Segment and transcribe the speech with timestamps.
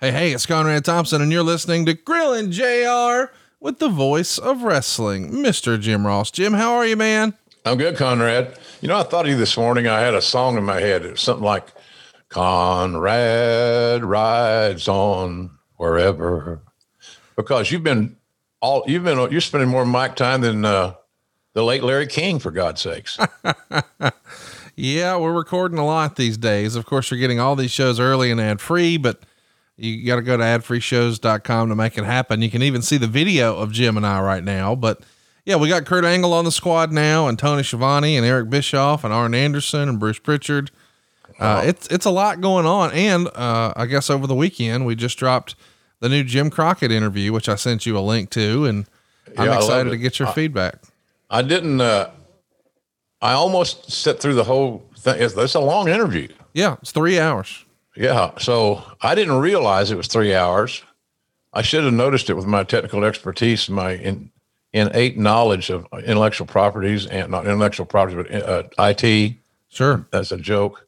[0.00, 4.64] Hey, hey, it's Conrad Thompson, and you're listening to Grillin' JR with the voice of
[4.64, 5.80] wrestling, Mr.
[5.80, 6.32] Jim Ross.
[6.32, 7.32] Jim, how are you, man?
[7.64, 8.58] I'm good, Conrad.
[8.80, 9.86] You know, I thought of you this morning.
[9.86, 11.04] I had a song in my head.
[11.06, 11.68] It was something like
[12.28, 16.60] Conrad rides on wherever.
[17.36, 18.16] Because you've been
[18.60, 20.94] all you've been you're spending more mic time than uh,
[21.52, 23.16] the late Larry King, for God's sakes.
[24.74, 26.74] yeah, we're recording a lot these days.
[26.74, 29.22] Of course, you're getting all these shows early and ad free, but
[29.76, 32.42] you got to go to adfreeshows.com to make it happen.
[32.42, 34.74] You can even see the video of Jim and I right now.
[34.74, 35.00] But
[35.44, 39.04] yeah, we got Kurt Angle on the squad now, and Tony Schiavone, and Eric Bischoff,
[39.04, 40.70] and Arn Anderson, and Bruce Pritchard.
[41.38, 44.94] Uh, it's it's a lot going on, and uh, I guess over the weekend we
[44.94, 45.56] just dropped
[46.00, 48.86] the new Jim Crockett interview, which I sent you a link to, and
[49.36, 50.76] I'm excited to get your I- feedback.
[51.28, 51.80] I didn't.
[51.80, 52.10] Uh,
[53.20, 55.20] I almost sit through the whole thing.
[55.20, 56.28] It's, it's a long interview.
[56.52, 57.63] Yeah, it's three hours.
[57.96, 58.32] Yeah.
[58.38, 60.82] So I didn't realize it was three hours.
[61.52, 64.30] I should have noticed it with my technical expertise, my in,
[64.72, 69.36] innate knowledge of intellectual properties and not intellectual properties, but uh, IT.
[69.68, 70.06] Sure.
[70.10, 70.86] That's a joke.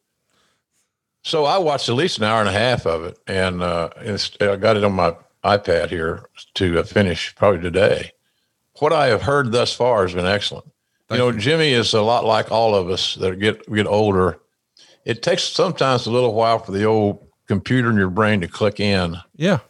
[1.23, 3.91] So I watched at least an hour and a half of it, and uh,
[4.41, 6.25] I got it on my iPad here
[6.55, 8.13] to uh, finish probably today.
[8.79, 10.67] What I have heard thus far has been excellent.
[11.09, 11.39] Thank you know, you.
[11.39, 14.39] Jimmy is a lot like all of us that get get older.
[15.07, 18.81] It takes sometimes a little while for the old computer in your brain to click
[18.81, 19.61] in Yeah.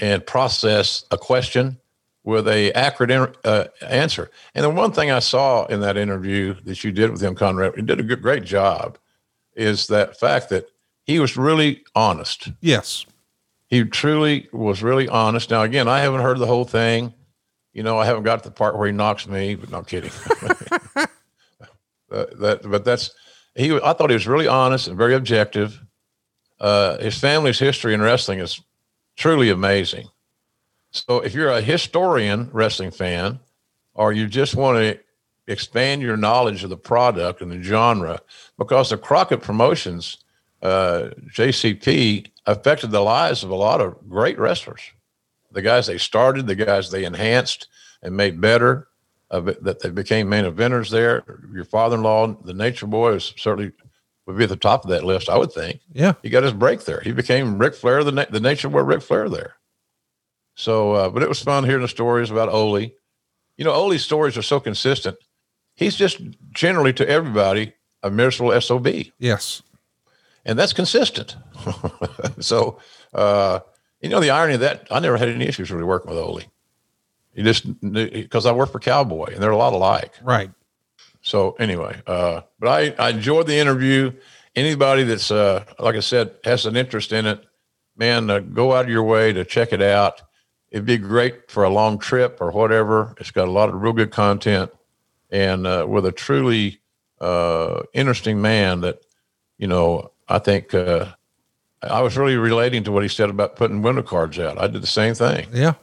[0.00, 1.78] and process a question
[2.24, 4.30] with a accurate in- uh, answer.
[4.54, 7.74] And the one thing I saw in that interview that you did with him, Conrad,
[7.76, 8.96] you did a good, great job,
[9.54, 10.66] is that fact that
[11.04, 12.48] he was really honest.
[12.62, 13.04] Yes.
[13.66, 15.50] He truly was really honest.
[15.50, 17.12] Now, again, I haven't heard the whole thing.
[17.74, 20.10] You know, I haven't got to the part where he knocks me, but no kidding.
[22.10, 23.10] Uh, that, but that's
[23.58, 23.74] he.
[23.74, 25.82] I thought he was really honest and very objective.
[26.60, 28.60] Uh, his family's history in wrestling is
[29.16, 30.08] truly amazing.
[30.90, 33.40] So, if you're a historian wrestling fan,
[33.94, 34.98] or you just want to
[35.46, 38.20] expand your knowledge of the product and the genre,
[38.56, 40.18] because the Crockett Promotions,
[40.62, 44.82] uh, JCP, affected the lives of a lot of great wrestlers.
[45.52, 47.68] The guys they started, the guys they enhanced
[48.02, 48.87] and made better,
[49.30, 51.24] of it, that they became main eventers there.
[51.52, 53.72] Your father-in-law, the Nature Boy, is certainly
[54.26, 55.80] would be at the top of that list, I would think.
[55.92, 56.12] Yeah.
[56.22, 57.00] He got his break there.
[57.00, 59.54] He became Ric Flair, the na- the Nature Boy, Ric Flair there.
[60.54, 62.78] So, uh, but it was fun hearing the stories about Ole.
[62.80, 65.16] You know, Ole's stories are so consistent.
[65.76, 66.20] He's just
[66.52, 67.72] generally to everybody
[68.02, 68.86] a miserable sob,
[69.18, 69.62] Yes.
[70.44, 71.36] and that's consistent.
[72.40, 72.78] so,
[73.14, 73.60] uh,
[74.00, 76.42] you know, the irony of that, I never had any issues really working with Ole.
[77.38, 80.12] He just because I work for Cowboy, and they're a lot alike.
[80.24, 80.50] Right.
[81.22, 84.10] So anyway, uh, but I, I enjoyed the interview.
[84.56, 87.44] Anybody that's uh, like I said has an interest in it,
[87.96, 90.20] man, uh, go out of your way to check it out.
[90.72, 93.14] It'd be great for a long trip or whatever.
[93.20, 94.72] It's got a lot of real good content,
[95.30, 96.80] and uh, with a truly
[97.20, 99.00] uh, interesting man that
[99.58, 101.06] you know I think uh,
[101.82, 104.60] I was really relating to what he said about putting window cards out.
[104.60, 105.74] I did the same thing Yeah.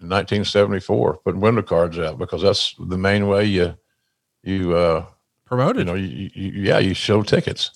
[0.00, 3.76] In 1974, putting window cards out because that's the main way you
[4.42, 5.04] you uh,
[5.44, 5.80] Promoted.
[5.80, 7.72] you know, you, you, yeah, you show tickets.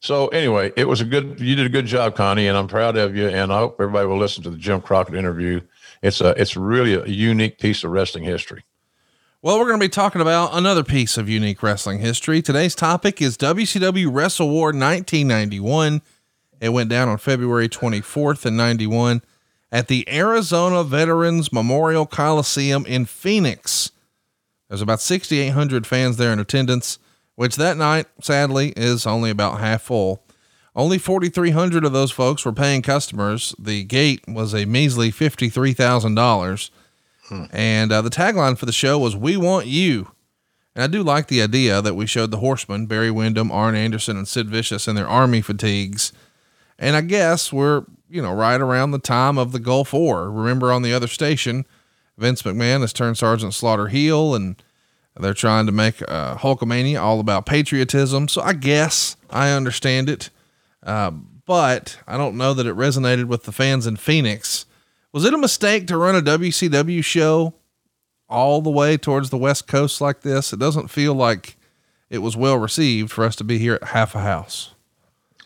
[0.00, 1.40] So anyway, it was a good.
[1.40, 3.28] You did a good job, Connie, and I'm proud of you.
[3.28, 5.60] And I hope everybody will listen to the Jim Crockett interview.
[6.02, 8.64] It's a it's really a unique piece of wrestling history.
[9.42, 12.42] Well, we're going to be talking about another piece of unique wrestling history.
[12.42, 16.02] Today's topic is WCW Wrestle War 1991.
[16.60, 19.22] It went down on February 24th in 91
[19.72, 23.90] at the Arizona Veterans Memorial Coliseum in Phoenix.
[24.68, 26.98] There's about 6,800 fans there in attendance,
[27.34, 30.22] which that night, sadly, is only about half full.
[30.74, 33.54] Only 4,300 of those folks were paying customers.
[33.58, 36.70] The gate was a measly $53,000.
[37.28, 37.44] Hmm.
[37.50, 40.12] And uh, the tagline for the show was "We want you."
[40.74, 44.16] And I do like the idea that we showed the Horsemen, Barry Windham, Arn Anderson,
[44.16, 46.12] and Sid Vicious in their army fatigues.
[46.78, 50.30] And I guess we're, you know, right around the time of the Gulf War.
[50.30, 51.66] Remember on the other station,
[52.16, 54.62] Vince McMahon has turned Sergeant Slaughter heel and
[55.18, 58.28] they're trying to make uh, Hulkamania all about patriotism.
[58.28, 60.30] So I guess I understand it.
[60.82, 61.10] Uh,
[61.46, 64.66] but I don't know that it resonated with the fans in Phoenix
[65.16, 67.54] was it a mistake to run a WCW show
[68.28, 70.52] all the way towards the West Coast like this?
[70.52, 71.56] It doesn't feel like
[72.10, 74.74] it was well received for us to be here at half a house.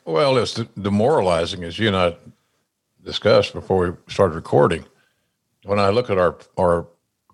[0.05, 2.17] Well, it's demoralizing, as you and I
[3.05, 4.85] discussed before we started recording.
[5.65, 6.87] When I look at our our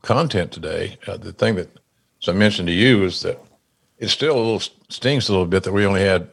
[0.03, 1.69] content today, uh, the thing that,
[2.23, 3.41] as I mentioned to you, is that
[3.99, 6.29] it still a little stings a little bit that we only had,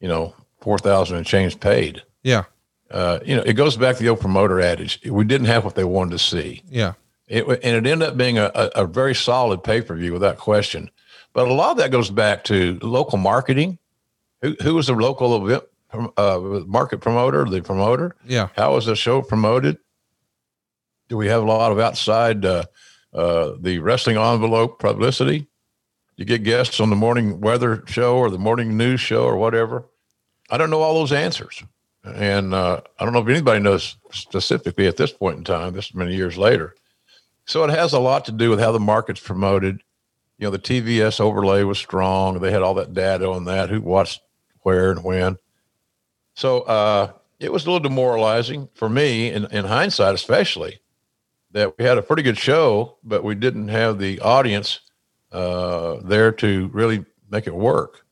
[0.00, 2.02] you know, four thousand and change paid.
[2.22, 2.44] Yeah
[2.90, 5.00] uh, you know, it goes back to the old promoter adage.
[5.04, 6.62] We didn't have what they wanted to see.
[6.68, 6.94] Yeah.
[7.26, 10.38] It, and it ended up being a, a, a very solid pay per view without
[10.38, 10.90] question.
[11.32, 13.78] But a lot of that goes back to local marketing.
[14.42, 18.16] Who, who was the local event uh, market promoter, the promoter?
[18.26, 18.48] Yeah.
[18.56, 19.78] How was the show promoted?
[21.08, 22.64] Do we have a lot of outside uh,
[23.12, 25.46] uh, the wrestling envelope publicity?
[26.16, 29.86] You get guests on the morning weather show or the morning news show or whatever.
[30.50, 31.62] I don't know all those answers.
[32.04, 35.94] And uh, I don't know if anybody knows specifically at this point in time, this
[35.94, 36.74] many years later.
[37.46, 39.82] So it has a lot to do with how the market's promoted.
[40.38, 42.38] You know, the TVS overlay was strong.
[42.38, 44.20] They had all that data on that, who watched
[44.60, 45.36] where and when.
[46.36, 47.10] So uh,
[47.40, 50.78] it was a little demoralizing for me, in, in hindsight, especially,
[51.50, 54.80] that we had a pretty good show, but we didn't have the audience
[55.32, 58.06] uh, there to really make it work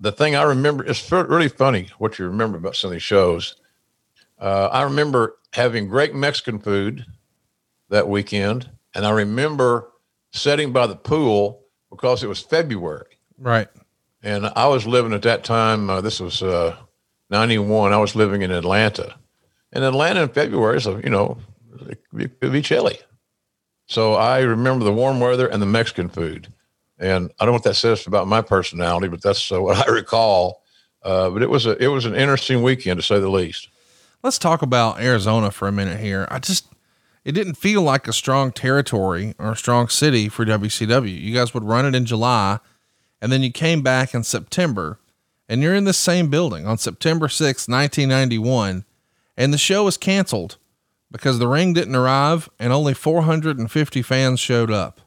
[0.00, 3.56] the thing I remember, it's really funny what you remember about some of these shows.
[4.38, 7.04] Uh, I remember having great Mexican food
[7.90, 9.90] that weekend, and I remember
[10.32, 13.18] sitting by the pool because it was February.
[13.38, 13.68] Right.
[14.22, 16.76] And I was living at that time, uh, this was uh,
[17.34, 19.16] 91, I was living in Atlanta.
[19.72, 21.36] And Atlanta in February is, you know,
[22.16, 22.98] it could be chilly.
[23.86, 26.46] So I remember the warm weather and the Mexican food.
[26.98, 29.90] And I don't know what that says about my personality, but that's uh, what I
[29.90, 30.62] recall.
[31.02, 33.68] Uh, but it was a it was an interesting weekend to say the least.
[34.22, 36.26] Let's talk about Arizona for a minute here.
[36.30, 36.68] I just
[37.24, 41.20] it didn't feel like a strong territory or a strong city for WCW.
[41.20, 42.60] You guys would run it in July,
[43.20, 44.98] and then you came back in September,
[45.48, 48.84] and you're in the same building on September 6th, 1991,
[49.36, 50.56] and the show was canceled
[51.10, 55.00] because the ring didn't arrive and only 450 fans showed up.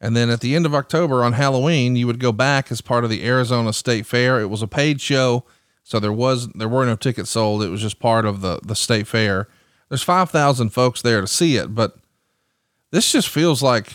[0.00, 3.04] And then at the end of October on Halloween, you would go back as part
[3.04, 4.40] of the Arizona State Fair.
[4.40, 5.44] It was a paid show,
[5.88, 7.62] so there was there were no tickets sold.
[7.62, 9.48] It was just part of the the state fair.
[9.88, 11.96] There's 5,000 folks there to see it, but
[12.90, 13.94] this just feels like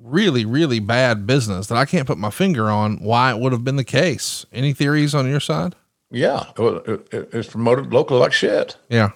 [0.00, 3.64] really really bad business that I can't put my finger on why it would have
[3.64, 4.44] been the case.
[4.52, 5.74] Any theories on your side?
[6.10, 8.76] Yeah, it it's promoted locally like shit.
[8.88, 9.10] Yeah.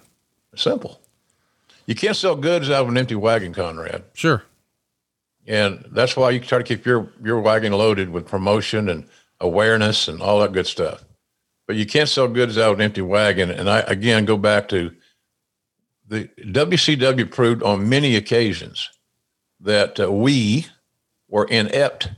[0.56, 1.00] Simple.
[1.86, 4.04] You can't sell goods out of an empty wagon, Conrad.
[4.12, 4.42] Sure.
[5.46, 9.08] And that's why you try to keep your, your wagon loaded with promotion and
[9.40, 11.04] awareness and all that good stuff.
[11.66, 13.50] But you can't sell goods out of an empty wagon.
[13.50, 14.94] And I, again, go back to
[16.06, 18.90] the WCW proved on many occasions
[19.60, 20.66] that uh, we
[21.28, 22.10] were inept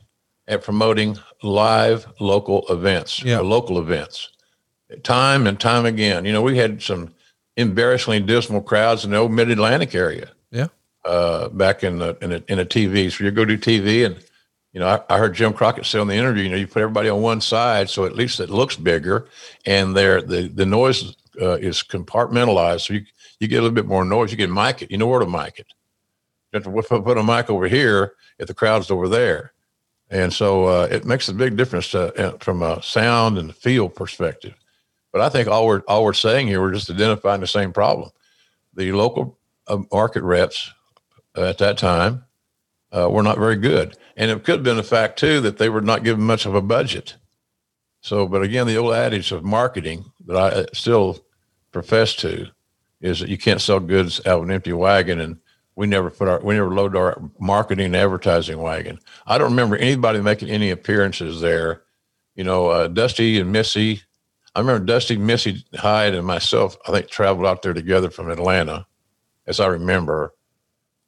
[0.47, 3.41] at promoting live local events, yeah.
[3.41, 4.31] local events,
[5.03, 6.25] time and time again.
[6.25, 7.15] You know, we had some
[7.57, 10.31] embarrassingly dismal crowds in the old Mid Atlantic area
[11.05, 13.11] uh, back in the in a, in a TV.
[13.11, 14.17] So you go do TV, and
[14.73, 16.83] you know I, I, heard Jim Crockett say on the interview, you know, you put
[16.83, 19.27] everybody on one side, so at least it looks bigger,
[19.67, 23.05] and there the the noise uh, is compartmentalized, so you
[23.39, 24.31] you get a little bit more noise.
[24.31, 24.91] You can mic it.
[24.91, 25.67] You know where to mic it.
[26.53, 29.53] You have to put a mic over here if the crowd's over there,
[30.11, 33.89] and so uh, it makes a big difference to, uh, from a sound and feel
[33.89, 34.55] perspective.
[35.13, 38.11] But I think all we're all we're saying here, we're just identifying the same problem.
[38.75, 40.73] The local uh, market reps
[41.37, 42.25] at that time
[42.93, 43.97] uh, were not very good.
[44.17, 46.55] And it could have been the fact, too, that they were not given much of
[46.55, 47.17] a budget.
[48.03, 51.25] So, but again, the old adage of marketing that I uh, still
[51.73, 52.47] profess to
[53.01, 55.21] is that you can't sell goods out of an empty wagon.
[55.21, 55.39] And
[55.77, 58.99] we never put our, we never load our marketing advertising wagon.
[59.27, 61.83] I don't remember anybody making any appearances there.
[62.35, 64.03] You know, uh, Dusty and Missy.
[64.55, 66.77] I remember Dusty, Missy Hyatt, and myself.
[66.87, 68.87] I think traveled out there together from Atlanta,
[69.47, 70.35] as I remember.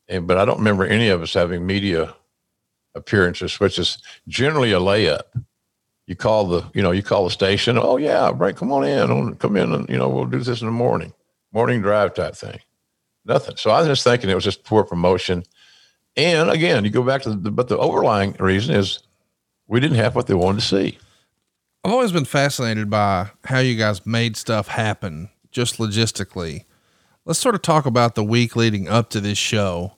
[0.09, 2.15] And but I don't remember any of us having media
[2.95, 5.23] appearances, which is generally a layup
[6.07, 9.35] you call the you know you call the station oh yeah right come on in
[9.37, 11.13] come in and you know we'll do this in the morning
[11.53, 12.59] morning drive type thing
[13.25, 15.43] nothing so i was just thinking it was just poor promotion
[16.17, 19.01] and again you go back to the but the overlying reason is
[19.67, 20.99] we didn't have what they wanted to see
[21.85, 26.65] i've always been fascinated by how you guys made stuff happen just logistically
[27.25, 29.93] let's sort of talk about the week leading up to this show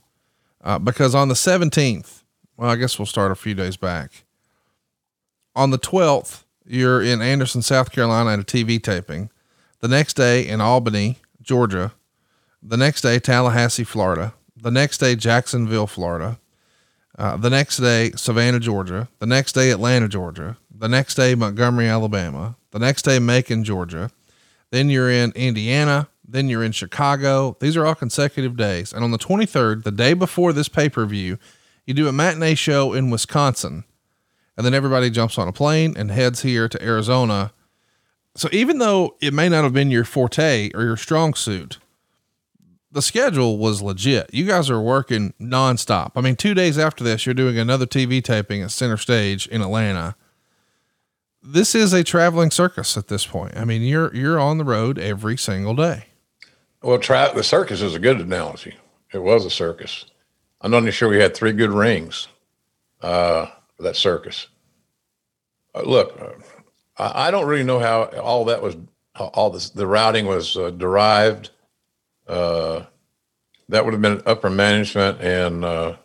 [0.63, 2.23] uh, because on the 17th
[2.57, 4.25] well i guess we'll start a few days back
[5.57, 9.31] on the 12th, you're in Anderson, South Carolina at a TV taping.
[9.81, 11.93] The next day in Albany, Georgia.
[12.67, 14.33] The next day, Tallahassee, Florida.
[14.57, 16.39] The next day, Jacksonville, Florida.
[17.19, 19.09] Uh, the next day, Savannah, Georgia.
[19.19, 20.57] The next day, Atlanta, Georgia.
[20.75, 22.57] The next day, Montgomery, Alabama.
[22.71, 24.11] The next day, Macon, Georgia.
[24.71, 26.09] Then you're in Indiana.
[26.27, 27.57] Then you're in Chicago.
[27.61, 28.95] These are all consecutive days.
[28.95, 31.39] And on the 23rd, the day before this pay per view,
[31.85, 33.85] you do a matinee show in Wisconsin
[34.57, 37.53] and then everybody jumps on a plane and heads here to Arizona.
[38.37, 41.79] So even though it may not have been your forte or your strong suit,
[42.95, 44.33] the schedule was legit.
[44.33, 46.13] You guys are working nonstop.
[46.15, 49.61] I mean, two days after this, you're doing another TV taping at Center Stage in
[49.61, 50.15] Atlanta.
[51.43, 53.57] This is a traveling circus at this point.
[53.57, 56.07] I mean, you're you're on the road every single day.
[56.83, 58.77] Well, tra- the circus is a good analogy.
[59.13, 60.05] It was a circus.
[60.61, 62.29] I'm not even sure we had three good rings.
[63.03, 63.47] Uh,
[63.81, 64.47] that circus.
[65.75, 68.77] Uh, look, uh, I, I, don't really know how all that was,
[69.17, 71.51] all this, the routing was uh, derived.
[72.27, 72.85] Uh,
[73.69, 75.97] that would have been upper management and uh,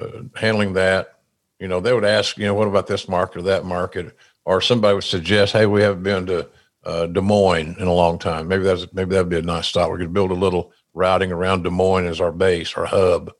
[0.00, 1.18] uh, handling that.
[1.58, 4.16] You know, they would ask, you know, what about this market or that market?
[4.44, 6.48] Or somebody would suggest, hey, we haven't been to
[6.84, 8.48] uh, Des Moines in a long time.
[8.48, 9.92] Maybe that's maybe that'd be a nice stop.
[9.92, 13.32] We could build a little routing around Des Moines as our base, our hub.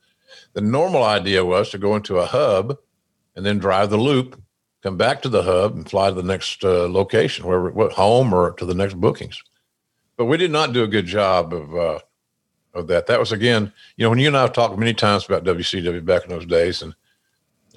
[0.52, 2.78] The normal idea was to go into a hub
[3.34, 4.40] and then drive the loop,
[4.82, 8.32] come back to the hub, and fly to the next uh, location, wherever, what, home
[8.32, 9.42] or to the next bookings.
[10.16, 11.98] But we did not do a good job of uh,
[12.74, 13.06] of that.
[13.06, 16.04] That was again, you know, when you and I have talked many times about WCW
[16.04, 16.94] back in those days, and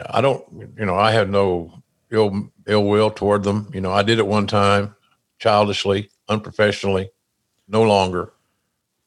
[0.10, 0.44] I don't,
[0.77, 3.70] you know, I had no ill ill will toward them.
[3.74, 4.96] You know, I did it one time,
[5.39, 7.10] childishly, unprofessionally,
[7.68, 8.34] no longer.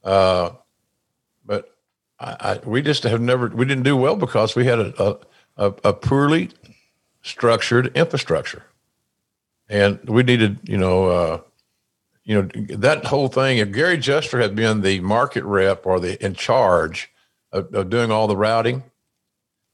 [0.02, 0.50] Uh,
[1.44, 1.76] but
[2.18, 5.18] I, I, we just have never we didn't do well because we had a, a
[5.58, 6.50] a, a poorly
[7.22, 8.64] structured infrastructure.
[9.68, 11.40] And we needed, you know, uh,
[12.28, 13.56] you know, that whole thing.
[13.56, 17.10] If Gary Juster had been the market rep or the in charge
[17.52, 18.82] of, of doing all the routing,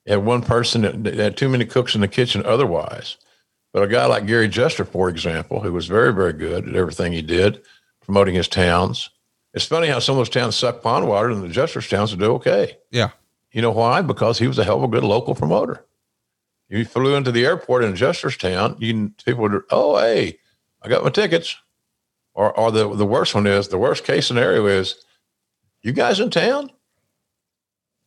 [0.07, 3.17] had one person that had too many cooks in the kitchen otherwise.
[3.73, 7.13] But a guy like Gary Juster, for example, who was very, very good at everything
[7.13, 7.61] he did,
[8.01, 9.11] promoting his towns.
[9.53, 12.21] It's funny how some of those towns suck pond water and the Juster's towns would
[12.21, 12.79] do okay.
[12.93, 13.11] Yeah.
[13.51, 14.01] You know why?
[14.03, 15.85] Because he was a hell of a good local promoter.
[16.69, 20.39] You flew into the airport in Justerstown, you people would, oh, hey,
[20.83, 21.57] I got my tickets.
[22.35, 24.97] Or, or the, the worst one is the worst case scenario is,
[25.83, 26.71] you guys in town?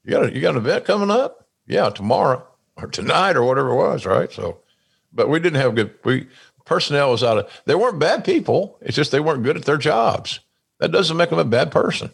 [0.03, 1.47] You got a, you got an event coming up?
[1.65, 4.31] Yeah, tomorrow or tonight or whatever it was, right?
[4.31, 4.59] So,
[5.13, 5.93] but we didn't have good.
[6.03, 6.27] We
[6.65, 7.61] personnel was out of.
[7.65, 8.77] They weren't bad people.
[8.81, 10.39] It's just they weren't good at their jobs.
[10.79, 12.11] That doesn't make them a bad person.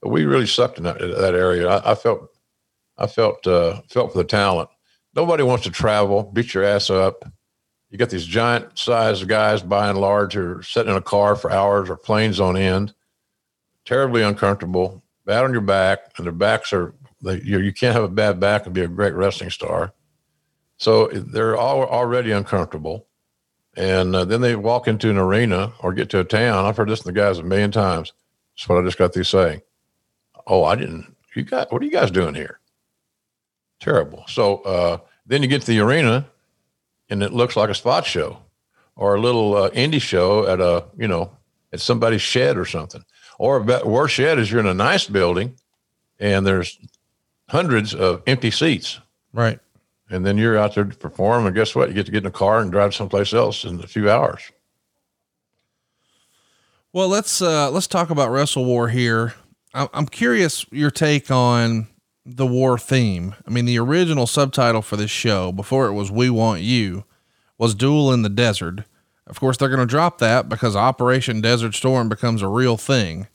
[0.00, 1.68] But we really sucked in that, that area.
[1.68, 2.30] I, I felt
[2.98, 4.68] I felt uh, felt for the talent.
[5.14, 7.24] Nobody wants to travel, beat your ass up.
[7.90, 11.36] You got these giant sized guys by and large who are sitting in a car
[11.36, 12.94] for hours or planes on end,
[13.84, 18.04] terribly uncomfortable, bad on your back, and their backs are they, you, you can't have
[18.04, 19.92] a bad back and be a great wrestling star.
[20.76, 23.06] So they're all already uncomfortable.
[23.76, 26.64] And uh, then they walk into an arena or get to a town.
[26.64, 28.12] I've heard this from the guys a million times.
[28.56, 29.62] That's what I just got these saying.
[30.46, 31.14] Oh, I didn't.
[31.34, 32.60] You got what are you guys doing here?
[33.80, 34.24] terrible.
[34.28, 36.26] So uh, then you get to the arena,
[37.08, 38.38] and it looks like a spot show
[38.96, 41.30] or a little uh, indie show at a you know
[41.72, 43.04] at somebody's shed or something.
[43.38, 45.56] Or a worse shed is you're in a nice building,
[46.18, 46.78] and there's
[47.48, 48.98] hundreds of empty seats.
[49.32, 49.60] Right.
[50.08, 51.88] And then you're out there to perform, and guess what?
[51.88, 54.40] You get to get in a car and drive someplace else in a few hours.
[56.92, 59.34] Well, let's uh, let's talk about Wrestle War here.
[59.74, 61.88] I'm curious your take on
[62.26, 63.34] the war theme.
[63.46, 67.04] I mean, the original subtitle for this show before it was "We Want You"
[67.56, 68.84] was "Duel in the Desert,"
[69.26, 73.26] Of course, they're going to drop that because Operation Desert Storm becomes a real thing.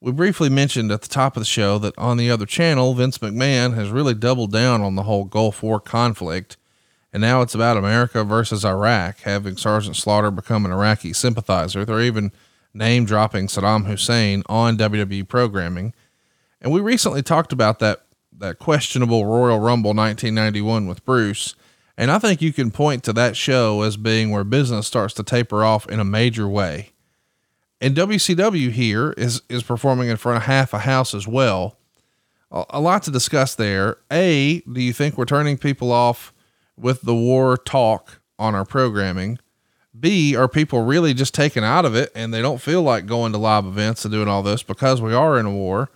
[0.00, 3.18] We briefly mentioned at the top of the show that on the other channel, Vince
[3.18, 6.56] McMahon has really doubled down on the whole Gulf War conflict.
[7.12, 11.84] And now it's about America versus Iraq, having Sergeant Slaughter become an Iraqi sympathizer.
[11.84, 12.32] They're even
[12.72, 15.94] name dropping Saddam Hussein on WWE programming.
[16.60, 18.02] And we recently talked about that,
[18.38, 21.54] that questionable Royal Rumble 1991 with Bruce.
[21.96, 25.22] And I think you can point to that show as being where business starts to
[25.22, 26.92] taper off in a major way.
[27.80, 31.76] And WCW here is is performing in front of half a house as well.
[32.50, 33.98] A, a lot to discuss there.
[34.10, 36.32] A, do you think we're turning people off
[36.76, 39.38] with the war talk on our programming?
[39.98, 43.32] B, are people really just taken out of it and they don't feel like going
[43.32, 45.90] to live events and doing all this because we are in a war?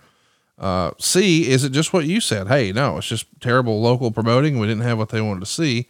[0.57, 2.47] Uh, C, is it just what you said?
[2.47, 4.59] Hey, no, it's just terrible local promoting.
[4.59, 5.87] We didn't have what they wanted to see.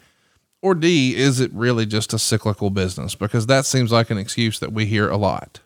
[0.62, 3.15] Or D, is it really just a cyclical business?
[3.15, 5.60] Because that seems like an excuse that we hear a lot.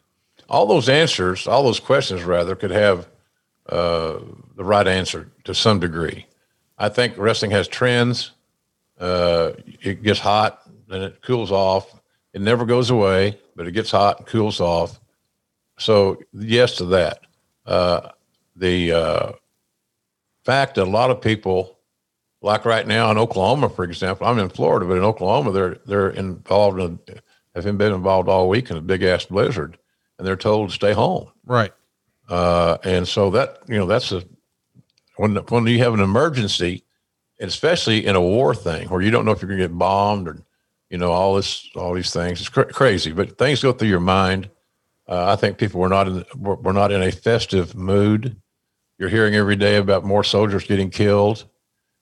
[0.49, 3.07] All those answers, all those questions, rather, could have
[3.69, 4.17] uh,
[4.55, 6.25] the right answer to some degree.
[6.79, 8.31] I think wrestling has trends.
[8.99, 9.51] Uh,
[9.81, 11.93] it gets hot, then it cools off.
[12.33, 14.99] It never goes away, but it gets hot and cools off.
[15.77, 17.19] So, yes to that.
[17.67, 18.09] Uh,
[18.57, 19.31] the uh,
[20.43, 21.77] fact that a lot of people,
[22.41, 26.09] like right now in Oklahoma, for example, I'm in Florida, but in Oklahoma, they're they're
[26.09, 26.99] involved in
[27.65, 29.77] have been involved all week in a big ass blizzard,
[30.17, 31.29] and they're told to stay home.
[31.45, 31.73] Right.
[32.29, 34.23] Uh, and so that you know that's a
[35.15, 36.83] when when you have an emergency,
[37.39, 40.27] especially in a war thing where you don't know if you're going to get bombed
[40.27, 40.37] or
[40.89, 42.39] you know all this all these things.
[42.39, 44.49] It's cr- crazy, but things go through your mind.
[45.07, 48.35] Uh, I think people were not in were, were not in a festive mood.
[48.97, 51.45] You're hearing every day about more soldiers getting killed.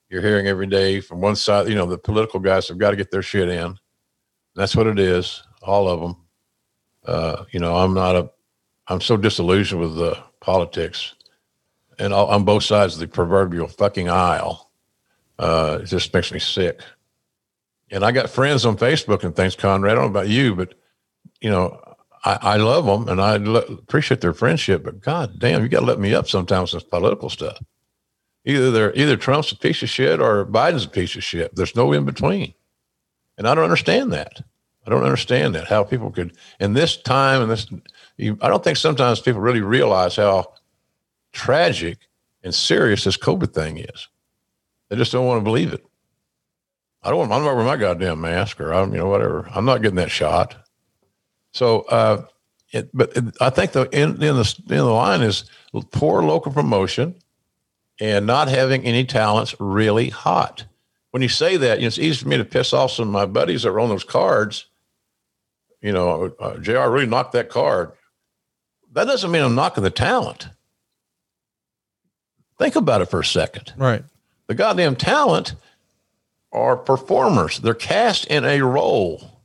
[0.08, 2.96] You're hearing every day from one side, you know, the political guys have got to
[2.96, 3.76] get their shit in.
[4.54, 6.16] That's what it is, all of them.
[7.04, 8.30] Uh, you know, I'm not a,
[8.88, 11.14] I'm so disillusioned with the politics,
[11.98, 14.70] and all, on both sides of the proverbial fucking aisle.
[15.38, 16.80] Uh, it just makes me sick.
[17.90, 19.92] And I got friends on Facebook and things, Conrad.
[19.92, 20.74] I don't know about you, but
[21.40, 21.80] you know,
[22.26, 25.86] I, I love them and I appreciate their friendship, but God damn, you got to
[25.86, 27.58] let me up sometimes with political stuff.
[28.44, 31.54] Either they're either Trump's a piece of shit or Biden's a piece of shit.
[31.54, 32.52] There's no in between,
[33.38, 34.40] and I don't understand that.
[34.84, 37.66] I don't understand that how people could in this time and this.
[38.16, 40.52] You, I don't think sometimes people really realize how
[41.32, 41.98] tragic
[42.42, 44.08] and serious this COVID thing is.
[44.88, 45.84] They just don't want to believe it.
[47.02, 47.30] I don't.
[47.30, 49.48] I'm not wearing my goddamn mask or I'm, you know, whatever.
[49.54, 50.56] I'm not getting that shot.
[51.56, 52.26] So, uh,
[52.70, 55.44] it, but it, I think the in, in the in the line is
[55.90, 57.14] poor local promotion
[57.98, 60.66] and not having any talents really hot.
[61.12, 63.12] When you say that, you know, it's easy for me to piss off some of
[63.12, 64.66] my buddies that are on those cards.
[65.80, 66.90] You know, uh, Jr.
[66.90, 67.92] really knocked that card.
[68.92, 70.48] That doesn't mean I'm knocking the talent.
[72.58, 73.72] Think about it for a second.
[73.78, 74.02] Right.
[74.46, 75.54] The goddamn talent
[76.52, 77.60] are performers.
[77.60, 79.35] They're cast in a role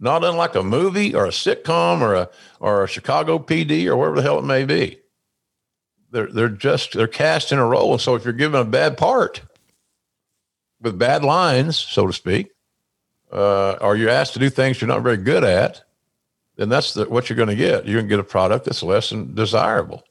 [0.00, 4.16] not unlike a movie or a sitcom or a or a Chicago PD or whatever
[4.16, 4.98] the hell it may be.
[6.10, 8.96] They're they're just they're cast in a role, and so if you're given a bad
[8.96, 9.42] part
[10.80, 12.48] with bad lines, so to speak,
[13.30, 15.84] uh, or you're asked to do things you're not very good at,
[16.56, 17.86] then that's the, what you're going to get.
[17.86, 20.02] You're going to get a product that's less than desirable.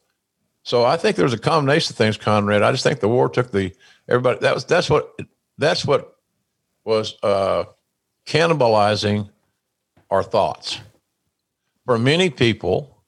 [0.63, 2.61] So I think there's a combination of things, Conrad.
[2.61, 3.73] I just think the war took the
[4.07, 4.39] everybody.
[4.39, 5.19] That was that's what
[5.57, 6.15] that's what
[6.85, 7.65] was uh,
[8.25, 9.29] cannibalizing
[10.09, 10.79] our thoughts.
[11.85, 12.99] For many people,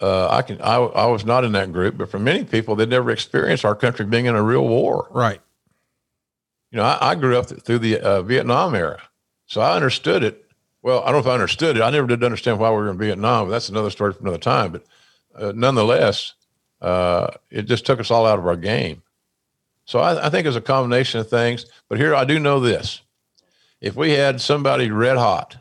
[0.00, 2.86] uh, I can I, I was not in that group, but for many people, they
[2.86, 5.08] never experienced our country being in a real war.
[5.10, 5.40] Right.
[6.70, 9.02] You know, I, I grew up through the uh, Vietnam era,
[9.46, 10.44] so I understood it.
[10.82, 11.82] Well, I don't know if I understood it.
[11.82, 14.38] I never did understand why we were in Vietnam, but that's another story for another
[14.38, 14.72] time.
[14.72, 14.84] But
[15.34, 16.34] uh, nonetheless,
[16.80, 19.02] uh, it just took us all out of our game.
[19.86, 21.66] So I, I think it's a combination of things.
[21.88, 23.00] But here I do know this:
[23.80, 25.56] if we had somebody red hot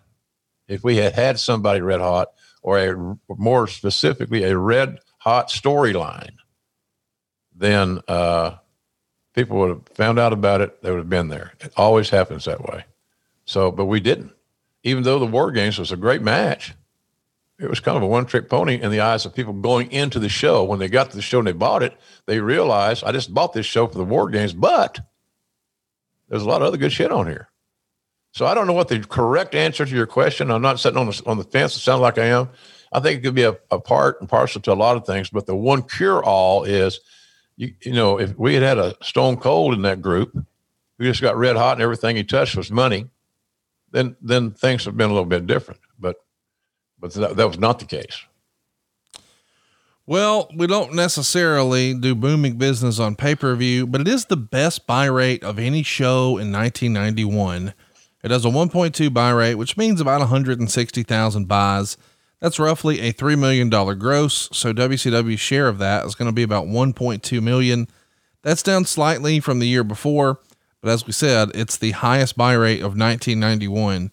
[0.68, 2.30] if we had had somebody red hot
[2.62, 6.36] or a more specifically a red hot storyline,
[7.56, 8.56] then uh,
[9.34, 10.82] people would have found out about it.
[10.82, 11.54] They would have been there.
[11.60, 12.86] It always happens that way.
[13.46, 14.34] So, but we didn't.
[14.84, 16.74] Even though the War Games was a great match,
[17.58, 20.20] it was kind of a one trick pony in the eyes of people going into
[20.20, 20.64] the show.
[20.64, 23.54] When they got to the show and they bought it, they realized I just bought
[23.54, 25.00] this show for the War Games, but
[26.28, 27.48] there's a lot of other good shit on here.
[28.36, 30.52] So I don't know what the correct answer to your question.
[30.52, 31.78] I'm not sitting on the on the fence.
[31.78, 32.50] It sounds like I am.
[32.92, 35.30] I think it could be a, a part and parcel to a lot of things,
[35.30, 37.00] but the one cure all is,
[37.56, 40.34] you you know, if we had had a Stone Cold in that group,
[40.98, 43.10] who just got red hot and everything he touched was money,
[43.92, 45.80] then then things have been a little bit different.
[45.98, 46.18] But
[47.00, 48.20] but that, that was not the case.
[50.06, 54.36] Well, we don't necessarily do booming business on pay per view, but it is the
[54.36, 57.74] best buy rate of any show in 1991.
[58.26, 61.96] It has a 1.2 buy rate, which means about 160,000 buys.
[62.42, 64.50] That's roughly a $3 million gross.
[64.52, 67.88] So WCW's share of that is going to be about 1.2 million.
[68.42, 70.40] That's down slightly from the year before,
[70.82, 74.12] but as we said, it's the highest buy rate of 1991.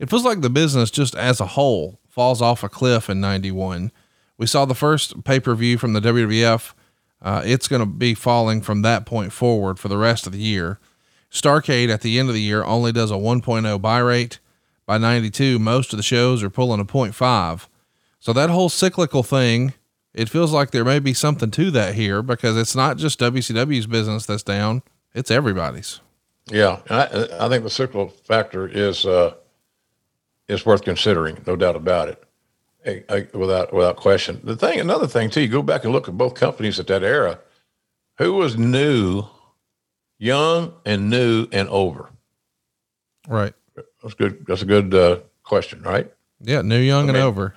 [0.00, 3.92] It feels like the business just as a whole falls off a cliff in 91.
[4.36, 6.74] We saw the first pay per view from the WWF.
[7.22, 10.40] Uh, it's going to be falling from that point forward for the rest of the
[10.40, 10.80] year.
[11.34, 14.38] Starcade at the end of the year only does a 1.0 buy rate.
[14.86, 17.66] By 92, most of the shows are pulling a 0.5.
[18.20, 19.74] So that whole cyclical thing,
[20.14, 23.86] it feels like there may be something to that here because it's not just WCW's
[23.86, 26.00] business that's down, it's everybody's.
[26.46, 29.34] Yeah, I, I think the cyclical factor is uh,
[30.46, 32.22] is worth considering, no doubt about it
[33.34, 34.40] without without question.
[34.44, 37.02] The thing, another thing too, you go back and look at both companies at that
[37.02, 37.40] era.
[38.18, 39.24] Who was new,
[40.24, 42.10] young and new and over?
[43.28, 43.54] Right.
[44.02, 44.44] That's good.
[44.46, 46.12] That's a good uh, question, right?
[46.40, 47.54] Yeah, new, young, I mean, and over.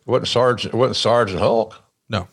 [0.00, 0.74] It wasn't Sergeant.
[0.74, 1.74] Wasn't Sergeant Hulk.
[2.08, 2.28] No.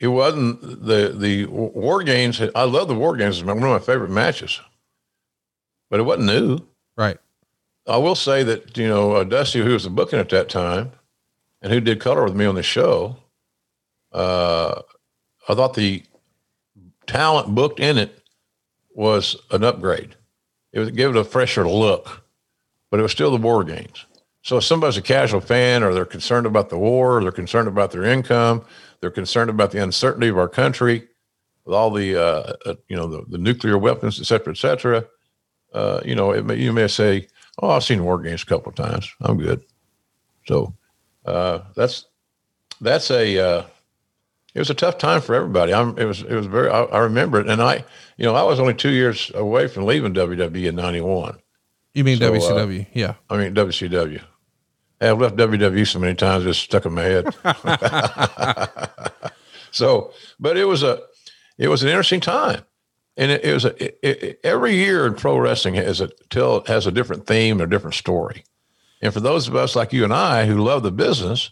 [0.00, 2.40] It wasn't the the war games.
[2.40, 3.38] I love the war games.
[3.38, 4.60] It's one of my favorite matches.
[5.90, 6.58] But it wasn't new.
[6.96, 7.18] Right.
[7.86, 10.92] I will say that you know uh, Dusty, who was the booking at that time,
[11.60, 13.16] and who did color with me on the show,
[14.12, 14.80] uh,
[15.48, 16.02] I thought the
[17.06, 18.18] talent booked in it
[18.94, 20.16] was an upgrade.
[20.72, 22.22] It would give it a fresher look,
[22.90, 24.06] but it was still the war games.
[24.42, 27.92] So if somebody's a casual fan, or they're concerned about the war, they're concerned about
[27.92, 28.64] their income,
[29.00, 31.08] they're concerned about the uncertainty of our country
[31.64, 35.04] with all the uh, uh, you know the, the, nuclear weapons, et cetera, et cetera.
[35.72, 37.28] Uh, you know, may, you may say
[37.60, 39.12] Oh, I've seen war games a couple of times.
[39.20, 39.64] I'm good.
[40.46, 40.74] So
[41.26, 42.06] uh, that's
[42.80, 43.64] that's a uh,
[44.54, 45.72] it was a tough time for everybody.
[45.72, 47.84] I'm it was it was very I, I, remember it, and I
[48.16, 51.38] you know I was only two years away from leaving WWE in '91.
[51.94, 52.82] You mean so, WCW?
[52.82, 53.14] Uh, yeah.
[53.28, 54.22] I mean WCW.
[55.00, 57.34] I've left WWE so many times, it's stuck in my head.
[59.72, 61.00] so, but it was a
[61.58, 62.64] it was an interesting time
[63.16, 66.64] and it, it was a, it, it, every year in pro wrestling has a tell
[66.66, 68.44] has a different theme or a different story.
[69.00, 71.50] And for those of us like you and I who love the business,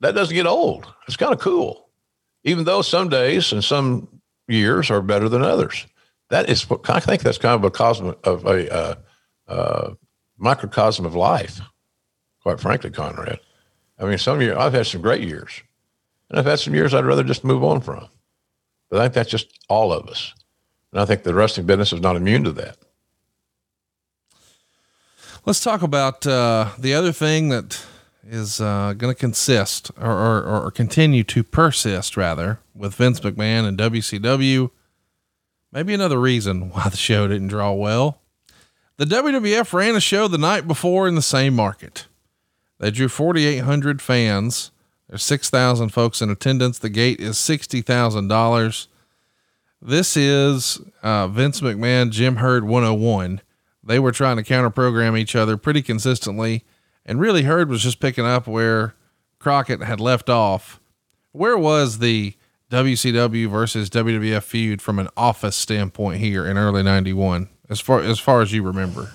[0.00, 0.86] that doesn't get old.
[1.06, 1.88] It's kind of cool,
[2.44, 4.08] even though some days and some
[4.48, 5.86] years are better than others.
[6.30, 8.94] That is, I think that's kind of a cosm of a uh,
[9.48, 9.94] uh,
[10.38, 11.60] microcosm of life.
[12.42, 13.40] Quite frankly, Conrad.
[13.98, 15.62] I mean, some years I've had some great years,
[16.28, 18.08] and I've had some years I'd rather just move on from.
[18.90, 20.34] But I think that's just all of us.
[20.92, 22.76] And I think the wrestling business is not immune to that.
[25.44, 27.84] Let's talk about uh, the other thing that
[28.28, 33.66] is uh, going to consist or, or, or, continue to persist, rather, with Vince McMahon
[33.66, 34.70] and WCW.
[35.72, 38.20] Maybe another reason why the show didn't draw well.
[38.96, 42.06] The WWF ran a show the night before in the same market.
[42.78, 44.70] They drew 4,800 fans
[45.08, 46.78] there's 6,000 folks in attendance.
[46.78, 48.86] The gate is $60,000.
[49.80, 53.40] This is uh, Vince McMahon, Jim Herd 101.
[53.84, 56.64] They were trying to counter program each other pretty consistently.
[57.06, 58.94] And really, Herd was just picking up where
[59.38, 60.80] Crockett had left off.
[61.30, 62.34] Where was the
[62.70, 68.18] WCW versus WWF feud from an office standpoint here in early 91, as far, as
[68.18, 69.12] far as you remember?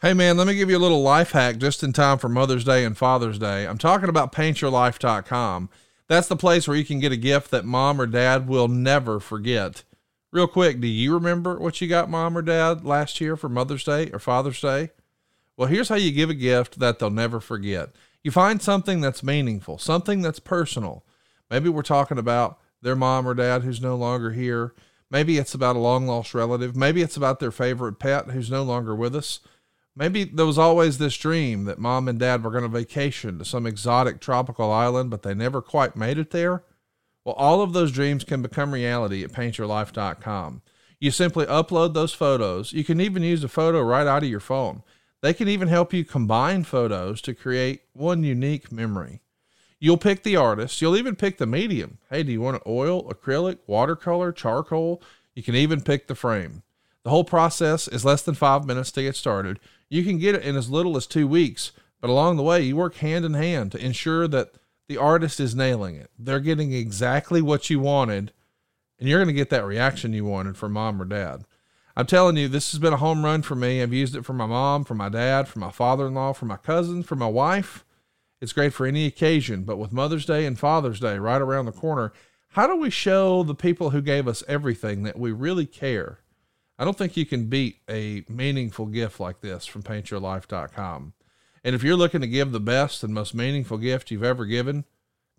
[0.00, 2.64] Hey man, let me give you a little life hack just in time for Mother's
[2.64, 3.66] Day and Father's Day.
[3.66, 5.68] I'm talking about paintyourlife.com.
[6.08, 9.20] That's the place where you can get a gift that mom or dad will never
[9.20, 9.84] forget.
[10.30, 13.84] Real quick, do you remember what you got mom or dad last year for Mother's
[13.84, 14.90] Day or Father's Day?
[15.56, 17.90] Well, here's how you give a gift that they'll never forget.
[18.22, 21.04] You find something that's meaningful, something that's personal.
[21.50, 24.74] Maybe we're talking about their mom or dad who's no longer here.
[25.10, 26.76] Maybe it's about a long lost relative.
[26.76, 29.40] Maybe it's about their favorite pet who's no longer with us.
[29.94, 33.44] Maybe there was always this dream that mom and dad were going to vacation to
[33.44, 36.64] some exotic tropical island, but they never quite made it there.
[37.24, 40.62] Well, all of those dreams can become reality at paintyourlife.com.
[41.00, 42.72] You simply upload those photos.
[42.72, 44.82] You can even use a photo right out of your phone.
[45.22, 49.22] They can even help you combine photos to create one unique memory.
[49.78, 50.80] You'll pick the artist.
[50.80, 51.98] You'll even pick the medium.
[52.10, 55.02] Hey, do you want oil, acrylic, watercolor, charcoal?
[55.34, 56.62] You can even pick the frame.
[57.02, 59.60] The whole process is less than five minutes to get started.
[59.88, 62.76] You can get it in as little as two weeks, but along the way, you
[62.76, 64.52] work hand in hand to ensure that
[64.88, 66.10] the artist is nailing it.
[66.18, 68.32] They're getting exactly what you wanted,
[68.98, 71.44] and you're going to get that reaction you wanted from mom or dad.
[71.96, 73.80] I'm telling you, this has been a home run for me.
[73.80, 76.44] I've used it for my mom, for my dad, for my father in law, for
[76.44, 77.84] my cousins, for my wife.
[78.38, 81.72] It's great for any occasion, but with Mother's Day and Father's Day right around the
[81.72, 82.12] corner,
[82.50, 86.20] how do we show the people who gave us everything that we really care?
[86.78, 91.14] I don't think you can beat a meaningful gift like this from paintyourlife.com.
[91.64, 94.84] And if you're looking to give the best and most meaningful gift you've ever given,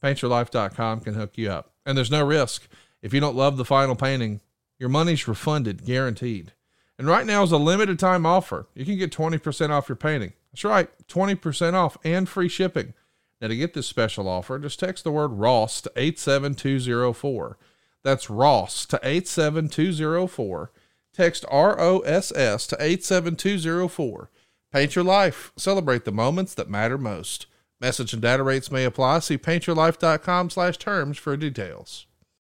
[0.03, 1.73] paintyourlife.com can hook you up.
[1.85, 2.67] And there's no risk.
[3.03, 4.41] If you don't love the final painting,
[4.79, 6.53] your money's refunded, guaranteed.
[6.99, 8.67] And right now is a limited time offer.
[8.73, 10.33] You can get 20% off your painting.
[10.51, 12.93] That's right, 20% off and free shipping.
[13.39, 17.57] Now, to get this special offer, just text the word Ross to 87204.
[18.03, 20.71] That's Ross to 87204.
[21.13, 24.31] Text R O S S to 87204.
[24.71, 25.51] Paint your life.
[25.55, 27.47] Celebrate the moments that matter most.
[27.79, 29.19] Message and data rates may apply.
[29.19, 32.06] See paintyourlife.com slash terms for details.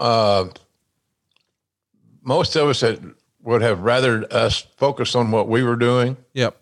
[0.00, 0.48] Uh,
[2.22, 6.56] most of us had, would have rather us focus on what we were doing Yep.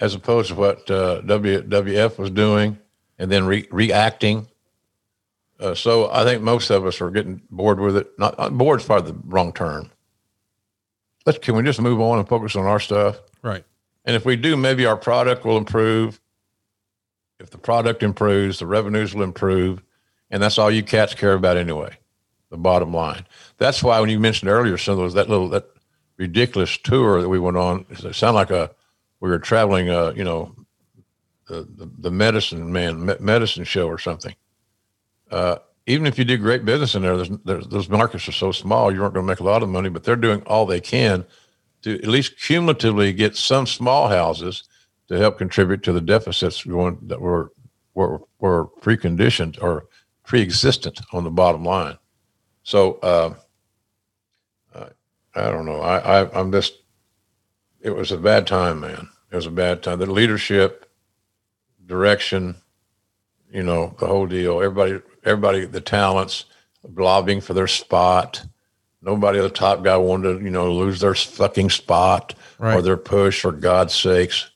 [0.00, 2.78] as opposed to what uh, WWF was doing
[3.18, 4.46] and then re- reacting.
[5.58, 8.18] Uh, so I think most of us are getting bored with it.
[8.18, 9.90] Not uh, bored's probably the wrong term.
[11.26, 13.20] Let's can we just move on and focus on our stuff?
[13.42, 13.64] Right.
[14.04, 16.18] And if we do, maybe our product will improve.
[17.38, 19.82] If the product improves, the revenues will improve,
[20.30, 21.96] and that's all you cats care about anyway.
[22.50, 23.26] The bottom line.
[23.58, 25.66] That's why when you mentioned earlier some of those that little that
[26.16, 28.70] ridiculous tour that we went on, it sounded like a
[29.20, 30.54] we were traveling, uh, you know,
[31.46, 34.34] the, the, the medicine man me- medicine show or something.
[35.30, 38.52] Uh, even if you do great business in there, there's, there's, those markets are so
[38.52, 39.88] small, you aren't going to make a lot of money.
[39.88, 41.24] But they're doing all they can
[41.82, 44.64] to at least cumulatively get some small houses
[45.08, 47.52] to help contribute to the deficits going that were
[47.94, 49.86] were were preconditioned or
[50.24, 51.96] pre-existent on the bottom line.
[52.62, 53.34] So uh,
[54.74, 54.86] I,
[55.34, 55.80] I don't know.
[55.80, 56.74] I, I I'm just
[57.80, 59.08] it was a bad time, man.
[59.30, 59.98] It was a bad time.
[59.98, 60.90] The leadership,
[61.86, 62.56] direction,
[63.50, 64.60] you know, the whole deal.
[64.60, 66.44] Everybody, everybody, the talents,
[66.94, 68.44] lobbying for their spot.
[69.02, 73.40] Nobody, the top guy, wanted to, you know, lose their fucking spot or their push.
[73.40, 74.50] For God's sakes,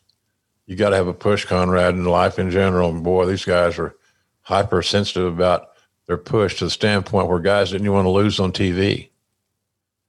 [0.66, 2.90] you got to have a push, Conrad, in life in general.
[2.90, 3.96] And boy, these guys are
[4.42, 5.70] hypersensitive about
[6.06, 9.10] their push to the standpoint where guys didn't want to lose on TV.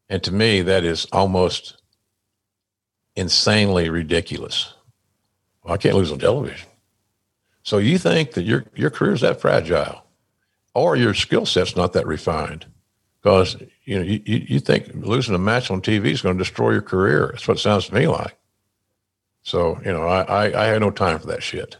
[0.09, 1.81] And to me, that is almost
[3.15, 4.73] insanely ridiculous.
[5.63, 6.69] Well, I can't lose on television.
[7.63, 10.03] So you think that your your career is that fragile,
[10.75, 12.67] or your skill set's not that refined,
[13.21, 16.43] because you know you, you you think losing a match on TV is going to
[16.43, 17.29] destroy your career.
[17.31, 18.37] That's what it sounds to me like.
[19.41, 21.77] So you know, I, I I had no time for that shit.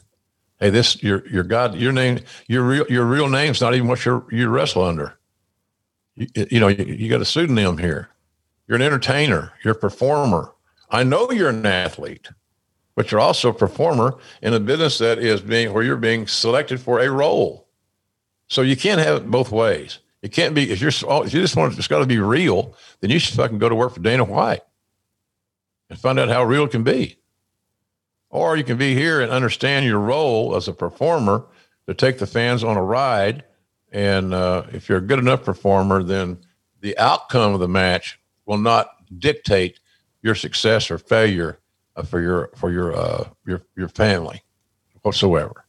[0.60, 4.06] Hey, this your your God your name your real your real name's not even what
[4.06, 5.18] you you wrestle under.
[6.16, 8.10] You, you know you, you got a pseudonym here.
[8.68, 9.52] You're an entertainer.
[9.64, 10.54] You're a performer.
[10.90, 12.30] I know you're an athlete,
[12.96, 16.80] but you're also a performer in a business that is being where you're being selected
[16.80, 17.68] for a role.
[18.48, 20.00] So you can't have it both ways.
[20.22, 22.76] It can't be if you're oh, if you just want it's got to be real,
[23.02, 24.62] then you should fucking go to work for Dana White
[25.90, 27.18] and find out how real it can be.
[28.36, 31.46] Or you can be here and understand your role as a performer
[31.88, 33.46] to take the fans on a ride.
[33.94, 36.40] And uh, if you're a good enough performer, then
[36.82, 39.80] the outcome of the match will not dictate
[40.22, 41.60] your success or failure
[41.96, 44.44] uh, for your for your uh, your your family
[45.04, 45.64] whatsoever.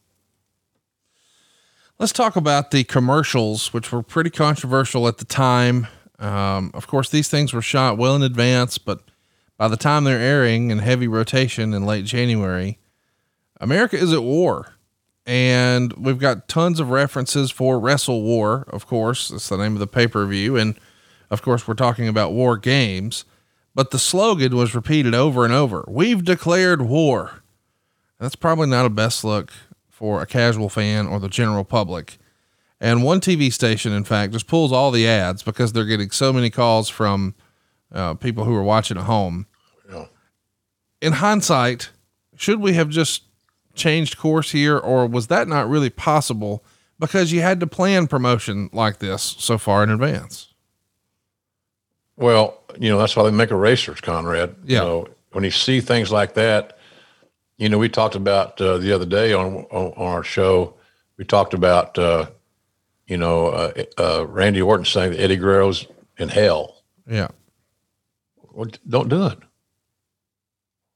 [1.99, 5.87] Let's talk about the commercials, which were pretty controversial at the time.
[6.19, 9.03] Um, of course, these things were shot well in advance, but
[9.57, 12.77] by the time they're airing in heavy rotation in late January,
[13.59, 14.73] America is at war.
[15.25, 19.27] And we've got tons of references for Wrestle War, of course.
[19.27, 20.55] That's the name of the pay per view.
[20.55, 20.79] And
[21.29, 23.25] of course, we're talking about war games.
[23.75, 27.43] But the slogan was repeated over and over We've declared war.
[28.19, 29.51] That's probably not a best look
[29.89, 32.17] for a casual fan or the general public.
[32.79, 36.31] And one TV station, in fact, just pulls all the ads because they're getting so
[36.31, 37.35] many calls from
[37.91, 39.47] uh, people who are watching at home.
[39.89, 40.05] Yeah.
[41.01, 41.91] In hindsight,
[42.35, 43.23] should we have just
[43.75, 46.63] changed course here, or was that not really possible
[46.99, 50.53] because you had to plan promotion like this so far in advance?
[52.15, 54.55] Well, you know, that's why they make erasers, Conrad.
[54.65, 54.79] Yeah.
[54.79, 56.77] You know, when you see things like that,
[57.57, 60.75] you know, we talked about uh, the other day on, on on our show.
[61.17, 62.27] We talked about, uh,
[63.07, 66.83] you know, uh, uh, Randy Orton saying that Eddie Guerrero's in hell.
[67.09, 67.29] Yeah.
[68.57, 69.37] Well, don't do it.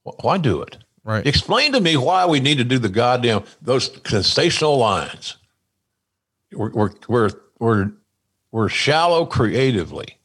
[0.02, 0.78] Why do it?
[1.04, 1.26] Right.
[1.28, 5.38] Explain to me why we need to do the goddamn those sensational lines.
[6.52, 7.92] We're we're we're we're,
[8.52, 10.18] we're shallow creatively.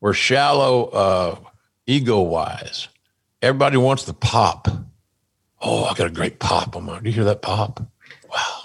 [0.00, 1.38] We're shallow uh,
[1.86, 2.88] ego wise.
[3.40, 4.66] Everybody wants the pop.
[5.60, 6.98] Oh, I got a great pop on my.
[6.98, 7.78] Do you hear that pop?
[8.28, 8.62] Wow.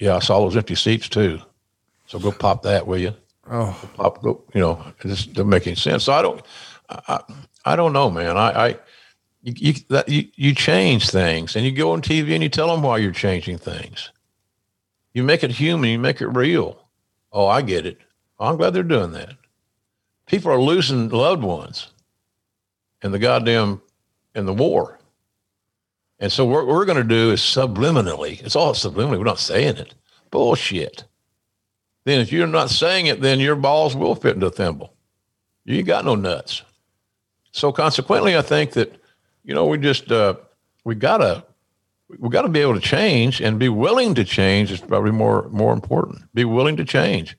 [0.00, 1.38] Yeah, I saw those empty seats too.
[2.06, 3.14] So go pop that, will you?
[3.50, 6.44] Oh, pop go you know it just doesn't make any sense so i don't
[6.88, 7.20] i,
[7.64, 8.36] I don't know man.
[8.36, 8.68] I i
[9.42, 12.82] you, you, you you change things and you go on tv and you tell them
[12.82, 14.10] why you're changing things.
[15.14, 16.88] You make it human you make it real.
[17.32, 17.98] Oh i get it.
[18.40, 19.34] I'm glad they're doing that.
[20.26, 21.88] People are losing loved ones
[23.02, 23.80] in the goddamn
[24.34, 24.98] in the war.
[26.20, 29.76] And so what we're going to do is subliminally it's all subliminally we're not saying
[29.76, 29.94] it.
[30.30, 31.04] Bullshit.
[32.04, 34.94] Then if you're not saying it, then your balls will fit into a thimble.
[35.64, 36.62] You ain't got no nuts.
[37.58, 39.02] So consequently, I think that,
[39.44, 40.34] you know, we just uh,
[40.84, 41.44] we gotta
[42.18, 45.72] we gotta be able to change and be willing to change is probably more more
[45.72, 46.22] important.
[46.34, 47.36] Be willing to change.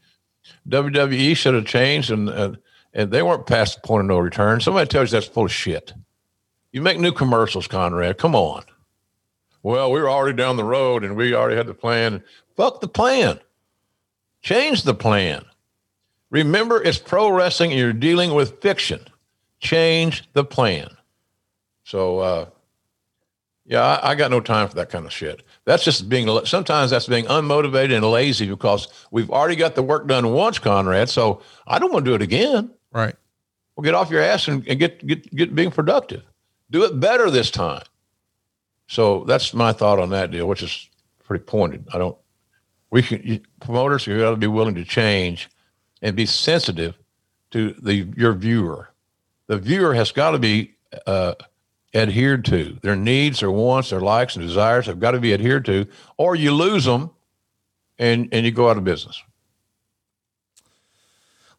[0.68, 2.52] WWE should have changed and uh,
[2.94, 4.60] and they weren't past the point of no return.
[4.60, 5.94] Somebody tells you that's full of shit.
[6.72, 8.18] You make new commercials, Conrad.
[8.18, 8.64] Come on.
[9.64, 12.24] Well, we were already down the road and we already had the plan.
[12.56, 13.40] Fuck the plan.
[14.42, 15.46] Change the plan.
[16.30, 19.09] Remember, it's pro wrestling and you're dealing with fiction.
[19.60, 20.90] Change the plan.
[21.84, 22.46] So, uh,
[23.66, 25.44] yeah, I, I got no time for that kind of shit.
[25.66, 30.08] That's just being, sometimes that's being unmotivated and lazy because we've already got the work
[30.08, 31.10] done once, Conrad.
[31.10, 32.72] So I don't want to do it again.
[32.92, 33.16] right.
[33.76, 36.24] Well, get off your ass and, and get, get, get being productive.
[36.70, 37.84] Do it better this time.
[38.88, 40.90] So that's my thought on that deal, which is
[41.24, 41.88] pretty pointed.
[41.94, 42.18] I don't,
[42.90, 45.50] we can, promoters, you got to be willing to change
[46.02, 46.98] and be sensitive
[47.52, 48.89] to the, your viewer.
[49.50, 50.76] The viewer has got to be,
[51.08, 51.34] uh,
[51.96, 52.78] adhered to.
[52.84, 56.36] Their needs, their wants, their likes and desires have got to be adhered to, or
[56.36, 57.10] you lose them
[57.98, 59.24] and, and you go out of business.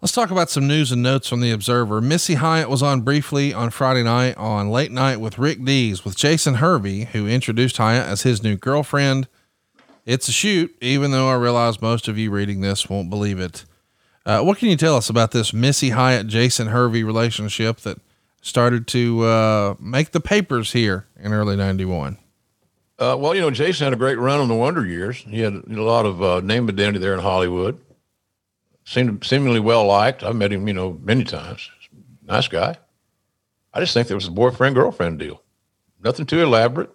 [0.00, 2.00] Let's talk about some news and notes from the Observer.
[2.00, 6.16] Missy Hyatt was on briefly on Friday night on Late Night with Rick Dees with
[6.16, 9.26] Jason Hervey, who introduced Hyatt as his new girlfriend.
[10.06, 13.64] It's a shoot, even though I realize most of you reading this won't believe it.
[14.30, 17.98] Uh, what can you tell us about this Missy Hyatt Jason Hervey relationship that
[18.40, 22.16] started to uh, make the papers here in early 91?
[22.96, 25.16] Uh, well, you know, Jason had a great run on the Wonder Years.
[25.16, 27.80] He had a lot of uh, name identity there in Hollywood.
[28.84, 30.22] Seemed seemingly well liked.
[30.22, 31.68] I met him, you know, many times.
[32.22, 32.76] Nice guy.
[33.74, 35.42] I just think there was a boyfriend girlfriend deal.
[36.04, 36.90] Nothing too elaborate,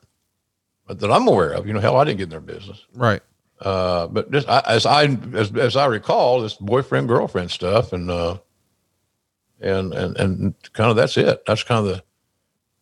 [0.87, 1.67] but that I'm aware of.
[1.67, 2.85] You know, hell, I didn't get in their business.
[2.93, 3.21] Right.
[3.59, 8.11] Uh, but just I, as I as, as I recall, this boyfriend girlfriend stuff, and
[8.11, 8.37] uh,
[9.61, 11.43] and and and kind of that's it.
[11.45, 12.03] That's kind of the,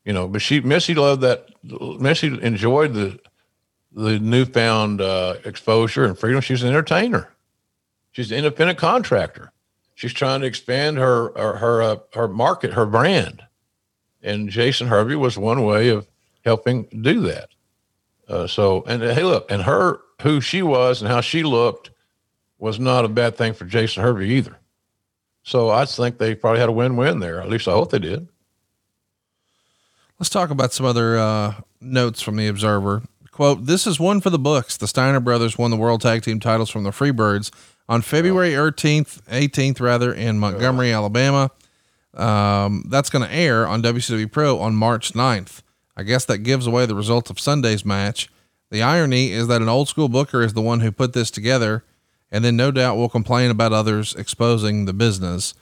[0.04, 0.28] you know.
[0.28, 1.48] But she Missy loved that.
[1.64, 3.20] Missy enjoyed the
[3.92, 6.42] the newfound uh, exposure and freedom.
[6.42, 7.30] She's an entertainer.
[8.12, 9.52] She's an independent contractor.
[9.96, 13.44] She's trying to expand her her her, uh, her market, her brand,
[14.24, 16.08] and Jason Hervey was one way of
[16.44, 17.50] helping do that.
[18.28, 21.92] Uh, so, and hey, look, and her who she was and how she looked
[22.58, 24.58] was not a bad thing for Jason Hervey either.
[25.44, 27.42] So I think they probably had a win-win there.
[27.42, 28.28] At least I hope they did.
[30.20, 33.04] Let's talk about some other uh, notes from the Observer.
[33.32, 34.78] Quote, this is one for the books.
[34.78, 37.52] The Steiner brothers won the World Tag Team titles from the Freebirds
[37.90, 41.52] on February 18th, 18th rather, in Montgomery, Alabama.
[42.14, 45.64] Um, that's going to air on WCW Pro on March 9th.
[45.98, 48.30] I guess that gives away the results of Sunday's match.
[48.74, 51.84] The irony is that an old school booker is the one who put this together
[52.32, 55.54] and then no doubt will complain about others exposing the business.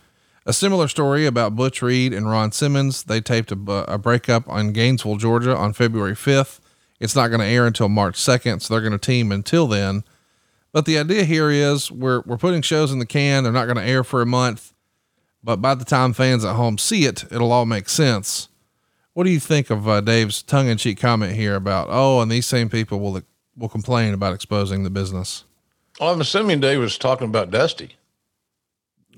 [0.45, 3.03] A similar story about Butch Reed and Ron Simmons.
[3.03, 3.57] They taped a,
[3.91, 6.62] a breakup on Gainesville, Georgia on February 5th.
[7.01, 10.05] It's not going to air until March 2nd, so they're going to team until then.
[10.72, 13.43] But the idea here is we're, we're putting shows in the can.
[13.43, 14.72] They're not going to air for a month,
[15.43, 18.47] but by the time fans at home see it, it'll all make sense.
[19.14, 22.32] What do you think of uh, Dave's tongue in cheek comment here about, oh, and
[22.32, 23.22] these same people will,
[23.57, 25.43] will complain about exposing the business?
[25.99, 27.95] Well, I'm assuming Dave was talking about Dusty.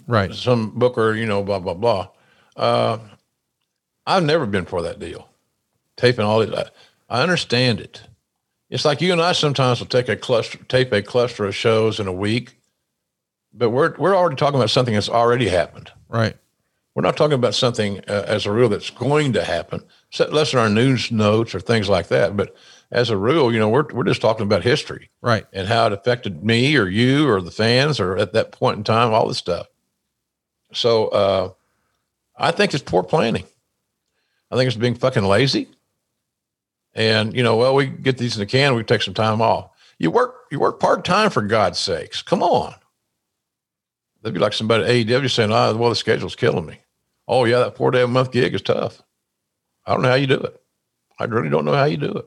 [0.07, 0.33] Right.
[0.33, 2.09] some booker, you know, blah blah blah.
[2.57, 2.97] Uh,
[4.05, 5.29] I've never been for that deal.
[5.95, 6.65] Taping all it, I,
[7.09, 8.01] I understand it.
[8.69, 11.99] It's like you and I sometimes will take a cluster, tape a cluster of shows
[11.99, 12.57] in a week,
[13.53, 15.91] but we're we're already talking about something that's already happened.
[16.09, 16.35] Right.
[16.95, 19.83] We're not talking about something uh, as a rule that's going to happen,
[20.29, 22.37] less in our news notes or things like that.
[22.37, 22.55] But
[22.91, 25.93] as a rule, you know, we're we're just talking about history, right, and how it
[25.93, 29.39] affected me or you or the fans or at that point in time, all this
[29.39, 29.65] stuff.
[30.71, 31.49] So uh,
[32.37, 33.45] I think it's poor planning.
[34.51, 35.69] I think it's being fucking lazy.
[36.93, 39.71] And you know, well, we get these in the can, we take some time off.
[39.97, 42.21] You work you work part time for God's sakes.
[42.21, 42.75] Come on.
[44.21, 46.82] They'd be like somebody at AEW saying, "Oh, well, the schedule's killing me."
[47.27, 49.01] Oh yeah, that four day a month gig is tough.
[49.85, 50.61] I don't know how you do it.
[51.19, 52.25] I really don't know how you do it.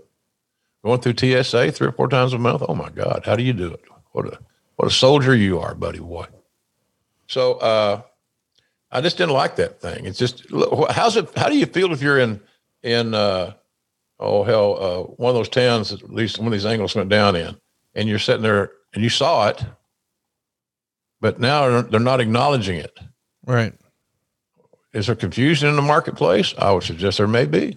[0.85, 2.63] Going through TSA three or four times a month.
[2.67, 3.83] Oh my God, how do you do it?
[4.13, 4.39] What a
[4.77, 6.27] what a soldier you are, buddy boy.
[7.27, 8.03] So uh,
[8.91, 10.07] I just didn't like that thing.
[10.07, 10.47] It's just
[10.91, 11.37] how's it?
[11.37, 12.41] How do you feel if you're in
[12.83, 13.55] in uh,
[14.21, 17.37] oh hell uh, one of those towns at least one of these angles went down
[17.37, 17.57] in,
[17.95, 19.65] and you're sitting there and you saw it,
[21.21, 22.99] but now they're not acknowledging it.
[23.45, 23.75] Right.
[24.97, 26.55] Is there confusion in the marketplace?
[26.57, 27.77] I would suggest there may be.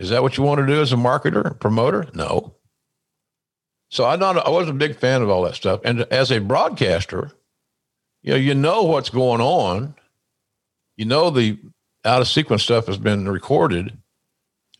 [0.00, 2.08] Is that what you want to do as a marketer, promoter?
[2.14, 2.56] No.
[3.90, 5.82] So I not I wasn't a big fan of all that stuff.
[5.84, 7.30] And as a broadcaster,
[8.22, 9.94] you know, you know what's going on.
[10.96, 11.60] You know the
[12.04, 13.96] out of sequence stuff has been recorded.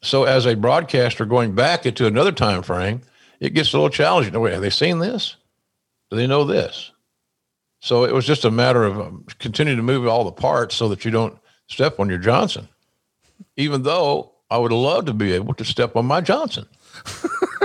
[0.03, 3.03] So as a broadcaster going back into another time frame,
[3.39, 4.39] it gets a little challenging.
[4.41, 5.37] Wait, have they seen this?
[6.11, 6.91] Do they know this?
[7.87, 10.89] So it was just a matter of um, continuing to move all the parts so
[10.89, 12.69] that you don't step on your Johnson.
[13.57, 16.67] Even though I would love to be able to step on my Johnson.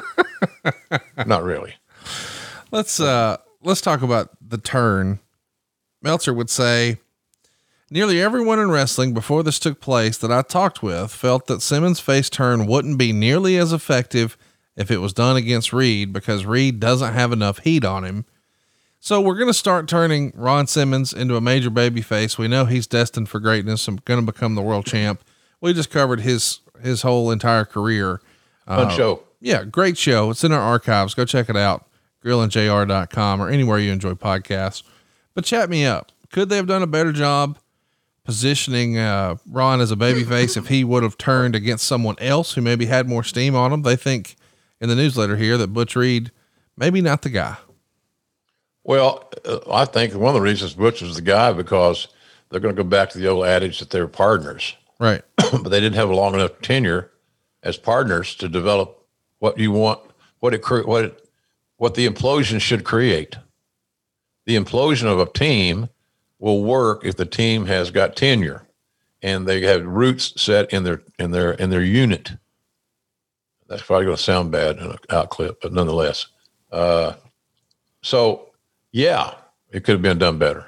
[1.25, 1.73] Not really.
[2.69, 5.17] Let's uh let's talk about the turn.
[6.03, 6.97] Meltzer would say
[7.89, 11.99] Nearly everyone in wrestling before this took place that I talked with felt that Simmons'
[11.99, 14.37] face turn wouldn't be nearly as effective
[14.75, 18.25] if it was done against Reed because Reed doesn't have enough heat on him
[19.03, 22.37] so we're going to start turning Ron Simmons into a major baby face.
[22.37, 25.23] We know he's destined for greatness and going to become the world champ.
[25.59, 28.21] We just covered his his whole entire career.
[28.67, 29.23] Fun uh, show.
[29.39, 30.29] Yeah, great show.
[30.29, 31.15] It's in our archives.
[31.15, 31.87] Go check it out.
[32.23, 34.83] GrillingJR.com or anywhere you enjoy podcasts.
[35.33, 36.11] But chat me up.
[36.31, 37.57] Could they have done a better job
[38.23, 42.61] positioning uh, Ron as a babyface if he would have turned against someone else who
[42.61, 43.81] maybe had more steam on him?
[43.81, 44.35] They think
[44.79, 46.31] in the newsletter here that Butch Reed
[46.77, 47.57] maybe not the guy.
[48.83, 52.07] Well, uh, I think one of the reasons Butch was the guy because
[52.49, 54.75] they're going to go back to the old adage that they're partners.
[54.99, 55.21] Right.
[55.37, 57.11] but they didn't have a long enough tenure
[57.63, 59.05] as partners to develop
[59.39, 59.99] what you want,
[60.39, 61.29] what it, what it,
[61.77, 63.35] what the implosion should create.
[64.45, 65.89] The implosion of a team
[66.39, 68.67] will work if the team has got tenure
[69.21, 72.31] and they have roots set in their in their in their unit.
[73.67, 76.27] That's probably going to sound bad in an out clip, but nonetheless.
[76.71, 77.13] Uh,
[78.01, 78.50] so
[78.91, 79.33] yeah,
[79.69, 80.65] it could have been done better,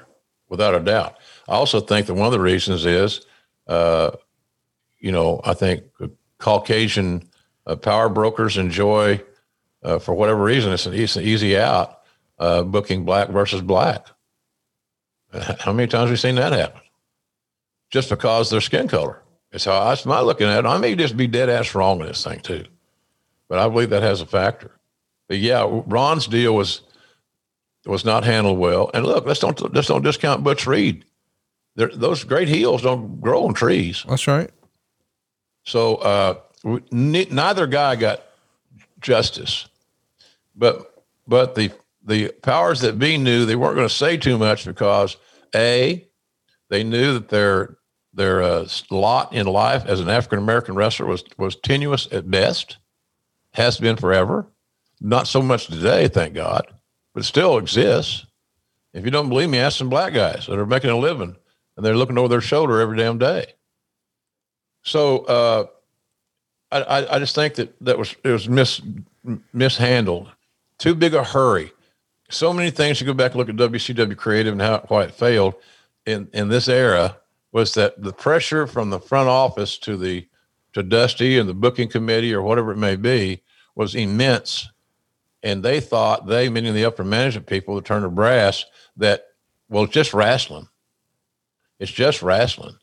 [0.48, 1.16] without a doubt.
[1.48, 3.26] I also think that one of the reasons is,
[3.66, 4.12] uh,
[4.98, 5.84] you know, I think
[6.38, 7.28] Caucasian
[7.66, 9.22] uh, power brokers enjoy,
[9.82, 12.00] uh, for whatever reason, it's an, easy out
[12.38, 14.06] uh, booking black versus black.
[15.60, 16.80] How many times have we seen that happen?
[17.90, 19.20] Just because their skin color.
[19.52, 20.66] It's how that's my looking at it.
[20.66, 22.64] I may just be dead ass wrong in this thing too,
[23.48, 24.72] but I believe that has a factor.
[25.28, 26.80] But yeah, Ron's deal was
[27.86, 28.90] was not handled well.
[28.94, 31.04] And look, let's don't let's don't discount Butch Reed.
[31.76, 34.04] They're, those great heels don't grow on trees.
[34.08, 34.50] That's right.
[35.64, 36.40] So uh,
[36.90, 38.22] neither guy got
[39.00, 39.66] justice,
[40.54, 41.72] but but the
[42.04, 45.16] the powers that be knew they weren't going to say too much because
[45.54, 46.06] a
[46.70, 47.76] they knew that their
[48.12, 52.78] their uh, lot in life as an African American wrestler was was tenuous at best,
[53.52, 54.46] has been forever.
[55.00, 56.73] Not so much today, thank God
[57.14, 58.26] but still exists.
[58.92, 61.36] If you don't believe me, ask some black guys that are making a living
[61.76, 63.46] and they're looking over their shoulder every damn day.
[64.82, 65.66] So uh,
[66.70, 68.80] I, I just think that that was it was mis
[69.52, 70.28] mishandled.
[70.78, 71.72] Too big a hurry.
[72.30, 75.14] So many things to go back and look at WCW Creative and how why it
[75.14, 75.54] failed
[76.04, 77.16] in in this era
[77.52, 80.26] was that the pressure from the front office to the
[80.72, 83.42] to Dusty and the booking committee or whatever it may be
[83.76, 84.68] was immense
[85.44, 88.64] and they thought they, meaning the upper management people, the Turner brass,
[88.96, 89.26] that
[89.68, 90.68] well, it's just wrestling.
[91.78, 92.76] It's just wrestling.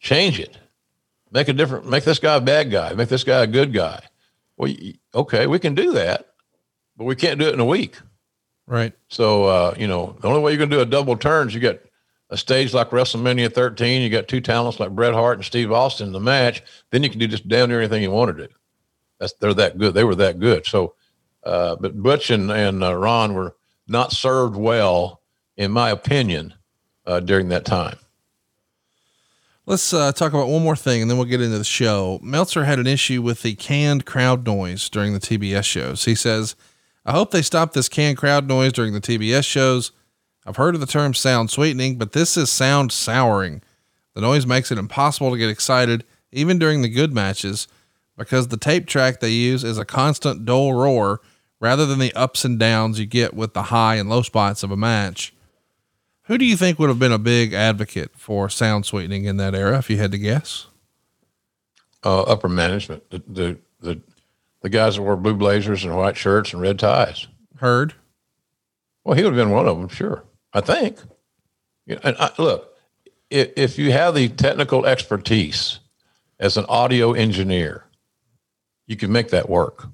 [0.00, 0.56] Change it.
[1.30, 1.88] Make a different.
[1.88, 2.94] Make this guy a bad guy.
[2.94, 4.02] Make this guy a good guy.
[4.56, 4.72] Well,
[5.14, 6.32] okay, we can do that,
[6.96, 7.98] but we can't do it in a week.
[8.66, 8.94] Right.
[9.08, 11.60] So uh, you know, the only way you're going to do a double turns, you
[11.60, 11.84] get
[12.30, 14.00] a stage like WrestleMania 13.
[14.00, 16.62] You got two talents like Bret Hart and Steve Austin in the match.
[16.90, 18.52] Then you can do just down near anything you want to do.
[19.18, 19.92] That's they're that good.
[19.92, 20.66] They were that good.
[20.66, 20.94] So
[21.44, 23.56] uh, but Butch and, and uh, Ron were
[23.88, 25.20] not served well,
[25.56, 26.54] in my opinion,
[27.06, 27.98] uh, during that time.
[29.66, 32.18] Let's uh, talk about one more thing and then we'll get into the show.
[32.22, 36.06] Meltzer had an issue with the canned crowd noise during the TBS shows.
[36.06, 36.56] He says,
[37.04, 39.92] I hope they stop this canned crowd noise during the TBS shows.
[40.46, 43.62] I've heard of the term sound sweetening, but this is sound souring.
[44.14, 47.68] The noise makes it impossible to get excited, even during the good matches,
[48.16, 51.20] because the tape track they use is a constant dull roar
[51.60, 54.70] rather than the ups and downs you get with the high and low spots of
[54.70, 55.32] a match.
[56.24, 59.54] Who do you think would have been a big advocate for sound sweetening in that
[59.54, 60.66] era, if you had to guess?
[62.02, 64.00] Uh, upper management, the, the, the,
[64.62, 67.26] the guys that wore blue blazers and white shirts and red ties.
[67.56, 67.94] Heard.
[69.04, 70.24] Well, he would have been one of them, sure.
[70.52, 70.98] I think.
[71.86, 72.76] And I, look,
[73.28, 75.80] if, if you have the technical expertise
[76.38, 77.84] as an audio engineer,
[78.86, 79.88] you can make that work.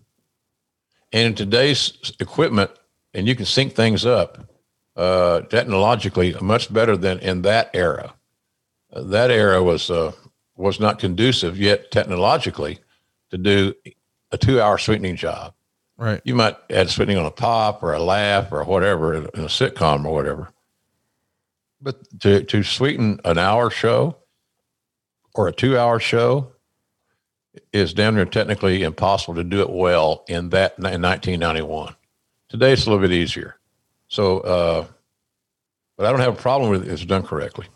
[1.17, 2.71] And in today's equipment,
[3.15, 4.51] and you can sync things up
[4.97, 8.13] uh, technologically much better than in that era.
[8.93, 10.13] Uh, that era was uh,
[10.57, 12.81] was not conducive yet technologically
[13.31, 13.73] to do
[14.31, 15.55] a two-hour sweetening job.
[15.97, 16.21] Right.
[16.25, 20.05] You might add sweetening on a pop or a laugh or whatever in a sitcom
[20.05, 20.51] or whatever.
[21.81, 24.19] But to, to sweeten an hour show
[25.35, 26.53] or a two hour show
[27.73, 31.95] is damn near technically impossible to do it well in that in 1991.
[32.49, 33.57] Today it's a little bit easier.
[34.09, 34.87] So, uh,
[35.97, 37.67] but I don't have a problem with it it's done correctly.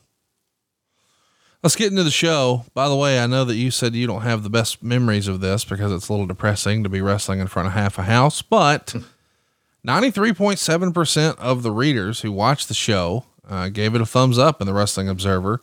[1.62, 2.64] Let's get into the show.
[2.72, 5.41] By the way, I know that you said you don't have the best memories of
[5.41, 8.41] this because it's a little depressing to be wrestling in front of half a house,
[8.41, 8.95] but
[9.87, 14.66] 93.7% of the readers who watched the show uh, gave it a thumbs up in
[14.66, 15.61] the Wrestling Observer.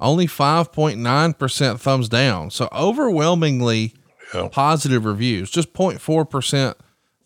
[0.00, 2.50] Only 5.9% thumbs down.
[2.50, 3.94] So overwhelmingly
[4.34, 4.48] Yeah.
[4.50, 6.74] positive reviews, just 0.4%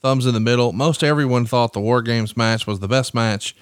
[0.02, 0.72] thumbs in the middle.
[0.72, 3.54] Most everyone thought the War Games match was the best match,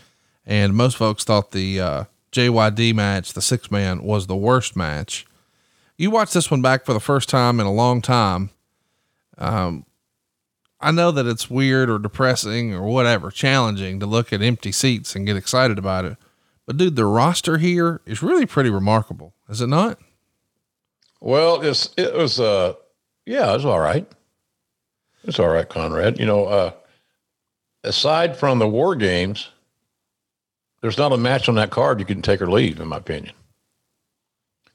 [0.46, 5.26] and most folks thought the uh, JYD match, the six man, was the worst match.
[5.98, 8.50] You watched this one back for the first time in a long time.
[9.38, 9.84] Um,
[10.80, 15.14] I know that it's weird or depressing or whatever, challenging to look at empty seats
[15.14, 16.16] and get excited about it.
[16.66, 19.98] But dude, the roster here is really pretty remarkable, is it not?
[21.20, 22.74] Well, it's, it was, uh,
[23.26, 24.06] yeah, it was all right.
[25.24, 26.18] It's all right, Conrad.
[26.18, 26.72] You know, uh,
[27.84, 29.50] aside from the war games,
[30.80, 33.34] there's not a match on that card you can take or leave, in my opinion.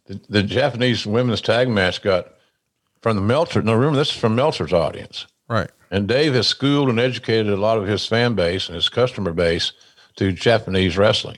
[0.06, 2.34] The, the Japanese women's tag match got
[3.02, 3.62] from the Meltzer.
[3.62, 5.70] No, remember this is from Meltzer's audience, Right.
[5.92, 9.34] and Dave has schooled and educated a lot of his fan base and his customer
[9.34, 9.74] base
[10.16, 11.38] to Japanese wrestling,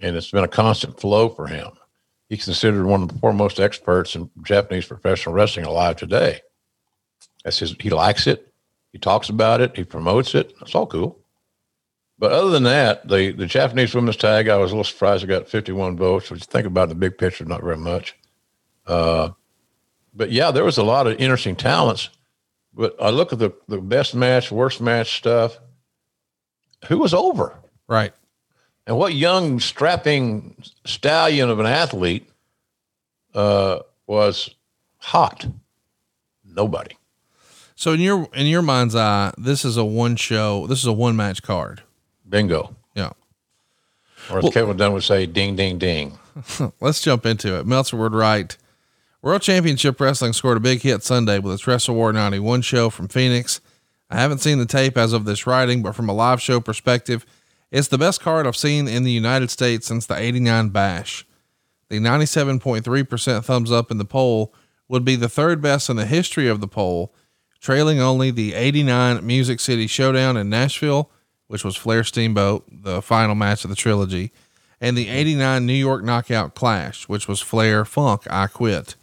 [0.00, 1.70] and it's been a constant flow for him.
[2.28, 6.40] He's considered one of the foremost experts in Japanese professional wrestling alive today.
[7.44, 7.76] That's his.
[7.78, 8.52] He likes it.
[8.92, 9.76] He talks about it.
[9.76, 10.52] He promotes it.
[10.58, 11.20] That's all cool.
[12.18, 15.28] But other than that, the the Japanese women's tag, I was a little surprised I
[15.28, 16.30] got 51 votes.
[16.30, 18.16] Which think about the big picture, not very much.
[18.86, 19.30] Uh,
[20.14, 22.08] but yeah, there was a lot of interesting talents.
[22.74, 25.58] But I look at the the best match, worst match stuff.
[26.88, 27.56] Who was over?
[27.86, 28.12] Right.
[28.86, 32.28] And what young strapping stallion of an athlete
[33.34, 34.50] uh, was
[34.98, 35.46] hot?
[36.44, 36.96] Nobody.
[37.74, 40.66] So in your in your mind's eye, this is a one show.
[40.66, 41.82] This is a one match card.
[42.28, 42.74] Bingo.
[42.94, 43.10] Yeah.
[44.30, 46.18] Or as Well- Kevin Dunn would say, ding, ding, ding.
[46.80, 47.66] Let's jump into it.
[47.66, 48.56] Meltzer would write,
[49.22, 53.08] World Championship Wrestling scored a big hit Sunday with its Wrestle War 91 show from
[53.08, 53.60] Phoenix.
[54.10, 57.26] I haven't seen the tape as of this writing, but from a live show perspective,
[57.70, 61.26] it's the best card I've seen in the United States since the 89 Bash.
[61.88, 64.52] The 97.3% thumbs up in the poll
[64.88, 67.14] would be the third best in the history of the poll,
[67.60, 71.10] trailing only the 89 Music City Showdown in Nashville,
[71.48, 74.32] which was Flair Steamboat, the final match of the trilogy,
[74.80, 78.96] and the 89 New York Knockout Clash, which was Flair Funk I Quit.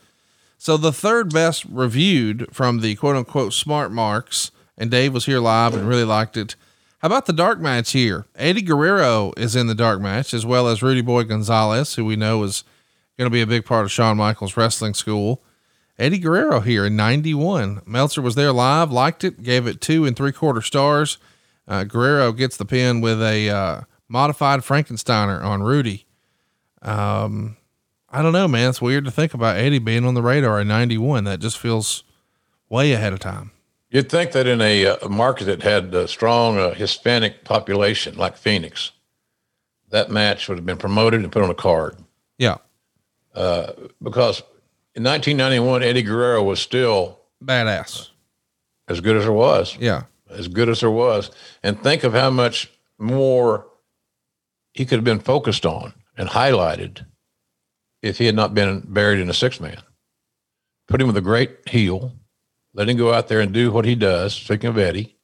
[0.57, 5.39] So the third best reviewed from the quote unquote smart marks, and Dave was here
[5.39, 6.55] live and really liked it.
[7.03, 8.27] How about the dark match here?
[8.33, 12.15] Eddie Guerrero is in the dark match, as well as Rudy Boy Gonzalez, who we
[12.15, 12.63] know is
[13.17, 15.43] going to be a big part of Shawn Michaels' wrestling school.
[15.99, 17.81] Eddie Guerrero here in 91.
[17.85, 21.17] Meltzer was there live, liked it, gave it two and three quarter stars.
[21.67, 26.05] Uh, Guerrero gets the pin with a uh, modified Frankensteiner on Rudy.
[26.81, 27.57] Um,
[28.09, 28.69] I don't know, man.
[28.69, 31.25] It's weird to think about Eddie being on the radar in 91.
[31.25, 32.05] That just feels
[32.69, 33.51] way ahead of time.
[33.93, 38.35] You'd think that in a, uh, market that had a strong uh, Hispanic population like
[38.35, 38.91] Phoenix,
[39.91, 41.95] that match would have been promoted and put on a card.
[42.39, 42.57] Yeah.
[43.35, 44.41] Because
[44.95, 48.09] in 1991, Eddie Guerrero was still Badass.
[48.87, 49.77] as good as there was.
[49.79, 50.03] Yeah.
[50.27, 51.29] as good as there was.
[51.61, 53.67] And think of how much more
[54.73, 57.05] he could have been focused on and highlighted
[58.01, 59.81] if he had not been buried in a six man.
[60.87, 62.13] Put him with a great heel,
[62.73, 64.33] let him go out there and do what he does.
[64.33, 65.15] Speaking of Eddie,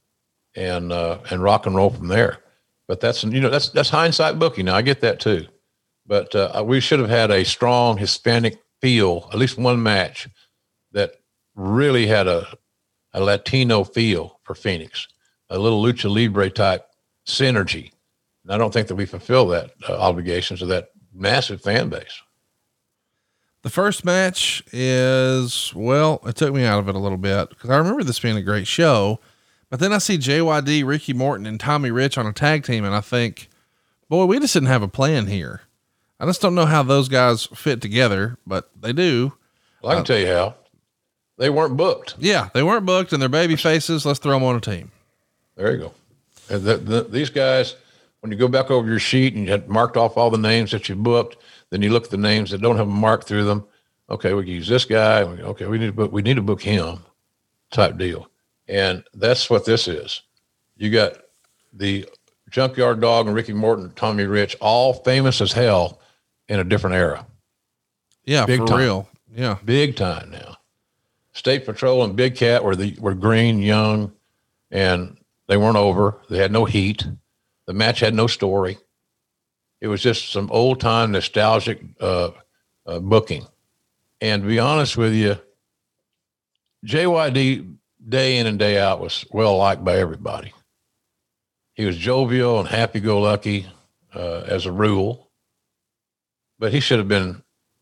[0.55, 2.39] and uh, and rock and roll from there.
[2.87, 4.65] But that's you know that's that's hindsight booking.
[4.65, 5.47] Now I get that too,
[6.05, 10.27] but uh, we should have had a strong Hispanic feel, at least one match
[10.91, 11.13] that
[11.55, 12.47] really had a
[13.13, 15.07] a Latino feel for Phoenix,
[15.49, 16.85] a little lucha libre type
[17.27, 17.91] synergy.
[18.43, 22.21] And I don't think that we fulfill that uh, obligation to that massive fan base.
[23.61, 27.69] The first match is, well, it took me out of it a little bit because
[27.69, 29.19] I remember this being a great show.
[29.69, 32.95] But then I see JYD, Ricky Morton, and Tommy Rich on a tag team, and
[32.95, 33.49] I think,
[34.07, 35.61] boy, we just didn't have a plan here.
[36.19, 39.33] I just don't know how those guys fit together, but they do.
[39.81, 40.55] Well, I can uh, tell you how.
[41.37, 42.15] They weren't booked.
[42.17, 44.05] Yeah, they weren't booked, and they're baby faces.
[44.05, 44.91] Let's throw them on a team.
[45.55, 45.93] There you go.
[46.47, 47.75] The, the, these guys,
[48.21, 50.71] when you go back over your sheet and you had marked off all the names
[50.71, 51.37] that you booked,
[51.69, 53.65] then you look at the names that don't have a mark through them.
[54.09, 55.21] Okay, we can use this guy.
[55.21, 56.11] Okay, we need to book.
[56.11, 57.05] We need to book him,
[57.71, 58.29] type deal.
[58.67, 60.21] And that's what this is.
[60.77, 61.17] You got
[61.73, 62.07] the
[62.49, 65.99] Junkyard Dog and Ricky Morton, Tommy Rich, all famous as hell
[66.47, 67.25] in a different era.
[68.25, 68.79] Yeah, Big for time.
[68.79, 69.09] real.
[69.33, 69.57] Yeah.
[69.63, 70.57] Big time now.
[71.33, 74.11] State Patrol and Big Cat were the were green, young,
[74.71, 75.17] and
[75.47, 76.17] they weren't over.
[76.29, 77.05] They had no heat.
[77.65, 78.77] The match had no story.
[79.81, 82.31] It was just some old time nostalgic uh,
[82.85, 83.45] uh, booking.
[84.21, 85.37] And to be honest with you,
[86.85, 87.75] JYD
[88.07, 90.53] day in and day out was well liked by everybody.
[91.73, 93.67] He was jovial and happy go lucky
[94.13, 95.29] uh, as a rule,
[96.57, 97.41] but he should have been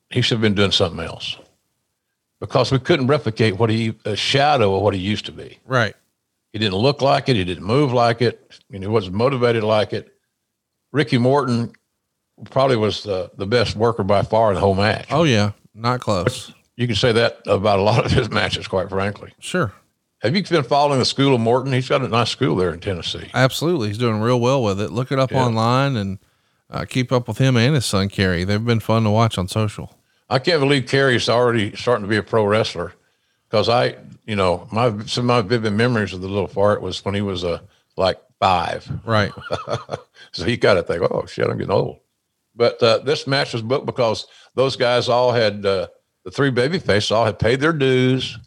[0.09, 1.37] he should have been doing something else
[2.39, 5.59] because we couldn't replicate what he a shadow of what he used to be.
[5.65, 5.95] Right.
[6.53, 7.35] He didn't look like it.
[7.35, 8.39] He didn't move like it.
[8.51, 10.13] I mean, he wasn't motivated like it.
[10.91, 11.73] Ricky Morton
[12.49, 15.07] probably was the, the best worker by far in the whole match.
[15.11, 16.53] Oh yeah, not close.
[16.75, 19.33] You can say that about a lot of his matches, quite frankly.
[19.39, 19.73] Sure.
[20.21, 21.73] Have you been following the school of Morton?
[21.73, 23.29] He's got a nice school there in Tennessee.
[23.33, 23.89] Absolutely.
[23.89, 24.91] He's doing real well with it.
[24.91, 25.45] Look it up yeah.
[25.45, 26.19] online and
[26.69, 28.43] uh, keep up with him and his son, Kerry.
[28.43, 29.95] They've been fun to watch on social.
[30.29, 32.93] I can't believe Kerry's already starting to be a pro wrestler
[33.49, 37.03] because I, you know, my some of my vivid memories of the little fart was
[37.05, 37.59] when he was a uh,
[37.95, 38.89] like five.
[39.05, 39.31] Right.
[40.31, 41.99] so he got to think, oh shit, I'm getting old.
[42.57, 45.87] But uh, this match was booked because those guys all had uh,
[46.25, 48.37] the three baby faces all had paid their dues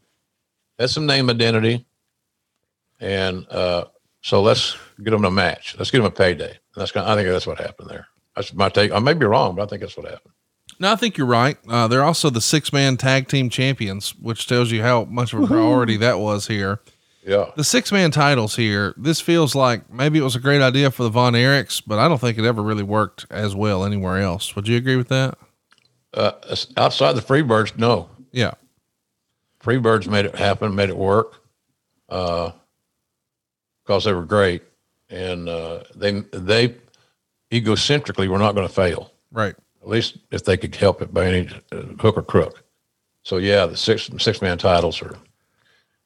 [0.80, 1.84] had some name identity,
[3.00, 3.84] and uh,
[4.22, 5.76] so let's get them a match.
[5.78, 6.58] Let's get them a payday.
[6.74, 8.06] That's kind of, I think that's what happened there.
[8.34, 8.90] That's my take.
[8.90, 10.32] I may be wrong, but I think that's what happened.
[10.78, 11.58] No, I think you're right.
[11.68, 15.42] Uh, they're also the six man tag team champions, which tells you how much of
[15.42, 16.80] a priority that was here.
[17.22, 17.50] Yeah.
[17.54, 21.02] The six man titles here, this feels like maybe it was a great idea for
[21.02, 24.56] the Von Erichs, but I don't think it ever really worked as well anywhere else.
[24.56, 25.36] Would you agree with that?
[26.14, 26.32] Uh,
[26.76, 28.08] outside the Freebirds, no.
[28.32, 28.52] Yeah.
[29.62, 31.42] Freebirds made it happen, made it work,
[32.08, 32.52] uh,
[33.84, 34.62] because they were great,
[35.10, 36.74] and uh, they they
[37.52, 39.12] egocentrically were not going to fail.
[39.30, 39.54] Right.
[39.82, 42.62] At least if they could help it by any uh, hook or crook.
[43.24, 45.16] So yeah, the six six man titles are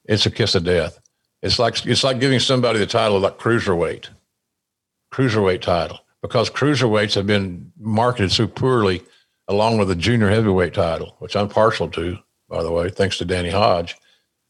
[0.04, 0.98] it's a kiss of death.
[1.44, 4.08] It's like it's like giving somebody the title of like cruiserweight,
[5.12, 9.02] cruiserweight title, because cruiserweights have been marketed so poorly,
[9.46, 12.18] along with the junior heavyweight title, which I'm partial to
[12.48, 13.96] by the way, thanks to Danny Hodge.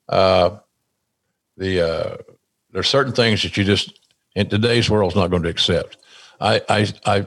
[0.08, 0.58] Uh,
[1.56, 2.16] the uh,
[2.70, 3.98] there's certain things that you just
[4.34, 5.96] in today's world is not going to accept.
[6.40, 7.26] I I I,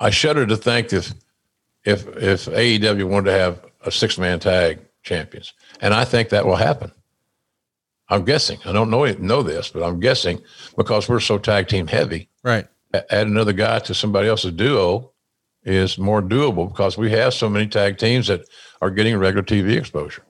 [0.00, 1.12] I shudder to think if
[1.84, 6.46] if if AEW wanted to have a six man tag champions, and I think that
[6.46, 6.92] will happen.
[8.08, 8.58] I'm guessing.
[8.64, 10.40] I don't know know this, but I'm guessing
[10.76, 12.28] because we're so tag team heavy.
[12.42, 12.66] Right.
[12.94, 15.12] Add another guy to somebody else's duo
[15.64, 18.48] is more doable because we have so many tag teams that
[18.80, 20.22] are getting regular TV exposure.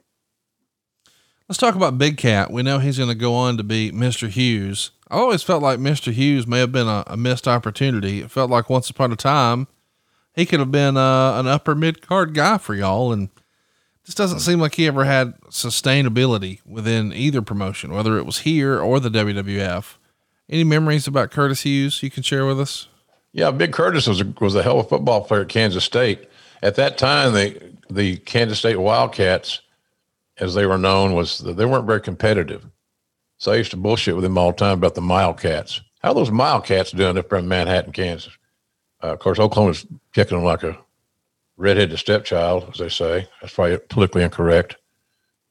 [1.48, 2.50] Let's talk about Big Cat.
[2.50, 4.28] We know he's going to go on to be Mr.
[4.28, 4.90] Hughes.
[5.08, 6.12] I always felt like Mr.
[6.12, 8.20] Hughes may have been a, a missed opportunity.
[8.20, 9.68] It felt like once upon a time
[10.36, 13.30] he could have been uh, an upper mid card guy for y'all, and
[14.06, 18.80] this doesn't seem like he ever had sustainability within either promotion, whether it was here
[18.80, 19.96] or the WWF.
[20.48, 22.86] Any memories about Curtis Hughes you can share with us?
[23.32, 26.28] Yeah, Big Curtis was a, was a hell of a football player at Kansas State.
[26.62, 29.60] At that time, the the Kansas State Wildcats,
[30.38, 32.64] as they were known, was they weren't very competitive.
[33.38, 35.80] So I used to bullshit with him all the time about the Milecats.
[36.00, 38.36] How those Milecats doing up in Manhattan, Kansas?
[39.02, 39.84] Uh, of course, Oklahoma's
[40.14, 40.78] kicking them like a
[41.56, 43.28] redheaded stepchild, as they say.
[43.40, 44.76] That's probably politically incorrect.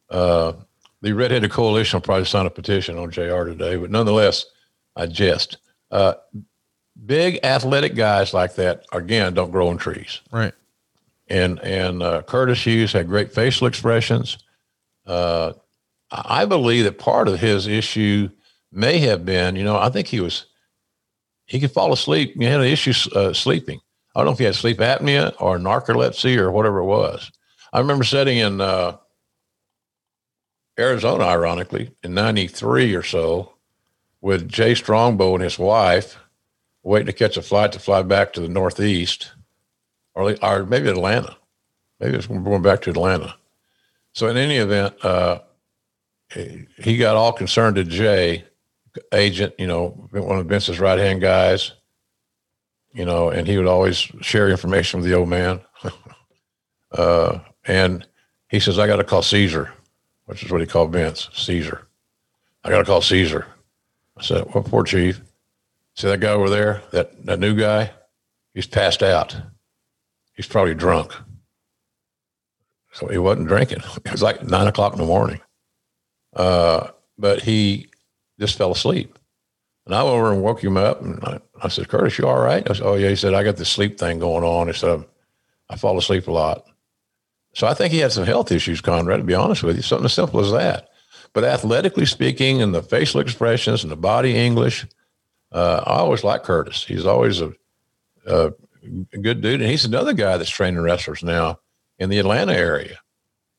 [0.10, 0.54] Uh,
[1.02, 4.46] the Redheaded Coalition will probably sign a petition on JR today, but nonetheless,
[4.96, 5.58] I jest.
[5.92, 6.16] Uh,
[7.06, 10.22] big athletic guys like that, again, don't grow on trees.
[10.32, 10.54] Right
[11.28, 14.38] and and uh, Curtis Hughes had great facial expressions.
[15.06, 15.54] Uh,
[16.12, 18.30] I believe that part of his issue
[18.72, 20.46] may have been, you know, I think he was
[21.46, 22.34] he could fall asleep.
[22.36, 23.80] He had an issue uh, sleeping.
[24.16, 27.32] I don't know if he had sleep apnea or narcolepsy or whatever it was.
[27.74, 28.98] I remember sitting in uh,
[30.80, 33.54] Arizona, ironically, in '93 or so,
[34.22, 36.18] with Jay Strongbow and his wife,
[36.84, 39.34] waiting to catch a flight to fly back to the Northeast,
[40.14, 41.36] or, or maybe Atlanta.
[42.00, 43.36] Maybe it's going back to Atlanta.
[44.14, 45.40] So in any event, uh,
[46.30, 48.46] he got all concerned to Jay,
[49.14, 51.74] agent, you know, one of Vince's right hand guys,
[52.96, 55.60] you know, and he would always share information with the old man.
[56.92, 58.08] uh, and
[58.50, 59.74] he says, I got to call Caesar,
[60.26, 61.88] which is what he called Vince, Caesar.
[62.64, 63.46] I got to call Caesar.
[64.18, 65.20] I said, What for, Chief?
[65.96, 67.92] See that guy over there, that, that new guy?
[68.54, 69.36] He's passed out.
[70.34, 71.14] He's probably drunk.
[72.94, 73.82] So he wasn't drinking.
[74.06, 75.42] It was like nine o'clock in the morning.
[76.34, 77.90] Uh, but he
[78.40, 79.15] just fell asleep.
[79.86, 81.02] And I went over and woke him up.
[81.02, 82.68] And I, I said, Curtis, you all right?
[82.70, 83.10] I said, Oh, yeah.
[83.10, 84.68] He said, I got this sleep thing going on.
[84.68, 85.06] He said,
[85.70, 86.66] I fall asleep a lot.
[87.54, 90.06] So I think he had some health issues, Conrad, to be honest with you, something
[90.06, 90.90] as simple as that.
[91.34, 94.86] But athletically speaking, and the facial expressions and the body English,
[95.52, 96.84] uh, I always like Curtis.
[96.84, 97.54] He's always a,
[98.26, 98.52] a,
[99.22, 99.62] good dude.
[99.62, 101.60] And he's another guy that's training wrestlers now
[101.98, 103.00] in the Atlanta area.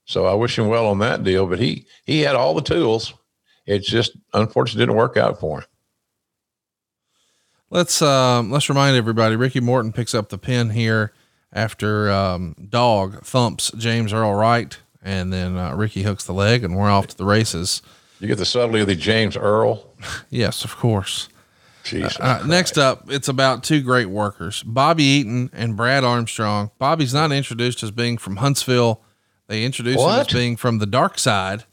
[0.04, 1.46] So I wish him well on that deal.
[1.46, 3.14] But he he had all the tools.
[3.66, 5.66] It just unfortunately didn't work out for him.
[7.70, 9.36] Let's um, let's remind everybody.
[9.36, 11.12] Ricky Morton picks up the pin here
[11.52, 16.76] after um, Dog thumps James Earl Wright, and then uh, Ricky hooks the leg, and
[16.76, 17.82] we're off to the races.
[18.20, 19.84] You get the subtlety of the James Earl.
[20.30, 21.28] yes, of course.
[21.82, 26.70] Jesus uh, uh, next up, it's about two great workers, Bobby Eaton and Brad Armstrong.
[26.78, 29.02] Bobby's not introduced as being from Huntsville.
[29.46, 30.14] They introduce what?
[30.14, 31.64] him as being from the dark side.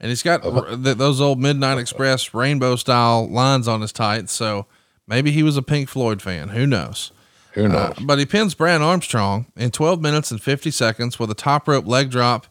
[0.00, 4.32] And he's got uh, th- those old Midnight Express rainbow style lines on his tights.
[4.32, 4.66] So
[5.06, 6.50] maybe he was a Pink Floyd fan.
[6.50, 7.12] Who knows?
[7.52, 7.98] Who uh, knows?
[7.98, 11.68] Uh, but he pins Brad Armstrong in 12 minutes and 50 seconds with a top
[11.68, 12.46] rope leg drop.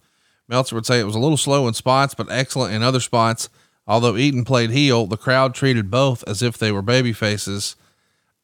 [0.47, 3.49] Meltzer would say it was a little slow in spots, but excellent in other spots.
[3.88, 7.76] Although Eaton played heel, the crowd treated both as if they were baby faces.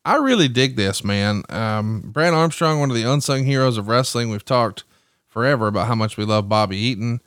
[0.03, 1.43] I really dig this, man.
[1.49, 4.29] Um, Brad Armstrong, one of the unsung heroes of wrestling.
[4.29, 4.85] We've talked
[5.27, 7.19] forever about how much we love Bobby Eaton.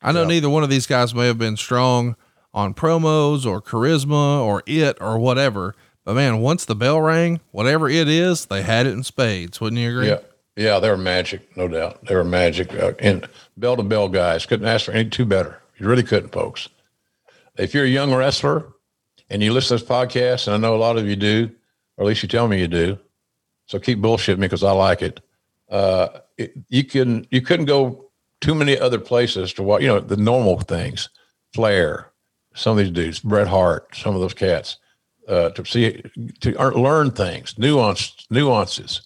[0.00, 0.28] I know yep.
[0.28, 2.16] neither one of these guys may have been strong
[2.54, 5.74] on promos or charisma or it or whatever,
[6.08, 9.60] but man, once the bell rang, whatever it is, they had it in spades.
[9.60, 10.08] Wouldn't you agree?
[10.08, 10.20] Yeah.
[10.56, 12.04] Yeah, they were magic, no doubt.
[12.06, 12.74] They were magic.
[12.74, 15.62] Uh, and bell to bell guys couldn't ask for any two better.
[15.78, 16.68] You really couldn't, folks
[17.58, 18.72] if you're a young wrestler
[19.28, 21.50] and you listen to this podcast, and I know a lot of you do,
[21.96, 22.98] or at least you tell me you do,
[23.66, 25.20] so keep bullshitting me because I like it.
[25.68, 29.82] Uh, it, you can you couldn't go too many other places to watch.
[29.82, 31.10] you know the normal things,
[31.52, 32.10] Flair,
[32.54, 34.78] some of these dudes, Bret Hart, some of those cats,
[35.28, 36.02] uh, to see
[36.40, 39.02] to learn things, nuance nuances.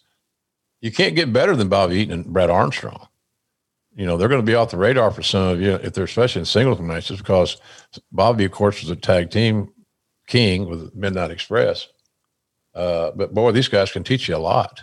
[0.81, 3.09] You can't get better than Bobby Eaton and Brad Armstrong
[3.95, 6.05] you know, they're going to be off the radar for some of you if they're
[6.05, 7.59] especially in singles matches because
[8.11, 9.71] Bobby, of course, was a tag team
[10.27, 11.89] king with Midnight Express.
[12.75, 14.83] Uh, but boy, these guys can teach you a lot.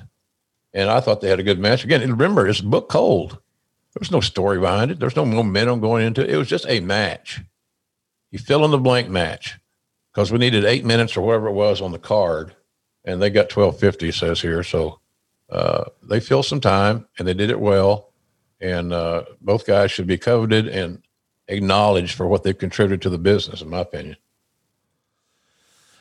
[0.74, 1.84] And I thought they had a good match.
[1.84, 3.32] Again, remember, it's book cold.
[3.32, 5.00] There was no story behind it.
[5.00, 6.30] There's no momentum going into it.
[6.30, 7.42] It was just a match.
[8.30, 9.58] You fill in the blank match
[10.20, 12.54] because we needed eight minutes or whatever it was on the card,
[13.06, 14.64] and they got 1250, says here.
[14.64, 15.00] So
[15.50, 18.12] uh, they filled some time and they did it well
[18.60, 21.02] and uh, both guys should be coveted and
[21.48, 24.18] acknowledged for what they've contributed to the business, in my opinion.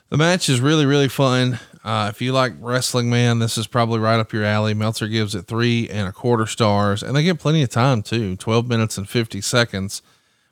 [0.09, 1.61] The match is really, really fun.
[1.85, 4.75] Uh, if you like wrestling, man, this is probably right up your alley.
[4.75, 8.35] Meltzer gives it three and a quarter stars, and they get plenty of time too
[8.35, 10.03] 12 minutes and 50 seconds.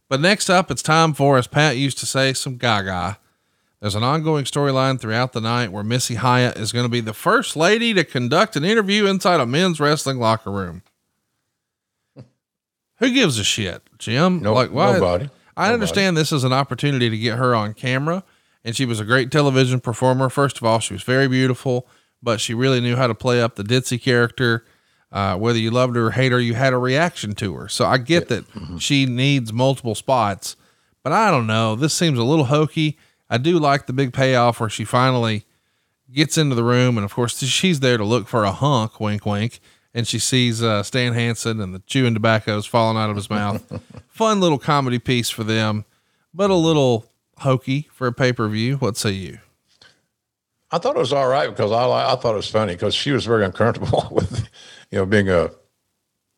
[0.08, 3.18] But next up, it's time for, as Pat used to say, some gaga.
[3.80, 7.12] There's an ongoing storyline throughout the night where Missy Hyatt is going to be the
[7.12, 10.82] first lady to conduct an interview inside a men's wrestling locker room.
[12.96, 14.40] Who gives a shit, Jim?
[14.40, 14.94] No, like why?
[14.94, 15.28] Nobody.
[15.56, 15.74] I nobody.
[15.74, 18.24] understand this is an opportunity to get her on camera,
[18.64, 20.30] and she was a great television performer.
[20.30, 21.86] First of all, she was very beautiful,
[22.22, 24.64] but she really knew how to play up the ditzy character.
[25.12, 27.68] Uh, whether you loved her or hate her, you had a reaction to her.
[27.68, 28.78] So I get that mm-hmm.
[28.78, 30.56] she needs multiple spots,
[31.02, 31.76] but I don't know.
[31.76, 32.98] This seems a little hokey.
[33.28, 35.44] I do like the big payoff where she finally
[36.12, 39.00] gets into the room, and of course she's there to look for a hunk.
[39.00, 39.60] Wink, wink
[39.96, 43.30] and she sees uh, Stan Hansen and the chewing tobacco is falling out of his
[43.30, 43.80] mouth.
[44.08, 45.86] Fun little comedy piece for them,
[46.34, 48.76] but a little hokey for a pay per view.
[48.76, 49.38] What say you?
[50.70, 53.10] I thought it was all right because I I thought it was funny because she
[53.10, 54.46] was very uncomfortable with
[54.90, 55.50] you know being a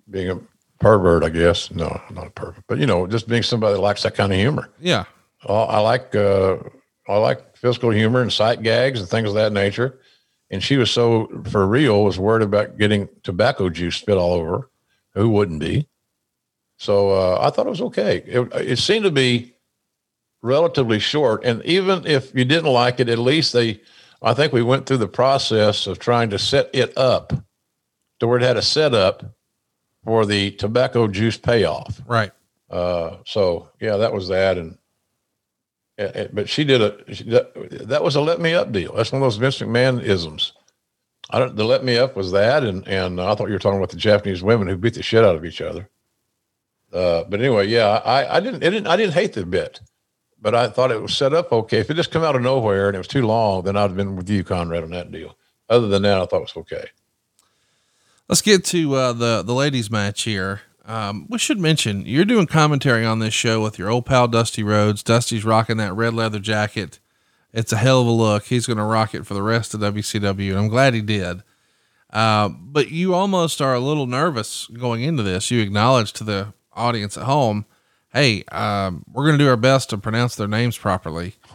[0.09, 0.39] being a
[0.79, 1.73] pervert, I guess.
[1.73, 4.39] No, not a pervert, but you know, just being somebody that likes that kind of
[4.39, 4.71] humor.
[4.79, 5.07] Yeah.
[5.47, 6.59] Oh, I like uh,
[7.09, 9.99] I like physical humor and sight gags and things of that nature.
[10.51, 14.71] And she was so for real was worried about getting tobacco juice spit all over.
[15.15, 15.89] Who wouldn't be?
[16.79, 18.19] So uh, I thought it was okay.
[18.25, 19.55] It, it seemed to be
[20.43, 23.81] relatively short, and even if you didn't like it, at least they,
[24.23, 27.33] I think we went through the process of trying to set it up
[28.21, 29.35] to where it had a setup
[30.05, 32.01] for the tobacco juice payoff.
[32.07, 32.31] Right.
[32.71, 34.79] Uh, so yeah, that was that, and
[35.99, 38.95] but she did a she, that, was a let me up deal.
[38.95, 40.53] That's one of those Vince McMahon isms.
[41.31, 41.57] I don't.
[41.57, 43.97] The let me up was that, and and I thought you were talking about the
[43.97, 45.91] Japanese women who beat the shit out of each other.
[46.93, 49.81] Uh, but anyway, yeah, I I didn't, didn't I didn't hate the bit,
[50.41, 51.79] but I thought it was set up okay.
[51.79, 53.97] If it just come out of nowhere and it was too long, then I'd have
[53.97, 55.37] been with you, Conrad, on that deal.
[55.69, 56.87] Other than that, I thought it was okay.
[58.29, 60.63] Let's get to uh, the the ladies match here.
[60.89, 64.63] Um, we should mention you're doing commentary on this show with your old pal Dusty
[64.63, 65.03] Rhodes.
[65.03, 66.99] Dusty's rocking that red leather jacket.
[67.53, 68.45] It's a hell of a look.
[68.45, 71.43] He's going to rock it for the rest of WCW, and I'm glad he did.
[72.11, 75.51] Uh, but you almost are a little nervous going into this.
[75.51, 77.67] You acknowledge to the audience at home,
[78.15, 81.35] hey, um, we're going to do our best to pronounce their names properly.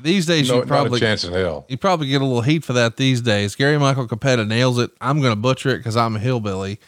[0.00, 1.66] these days, No, you probably chance in hell.
[1.68, 3.54] you probably get a little heat for that these days.
[3.54, 4.92] Gary Michael Cappetta nails it.
[5.00, 6.80] I'm going to butcher it because I'm a hillbilly.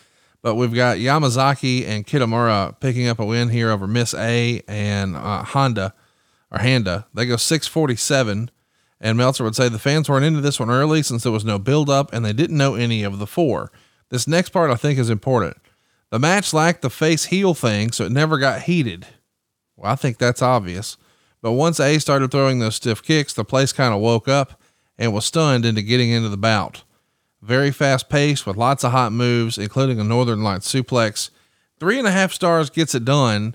[0.42, 5.16] But we've got Yamazaki and Kitamura picking up a win here over Miss A and
[5.16, 5.94] uh, Honda
[6.50, 7.06] or Handa.
[7.12, 8.50] They go 647.
[9.00, 11.58] And Meltzer would say the fans weren't into this one early since there was no
[11.58, 13.70] build up and they didn't know any of the four.
[14.10, 15.56] This next part I think is important.
[16.10, 19.06] The match lacked the face heel thing, so it never got heated.
[19.76, 20.96] Well, I think that's obvious.
[21.42, 24.60] But once A started throwing those stiff kicks, the place kind of woke up
[24.96, 26.82] and was stunned into getting into the bout.
[27.40, 31.30] Very fast paced with lots of hot moves, including a Northern Light suplex.
[31.78, 33.54] Three and a half stars gets it done.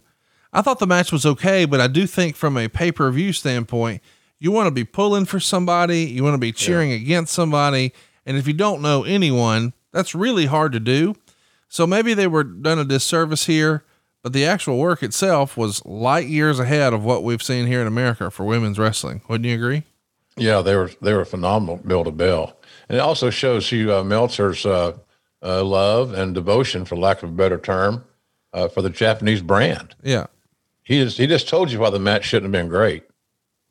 [0.53, 3.33] I thought the match was okay, but I do think from a pay per view
[3.33, 4.01] standpoint,
[4.39, 7.93] you want to be pulling for somebody, you want to be cheering against somebody.
[8.25, 11.15] And if you don't know anyone, that's really hard to do.
[11.67, 13.83] So maybe they were done a disservice here,
[14.21, 17.87] but the actual work itself was light years ahead of what we've seen here in
[17.87, 19.21] America for women's wrestling.
[19.27, 19.83] Wouldn't you agree?
[20.37, 22.57] Yeah, they were they were phenomenal, Bill to Bell,
[22.89, 24.97] and it also shows you uh, Meltzer's uh,
[25.41, 28.03] uh, love and devotion, for lack of a better term,
[28.53, 29.95] uh, for the Japanese brand.
[30.03, 30.27] Yeah.
[30.83, 33.03] He just he just told you why the match shouldn't have been great.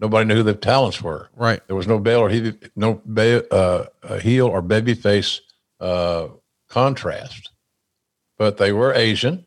[0.01, 1.29] Nobody knew who the talents were.
[1.37, 1.65] Right.
[1.67, 5.41] There was no bail or he no ba- uh, uh, heel or baby face
[5.79, 6.29] uh,
[6.69, 7.51] contrast,
[8.39, 9.47] but they were Asian.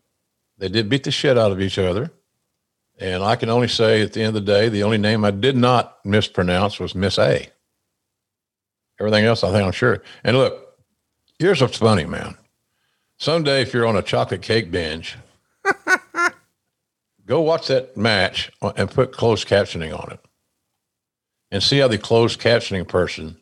[0.58, 2.10] They did beat the shit out of each other.
[2.98, 5.30] And I can only say at the end of the day, the only name I
[5.30, 7.50] did not mispronounce was Miss A.
[8.98, 10.02] Everything else, I think I'm sure.
[10.24, 10.78] And look,
[11.38, 12.36] here's what's funny, man.
[13.18, 15.16] Someday, if you're on a chocolate cake binge,
[17.26, 20.20] go watch that match and put closed captioning on it
[21.50, 23.36] and see how the closed captioning person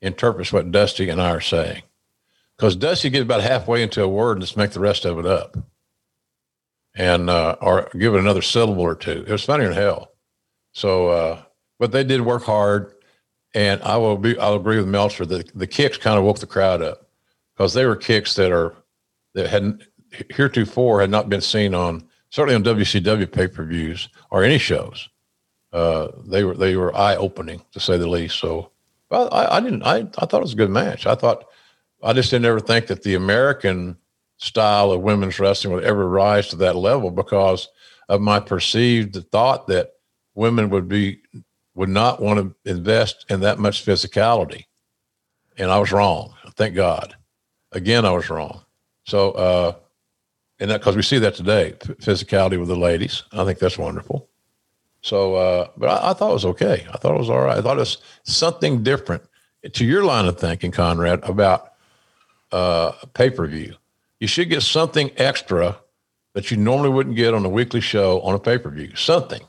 [0.00, 1.82] interprets what Dusty and I are saying.
[2.56, 5.26] Because Dusty gets about halfway into a word and just make the rest of it
[5.26, 5.56] up
[6.94, 9.24] and uh, or give it another syllable or two.
[9.26, 10.12] It was funny in hell.
[10.72, 11.42] So, uh,
[11.78, 12.92] but they did work hard,
[13.54, 14.38] and I will be.
[14.38, 17.08] I'll agree with Meltzer that the kicks kind of woke the crowd up
[17.54, 18.76] because they were kicks that are
[19.34, 19.84] that hadn't
[20.30, 25.08] heretofore had not been seen on certainly on WCW pay per views or any shows.
[25.72, 28.38] Uh, they were they were eye opening to say the least.
[28.38, 28.70] So,
[29.10, 29.82] well, I, I didn't.
[29.82, 31.06] I I thought it was a good match.
[31.06, 31.44] I thought
[32.02, 33.96] I just didn't ever think that the American
[34.38, 37.68] style of women's wrestling would ever rise to that level because
[38.08, 39.94] of my perceived thought that
[40.34, 41.20] women would be
[41.78, 44.64] would not want to invest in that much physicality.
[45.56, 47.14] And i was wrong thank god.
[47.72, 48.62] Again i was wrong.
[49.04, 49.72] So uh
[50.60, 53.22] and that because we see that today physicality with the ladies.
[53.32, 54.28] I think that's wonderful.
[55.02, 56.84] So uh but I, I thought it was okay.
[56.92, 57.58] I thought it was all right.
[57.58, 59.22] I thought it was something different.
[59.72, 61.74] To your line of thinking conrad about
[62.50, 63.74] uh pay-per-view
[64.20, 65.78] you should get something extra
[66.34, 68.96] that you normally wouldn't get on a weekly show on a pay-per-view.
[68.96, 69.42] Something.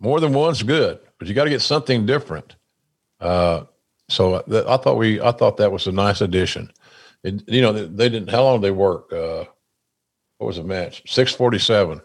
[0.00, 2.56] More than one's good but you got to get something different.
[3.20, 3.64] Uh,
[4.08, 6.70] so th- i thought we i thought that was a nice addition.
[7.22, 9.44] It, you know they, they didn't how long did they work uh,
[10.38, 11.02] what was the match?
[11.06, 12.00] 647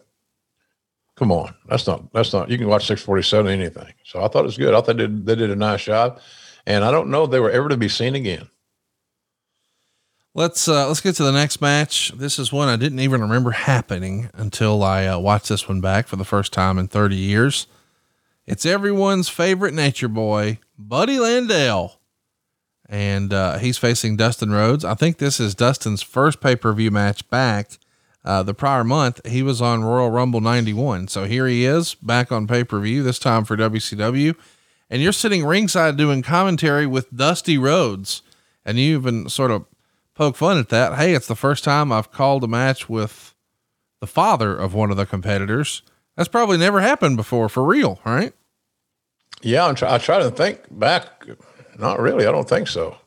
[1.18, 3.94] come on that's not that's not you can watch 647 anything.
[4.04, 4.74] So i thought it was good.
[4.74, 6.20] I thought they did, they did a nice job.
[6.66, 8.48] And i don't know if they were ever to be seen again.
[10.34, 12.14] Let's uh, let's get to the next match.
[12.16, 16.08] This is one I didn't even remember happening until I uh, watched this one back
[16.08, 17.68] for the first time in 30 years.
[18.48, 22.00] It's everyone's favorite nature boy, Buddy Landell,
[22.90, 24.84] and uh, he's facing Dustin Rhodes.
[24.84, 27.78] I think this is Dustin's first pay per view match back.
[28.24, 31.08] Uh, the prior month, he was on Royal Rumble 91.
[31.08, 34.36] So here he is back on pay per view, this time for WCW.
[34.90, 38.22] And you're sitting ringside doing commentary with Dusty Rhodes.
[38.66, 39.66] And you even sort of
[40.14, 40.96] poke fun at that.
[40.96, 43.34] Hey, it's the first time I've called a match with
[44.02, 45.82] the father of one of the competitors.
[46.16, 48.34] That's probably never happened before for real, right?
[49.42, 51.26] Yeah, I'm try, I try to think back.
[51.78, 52.28] Not really.
[52.28, 52.98] I don't think so.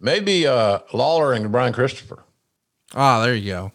[0.00, 2.24] Maybe uh, Lawler and Brian Christopher.
[2.94, 3.72] Ah, there you go.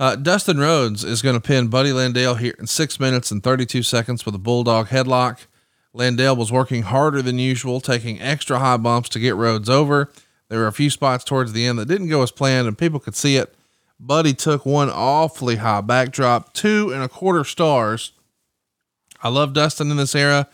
[0.00, 3.82] Uh, Dustin Rhodes is going to pin Buddy Landel here in six minutes and 32
[3.82, 5.46] seconds with a bulldog headlock.
[5.94, 10.10] Landel was working harder than usual, taking extra high bumps to get Rhodes over.
[10.48, 13.00] There were a few spots towards the end that didn't go as planned, and people
[13.00, 13.54] could see it.
[14.00, 18.12] Buddy took one awfully high backdrop, two and a quarter stars.
[19.22, 20.48] I love Dustin in this era.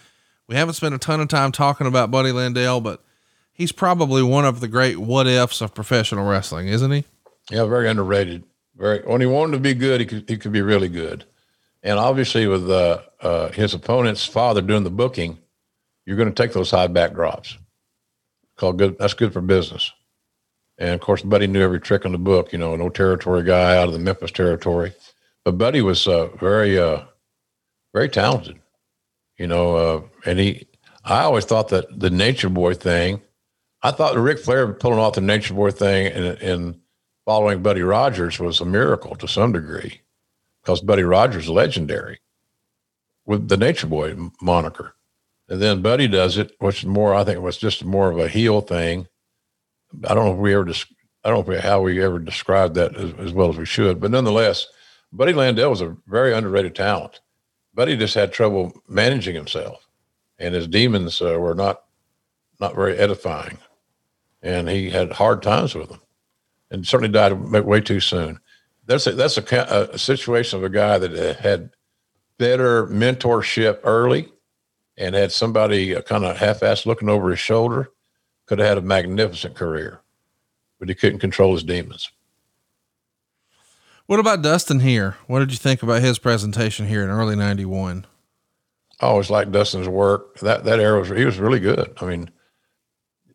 [0.47, 3.03] We haven't spent a ton of time talking about Buddy Landel, but
[3.53, 7.05] he's probably one of the great what ifs of professional wrestling, isn't he?
[7.51, 8.45] Yeah, very underrated.
[8.77, 11.25] Very when he wanted to be good, he could he could be really good.
[11.83, 15.39] And obviously, with uh, uh, his opponent's father doing the booking,
[16.07, 17.59] you're going to take those high backdrops.
[18.57, 18.99] Called good.
[18.99, 19.93] That's good for business.
[20.79, 22.53] And of course, Buddy knew every trick in the book.
[22.53, 24.93] You know, no territory guy out of the Memphis territory,
[25.45, 27.03] but Buddy was uh, very, uh,
[27.93, 28.61] very talented.
[29.39, 30.67] You know, uh, and he.
[31.05, 33.21] I always thought that the Nature Boy thing.
[33.83, 36.81] I thought Ric Flair pulling off the Nature Boy thing and, and
[37.27, 40.01] following Buddy Rogers was a miracle to some degree,
[40.63, 42.21] because Buddy Rogers legendary
[43.27, 44.95] with the Nature Boy moniker.
[45.49, 48.63] And then Buddy does it, which more, I think, was just more of a heel
[48.63, 49.07] thing
[50.07, 50.69] I don't know if we ever,
[51.25, 54.11] I don't know how we ever described that as, as, well as we should, but
[54.11, 54.67] nonetheless,
[55.13, 57.21] Buddy Landel was a very underrated talent.
[57.75, 59.87] Buddy just had trouble managing himself,
[60.39, 61.83] and his demons uh, were not
[62.61, 63.59] not very edifying,
[64.43, 66.01] and he had hard times with them,
[66.71, 68.39] and certainly died way too soon.
[68.87, 71.71] That's a, that's a, a situation of a guy that uh, had
[72.39, 74.29] better mentorship early,
[74.97, 77.91] and had somebody uh, kind of half-assed looking over his shoulder
[78.47, 80.01] could have had a magnificent career,
[80.79, 82.11] but he couldn't control his demons.
[84.07, 85.17] What about Dustin here?
[85.27, 88.07] What did you think about his presentation here in early 91?
[89.01, 90.39] I always liked Dustin's work.
[90.41, 91.97] That, that era was, he was really good.
[92.01, 92.31] I mean,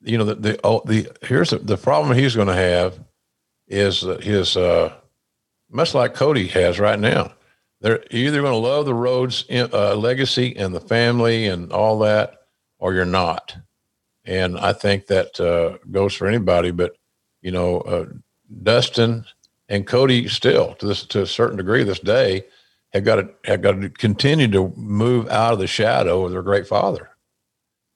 [0.01, 2.99] you know, the, the, oh, the, here's the, the problem he's going to have
[3.67, 4.93] is that his, uh,
[5.69, 7.33] much like Cody has right now,
[7.81, 12.41] they're either going to love the Rhodes uh, legacy and the family and all that,
[12.77, 13.55] or you're not.
[14.29, 16.95] And I think that uh, goes for anybody, but
[17.41, 18.05] you know, uh,
[18.61, 19.25] Dustin
[19.69, 22.43] and Cody still to this to a certain degree this day
[22.93, 26.43] have got to have got to continue to move out of the shadow of their
[26.43, 27.09] great father.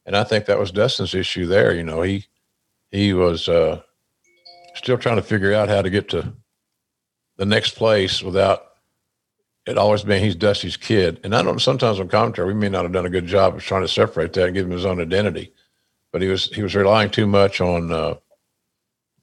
[0.08, 1.72] And I think that was Dustin's issue there.
[1.72, 2.26] You know, he
[2.90, 3.84] he was uh,
[4.74, 6.34] still trying to figure out how to get to
[7.38, 8.70] the next place without
[9.68, 11.20] it always being he's Dusty's kid.
[11.24, 13.64] And I don't sometimes on commentary we may not have done a good job of
[13.64, 15.54] trying to separate that and give him his own identity
[16.14, 18.14] but he was he was relying too much on, uh,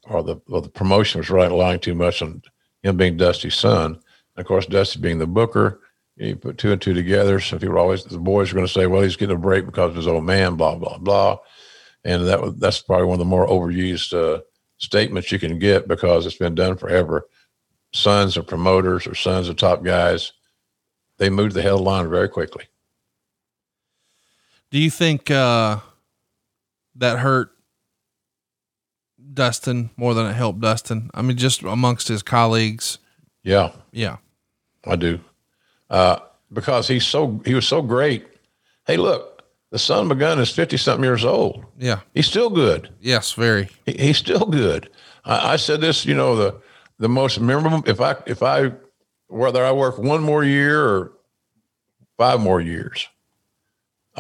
[0.03, 2.43] or the well, the promotion was relying too much on
[2.83, 3.93] him being Dusty's son.
[3.95, 5.81] And of course, Dusty being the booker,
[6.17, 7.41] you put two and two together.
[7.41, 9.65] So people were always the boys were going to say, "Well, he's getting a break
[9.65, 11.39] because of his old man," blah blah blah,
[12.05, 14.43] and that that's probably one of the more overused uh,
[14.79, 17.29] statements you can get because it's been done forever.
[17.93, 20.33] Sons of promoters or sons of top guys,
[21.19, 22.65] they moved the headline very quickly.
[24.73, 25.31] Do you think?
[25.31, 25.79] Uh
[27.01, 27.51] that hurt
[29.33, 31.11] Dustin more than it helped Dustin.
[31.13, 32.99] I mean, just amongst his colleagues.
[33.43, 33.73] Yeah.
[33.91, 34.19] Yeah.
[34.87, 35.21] I do.
[35.89, 36.21] Uh,
[36.53, 38.27] because he's so, he was so great.
[38.87, 41.65] Hey, look, the son of a gun is 50 something years old.
[41.79, 42.01] Yeah.
[42.15, 42.91] He's still good.
[43.01, 43.69] Yes, very.
[43.87, 44.91] He, he's still good.
[45.25, 46.61] I, I said this, you know, the,
[46.99, 48.73] the most memorable, if I, if I,
[49.29, 51.13] whether I work one more year or
[52.19, 53.09] five more years,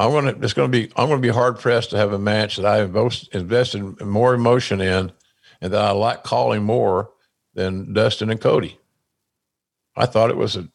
[0.00, 2.64] I'm gonna it's gonna be I'm gonna be hard pressed to have a match that
[2.64, 2.96] I have
[3.32, 5.12] invested more emotion in
[5.60, 7.10] and that I like calling more
[7.52, 8.78] than Dustin and Cody.
[9.94, 10.66] I thought it was a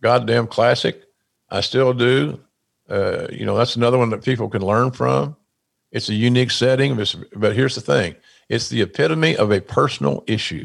[0.00, 1.02] goddamn classic.
[1.50, 2.40] I still do.
[2.88, 5.36] Uh, you know, that's another one that people can learn from.
[5.92, 6.96] It's a unique setting,
[7.36, 8.16] but here's the thing:
[8.48, 10.64] it's the epitome of a personal issue.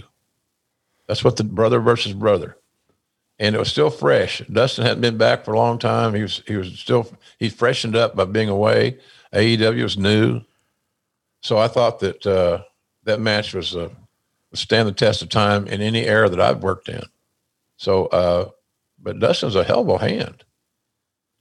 [1.07, 2.55] That's what the brother versus brother
[3.39, 4.41] and it was still fresh.
[4.51, 6.13] Dustin hadn't been back for a long time.
[6.13, 8.97] He was he was still he freshened up by being away.
[9.33, 10.41] AEW was new,
[11.41, 12.63] so I thought that uh,
[13.03, 13.89] that match was uh,
[14.53, 17.03] stand the test of time in any era that I've worked in.
[17.77, 18.49] So, uh,
[18.99, 20.43] but Dustin's a hell of a hand.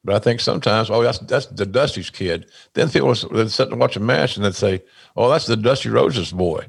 [0.04, 2.46] But I think sometimes, oh, that's that's the Dusty's kid.
[2.74, 4.82] Then people would sit and watch a match and they'd say,
[5.16, 6.66] oh, that's the Dusty Rhodes' boy.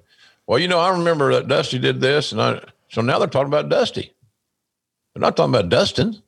[0.47, 3.47] Well, you know, I remember that Dusty did this, and I so now they're talking
[3.47, 4.13] about Dusty.
[5.16, 6.22] They're not talking about Dustin.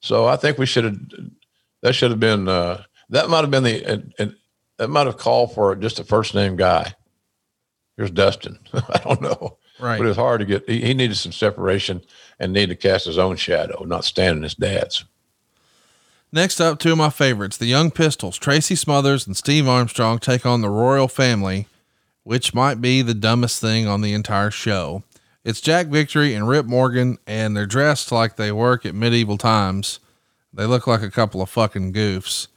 [0.00, 0.98] So I think we should have.
[1.82, 2.48] That should have been.
[2.48, 3.84] Uh, that might have been the.
[3.84, 4.36] And, and
[4.78, 6.94] that might have called for just a first name guy.
[7.96, 8.58] Here's Dustin.
[8.72, 9.58] I don't know.
[9.78, 9.98] Right.
[9.98, 10.68] But it was hard to get.
[10.68, 12.02] He, he needed some separation
[12.38, 15.04] and needed to cast his own shadow, not stand in his dad's.
[16.32, 20.44] Next up, two of my favorites, the Young Pistols, Tracy Smothers and Steve Armstrong take
[20.44, 21.68] on the Royal Family,
[22.24, 25.04] which might be the dumbest thing on the entire show.
[25.44, 30.00] It's Jack Victory and Rip Morgan, and they're dressed like they work at medieval times.
[30.54, 32.48] They look like a couple of fucking goofs.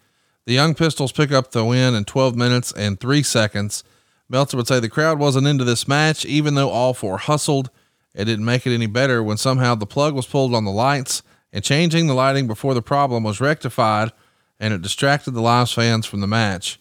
[0.46, 3.84] The Young Pistols pick up the win in 12 minutes and three seconds.
[4.30, 7.70] Meltzer would say the crowd wasn't into this match, even though all four hustled.
[8.16, 11.24] It didn't make it any better when somehow the plug was pulled on the lights
[11.52, 14.14] and changing the lighting before the problem was rectified
[14.62, 16.80] and it distracted the live fans from the match.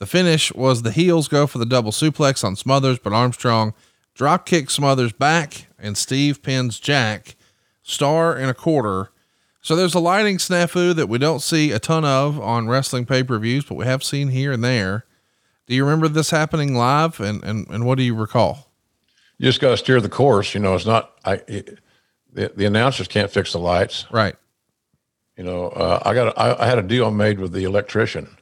[0.00, 3.72] The finish was the heels go for the double suplex on Smothers, but Armstrong
[4.14, 7.36] drop kick Smothers back and Steve pins Jack
[7.82, 9.10] star and a quarter.
[9.60, 13.64] So there's a lighting snafu that we don't see a ton of on wrestling pay-per-views,
[13.64, 15.06] but we have seen here and there.
[15.66, 18.70] Do you remember this happening live and, and, and what do you recall?
[19.38, 20.54] You just got to steer the course.
[20.54, 21.78] You know, it's not, I, it,
[22.32, 24.06] the, the announcers can't fix the lights.
[24.10, 24.36] Right.
[25.36, 28.36] You know, uh, I got I, I had a deal made with the electrician.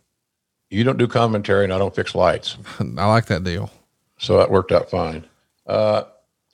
[0.68, 2.56] You don't do commentary, and I don't fix lights.
[2.80, 3.70] I like that deal.
[4.18, 5.24] So that worked out fine.
[5.66, 6.04] Uh,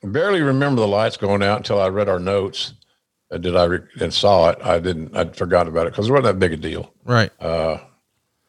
[0.02, 2.74] barely remember the lights going out until I read our notes.
[3.30, 4.58] Uh, did I re- and saw it?
[4.62, 5.16] I didn't.
[5.16, 6.92] I forgot about it because it wasn't that big a deal.
[7.04, 7.30] Right.
[7.40, 7.78] Uh,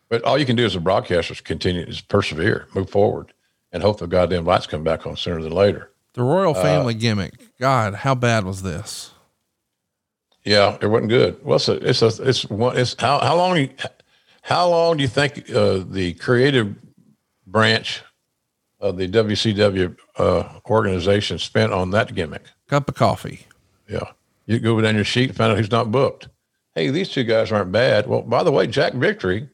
[0.10, 3.34] but all you can do as a broadcaster is continue, is persevere, move forward,
[3.72, 5.92] and hope the goddamn lights come back on sooner than later.
[6.14, 7.34] The royal family uh, gimmick.
[7.60, 9.12] God, how bad was this?
[10.44, 11.44] Yeah, it wasn't good.
[11.46, 13.70] Well, it's a, it's a, it's one, it's how, how long,
[14.42, 16.76] how long do you think uh, the creative
[17.46, 18.02] branch
[18.80, 22.44] of the WCW uh, organization spent on that gimmick?
[22.68, 23.46] Cup of coffee.
[23.88, 24.12] Yeah.
[24.46, 26.28] You go down your sheet and find out who's not booked.
[26.76, 28.08] Hey, these two guys aren't bad.
[28.08, 29.50] Well, by the way, Jack Victory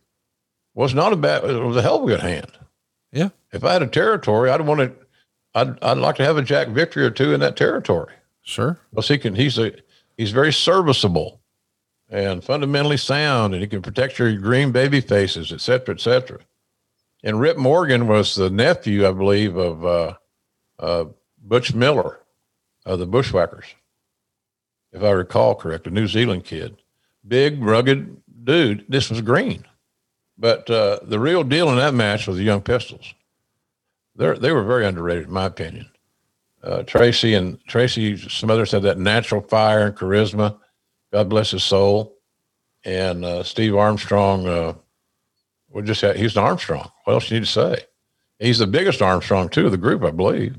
[0.74, 2.52] was not a bad, it was a hell of a good hand.
[3.12, 3.30] Yeah.
[3.52, 4.94] If I had a territory, I'd want to,
[5.54, 8.14] I'd, I'd like to have a Jack Victory or two in that territory.
[8.44, 8.80] Sure.
[8.90, 9.72] Because he can, he's a,
[10.18, 11.40] he's very serviceable
[12.10, 16.40] and fundamentally sound, and he can protect your green baby faces, et cetera, et cetera.
[17.26, 20.14] And Rip Morgan was the nephew, I believe, of uh,
[20.78, 21.06] uh,
[21.42, 22.20] Butch Miller
[22.86, 23.66] of the Bushwhackers,
[24.92, 26.78] if I recall correct, a New Zealand kid,
[27.28, 28.86] big, rugged dude.
[28.88, 29.66] This was green,
[30.38, 33.16] but uh, the real deal in that match was the Young Pistols.
[34.16, 35.90] They they were very underrated, in my opinion.
[36.64, 40.58] Uh, Tracy and Tracy Smothers had that natural fire and charisma.
[41.12, 42.18] God bless his soul.
[42.84, 44.74] And uh, Steve Armstrong, uh,
[45.76, 46.90] we just had, he's an Armstrong.
[47.04, 47.84] What else you need to say?
[48.40, 50.56] He's the biggest Armstrong too of the group, I believe.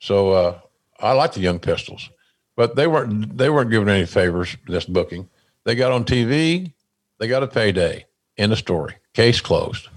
[0.00, 0.60] So uh,
[1.00, 2.10] I like the Young Pistols,
[2.54, 5.28] but they weren't they weren't given any favors this booking.
[5.64, 6.74] They got on TV,
[7.18, 8.04] they got a payday.
[8.36, 8.96] End of story.
[9.14, 9.88] Case closed.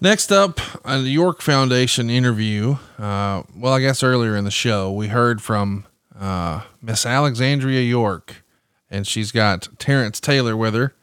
[0.00, 2.76] Next up, a York Foundation interview.
[2.98, 5.84] Uh, well, I guess earlier in the show, we heard from
[6.18, 8.42] uh, Miss Alexandra York,
[8.90, 10.94] and she's got Terrence Taylor with her,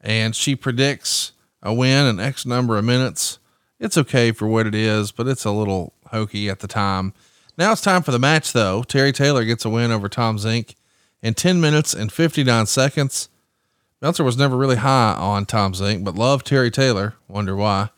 [0.00, 1.32] and she predicts
[1.64, 3.38] a win in X number of minutes.
[3.80, 7.12] It's okay for what it is, but it's a little hokey at the time.
[7.58, 8.82] Now it's time for the match, though.
[8.82, 10.76] Terry Taylor gets a win over Tom Zink
[11.22, 13.28] in 10 minutes and 59 seconds.
[14.02, 17.14] Meltzer was never really high on Tom Zink, but loved Terry Taylor.
[17.26, 17.88] Wonder why.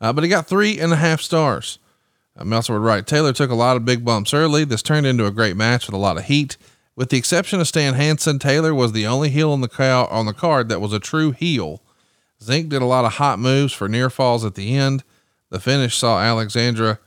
[0.00, 1.78] Uh, but he got three and a half stars.
[2.36, 4.64] Uh, Meltzer would write Taylor took a lot of big bumps early.
[4.64, 6.56] This turned into a great match with a lot of heat.
[6.96, 10.26] With the exception of Stan Hansen, Taylor was the only heel on the, cow- on
[10.26, 11.82] the card that was a true heel.
[12.42, 15.04] Zink did a lot of hot moves for near falls at the end.
[15.50, 16.98] The finish saw Alexandra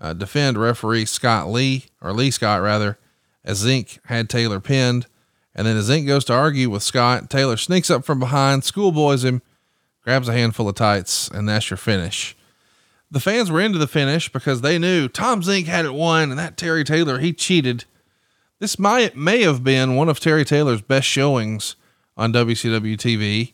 [0.00, 2.98] uh, defend referee Scott Lee, or Lee Scott rather,
[3.44, 5.06] as Zink had Taylor pinned.
[5.54, 9.24] And then as Zink goes to argue with Scott, Taylor sneaks up from behind, schoolboys
[9.24, 9.42] him,
[10.02, 12.36] grabs a handful of tights, and that's your finish
[13.12, 16.38] the fans were into the finish because they knew Tom Zink had it won and
[16.38, 17.84] that Terry Taylor, he cheated.
[18.58, 21.76] This might, may have been one of Terry Taylor's best showings
[22.16, 23.52] on WCW TV.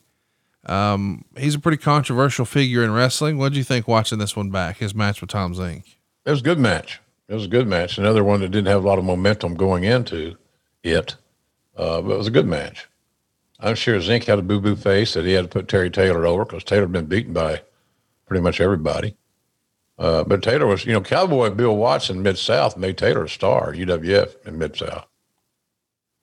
[0.66, 3.38] Um, he's a pretty controversial figure in wrestling.
[3.38, 5.98] What did you think watching this one back, his match with Tom Zink?
[6.24, 7.00] It was a good match.
[7.28, 7.98] It was a good match.
[7.98, 10.36] Another one that didn't have a lot of momentum going into
[10.82, 11.16] it,
[11.76, 12.88] uh, but it was a good match.
[13.60, 16.26] I'm sure Zink had a boo boo face that he had to put Terry Taylor
[16.26, 17.62] over because Taylor had been beaten by
[18.26, 19.16] pretty much everybody.
[19.98, 23.72] Uh, but Taylor was, you know, Cowboy Bill Watson, Mid South, made Taylor a star,
[23.72, 25.06] UWF in Mid South.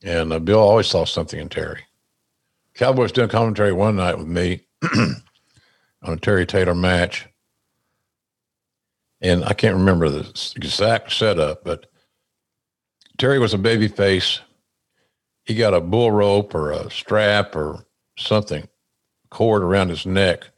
[0.02, 1.82] And uh, Bill always saw something in Terry.
[2.76, 4.62] Cowboys doing commentary one night with me
[4.94, 5.16] on
[6.04, 7.28] a Terry Taylor match.
[9.22, 11.90] And I can't remember the exact setup, but
[13.18, 14.42] Terry was a baby face.
[15.46, 17.86] He got a bull rope or a strap or
[18.18, 18.68] something
[19.30, 20.50] cord around his neck.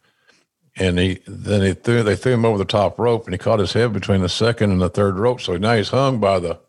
[0.76, 3.60] And he then he threw they threw him over the top rope and he caught
[3.60, 5.42] his head between the second and the third rope.
[5.42, 6.60] So now he's hung by the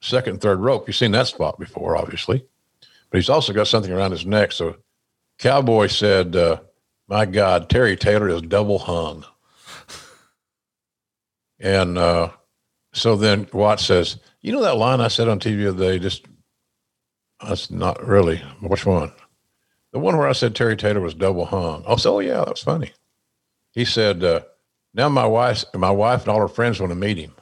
[0.00, 0.86] second and third rope.
[0.86, 2.46] You've seen that spot before, obviously.
[3.10, 4.52] But he's also got something around his neck.
[4.52, 4.76] So
[5.38, 6.60] Cowboy said, uh,
[7.08, 9.24] my God, Terry Taylor is double hung.
[11.60, 12.30] and uh,
[12.92, 15.98] so then Watts says, You know that line I said on TV the other day?
[15.98, 16.26] Just,
[17.46, 18.38] that's not really.
[18.60, 19.12] Which one?
[19.92, 21.84] The one where I said Terry Taylor was double hung.
[21.86, 22.92] I said, Oh, yeah, that was funny.
[23.72, 24.40] He said, uh,
[24.94, 27.32] Now my wife, my wife and all her friends want to meet him.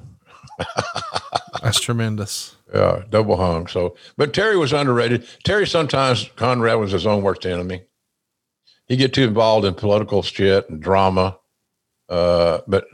[1.62, 2.56] That's tremendous.
[2.73, 3.66] Yeah, double hung.
[3.66, 5.27] So, but Terry was underrated.
[5.44, 7.82] Terry sometimes Conrad was his own worst enemy.
[8.86, 11.39] He get too involved in political shit and drama.
[12.09, 12.85] Uh, but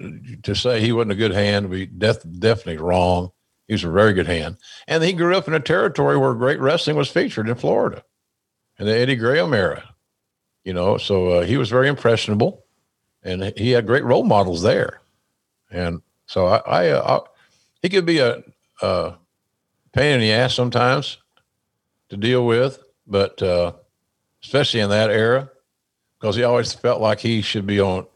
[0.43, 3.31] to say he wasn't a good hand be def- definitely wrong.
[3.67, 4.57] He was a very good hand,
[4.87, 8.03] and he grew up in a territory where great wrestling was featured in Florida,
[8.79, 9.95] in the Eddie Graham era.
[10.65, 12.65] You know, so uh, he was very impressionable,
[13.23, 15.01] and he had great role models there.
[15.71, 17.29] And so I, I, uh, I
[17.83, 18.43] he could be a,
[18.81, 19.15] a
[19.99, 21.19] pain in the ass sometimes
[22.09, 23.73] to deal with, but uh,
[24.45, 25.51] especially in that era,
[26.19, 28.07] because he always felt like he should be on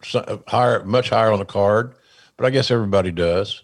[0.47, 1.95] higher, much higher on the card.
[2.37, 3.63] But I guess everybody does.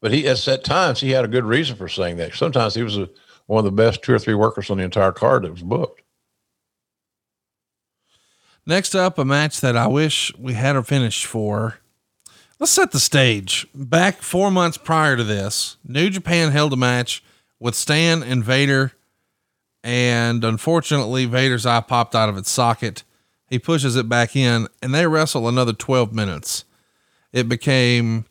[0.00, 2.34] But he, at, at times, he had a good reason for saying that.
[2.34, 3.10] Sometimes he was a,
[3.46, 6.02] one of the best two or three workers on the entire card that was booked.
[8.64, 11.78] Next up, a match that I wish we had a finish for.
[12.58, 13.66] Let's set the stage.
[13.74, 17.22] Back four months prior to this, New Japan held a match
[17.60, 18.92] with Stan and Vader,
[19.84, 23.04] and unfortunately, Vader's eye popped out of its socket.
[23.48, 26.64] He pushes it back in, and they wrestle another 12 minutes.
[27.32, 28.24] It became,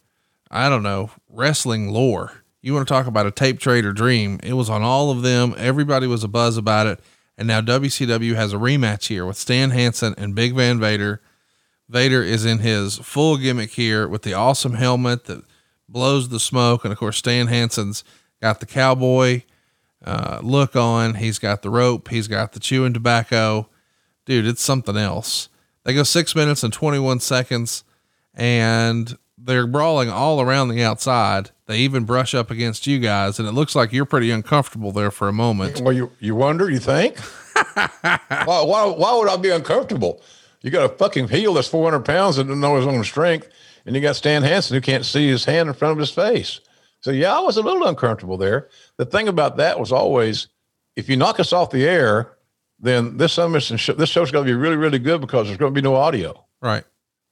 [0.52, 2.44] I don't know, wrestling lore.
[2.62, 4.40] You want to talk about a tape trader dream?
[4.44, 5.56] It was on all of them.
[5.58, 7.00] Everybody was a buzz about it.
[7.38, 11.22] And now WCW has a rematch here with Stan Hansen and Big Van Vader.
[11.88, 15.46] Vader is in his full gimmick here with the awesome helmet that
[15.88, 16.84] blows the smoke.
[16.84, 18.04] And of course, Stan Hansen's
[18.42, 19.44] got the cowboy
[20.04, 21.16] uh, look on.
[21.16, 22.10] He's got the rope.
[22.10, 23.70] He's got the chewing tobacco.
[24.26, 25.50] Dude, it's something else.
[25.84, 27.84] They go six minutes and 21 seconds
[28.36, 31.52] and they're brawling all around the outside.
[31.66, 35.12] They even brush up against you guys, and it looks like you're pretty uncomfortable there
[35.12, 35.82] for a moment.
[35.82, 37.20] Well, you you wonder, you think?
[37.74, 40.22] why, why, why would I be uncomfortable?
[40.62, 43.50] You got a fucking heel that's 400 pounds and doesn't know his own strength,
[43.86, 46.60] and you got Stan Hansen who can't see his hand in front of his face.
[47.02, 48.70] So yeah, I was a little uncomfortable there.
[48.98, 50.48] The thing about that was always,
[50.96, 52.38] if you knock us off the air,
[52.80, 55.82] then this show, this show's going to be really really good because there's going to
[55.82, 56.46] be no audio.
[56.62, 56.84] Right.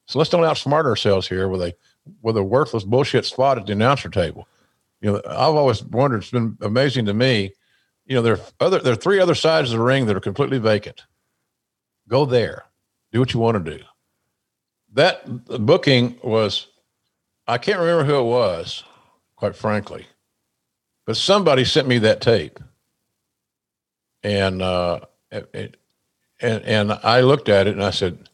[0.06, 1.76] So let's don't outsmart ourselves here with a
[2.22, 4.48] with a worthless bullshit spot at the announcer table.
[5.02, 6.22] You know, I've always wondered.
[6.22, 7.52] It's been amazing to me.
[8.06, 10.22] You know, there are other there are three other sides of the ring that are
[10.22, 11.04] completely vacant.
[12.08, 12.64] Go there,
[13.12, 13.84] do what you want to do.
[14.94, 16.68] That booking was,
[17.48, 18.84] I can't remember who it was,
[19.38, 20.06] quite frankly,
[21.06, 22.60] but somebody sent me that tape,
[24.24, 25.00] and uh,
[25.32, 25.78] it,
[26.42, 28.30] and and I looked at it and I said,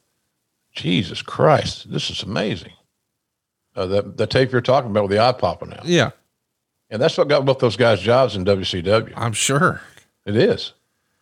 [0.73, 2.73] Jesus Christ, this is amazing.
[3.75, 5.85] Uh, the, the tape you're talking about with the eye popping out.
[5.85, 6.11] Yeah.
[6.89, 9.13] And that's what got both those guys jobs in WCW.
[9.15, 9.81] I'm sure.
[10.25, 10.73] It is.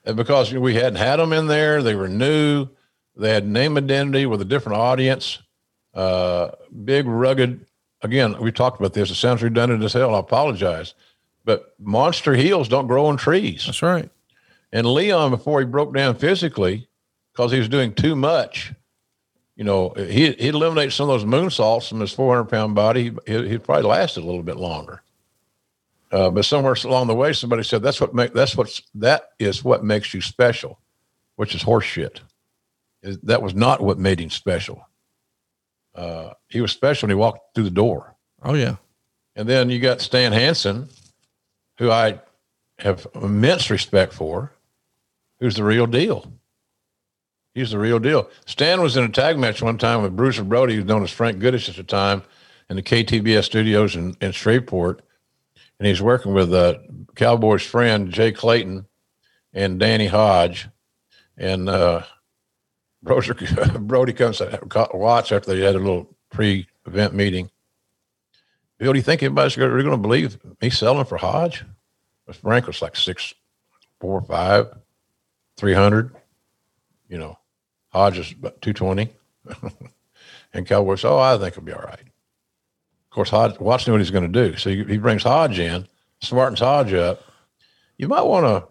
[0.03, 2.68] And because we hadn't had them in there, they were new.
[3.16, 5.40] They had name identity with a different audience.
[5.94, 6.52] Uh,
[6.84, 7.66] big, rugged.
[8.03, 9.11] Again, we talked about this.
[9.11, 10.15] It sounds redundant as hell.
[10.15, 10.94] I apologize.
[11.45, 13.65] But monster heels don't grow on trees.
[13.65, 14.10] That's right.
[14.72, 16.88] And Leon, before he broke down physically,
[17.32, 18.73] because he was doing too much,
[19.56, 23.14] you know, he he eliminated some of those moonsaults from his 400 pound body.
[23.28, 25.02] He, he probably lasted a little bit longer.
[26.11, 29.64] Uh, but somewhere along the way, somebody said that's what make that's what's that is
[29.64, 30.80] what makes you special,
[31.36, 32.19] which is horseshit.
[33.03, 34.88] That was not what made him special.
[35.93, 38.15] Uh, he was special when he walked through the door.
[38.41, 38.77] Oh yeah.
[39.35, 40.89] And then you got Stan Hansen,
[41.77, 42.19] who I
[42.80, 44.53] have immense respect for,
[45.39, 46.31] who's the real deal.
[47.53, 48.30] He's the real deal.
[48.45, 51.39] Stan was in a tag match one time with Bruiser Brody, who's known as Frank
[51.39, 52.23] Goodish at the time,
[52.69, 55.01] in the KTBS studios in, in Shreveport.
[55.77, 56.77] And he's working with uh,
[57.15, 58.85] Cowboy's friend, Jay Clayton,
[59.53, 60.69] and Danny Hodge.
[61.38, 62.03] And uh,
[63.03, 64.60] Brody comes to
[64.94, 67.49] watch after they had a little pre event meeting.
[68.78, 71.64] Bill, do you think anybody's going to believe me selling for Hodge?
[72.34, 73.34] Frank was like six,
[73.99, 74.73] four, five,
[75.57, 76.15] three hundred.
[77.10, 77.38] you know,
[77.90, 79.10] Hodge is about 220.
[80.53, 81.99] and Cowboy said, Oh, I think it'll be all right.
[81.99, 84.56] Of course, Hodge, Watts knew what he's going to do.
[84.57, 85.88] So he, he brings Hodge in,
[86.22, 87.22] smartens Hodge up.
[87.98, 88.68] You might want to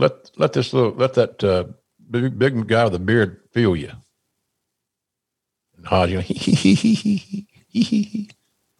[0.00, 1.64] let let this little let that uh,
[2.10, 3.92] big, big guy with a beard feel you.
[5.76, 6.24] And Hodge, you know,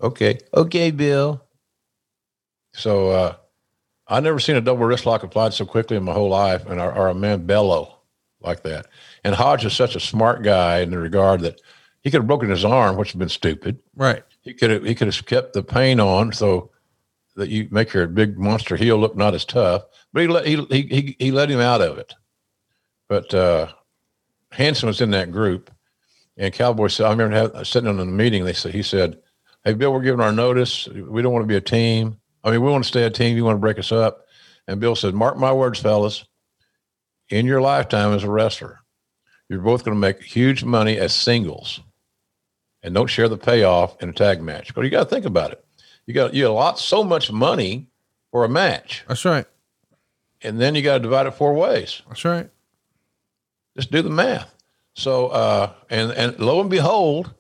[0.03, 1.43] okay, okay, Bill.
[2.73, 3.37] So uh,
[4.07, 6.79] I never seen a double wrist lock applied so quickly in my whole life, and
[6.81, 8.01] our, our man bellow
[8.41, 8.87] like that.
[9.25, 11.61] And Hodge is such a smart guy in the regard that
[12.03, 13.79] he could have broken his arm, which would have been stupid.
[13.95, 14.23] Right.
[14.43, 16.71] He could have he could have kept the pain on so
[17.37, 19.83] that you make your big monster heel look not as tough.
[20.13, 22.15] But he let he he he, he let him out of it.
[23.11, 23.67] But uh,
[24.53, 25.69] Hansen was in that group,
[26.37, 28.45] and Cowboy said, I remember sitting in a meeting.
[28.45, 29.19] They said he said,
[29.65, 30.87] "Hey Bill, we're giving our notice.
[30.87, 32.21] We don't want to be a team.
[32.45, 33.37] I mean, we want to stay a team.
[33.37, 34.27] You want to break us up?"
[34.69, 36.25] And Bill said, "Mark my words, fellas.
[37.31, 38.79] In your lifetime as a wrestler,
[39.49, 41.81] you're both going to make huge money as singles."
[42.83, 44.73] and don't share the payoff in a tag match.
[44.75, 45.63] But you got to think about it.
[46.07, 47.89] You got you got a lot so much money
[48.31, 49.45] for a match, That's right.
[50.43, 52.01] and then you got to divide it four ways.
[52.09, 52.49] That's right.
[53.81, 54.55] Just do the math.
[54.93, 57.33] So uh, and and lo and behold,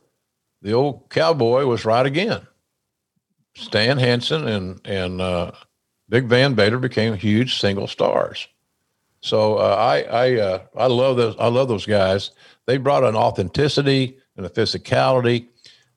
[0.63, 2.47] the old cowboy was right again.
[3.55, 5.53] Stan Hansen and and uh,
[6.09, 8.49] Big Van Vader became huge single stars.
[9.21, 12.31] So uh, I I uh, I love those I love those guys.
[12.65, 15.47] They brought an authenticity and a physicality.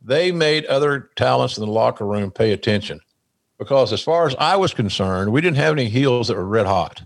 [0.02, 3.00] They made other talents in the locker room pay attention
[3.58, 6.66] because, as far as I was concerned, we didn't have any heels that were red
[6.66, 7.02] hot.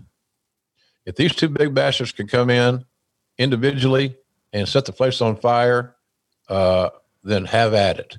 [1.06, 2.84] If these two big bastards could come in
[3.38, 4.16] individually
[4.52, 5.94] and set the place on fire,
[6.48, 6.90] uh,
[7.22, 8.18] then have at it.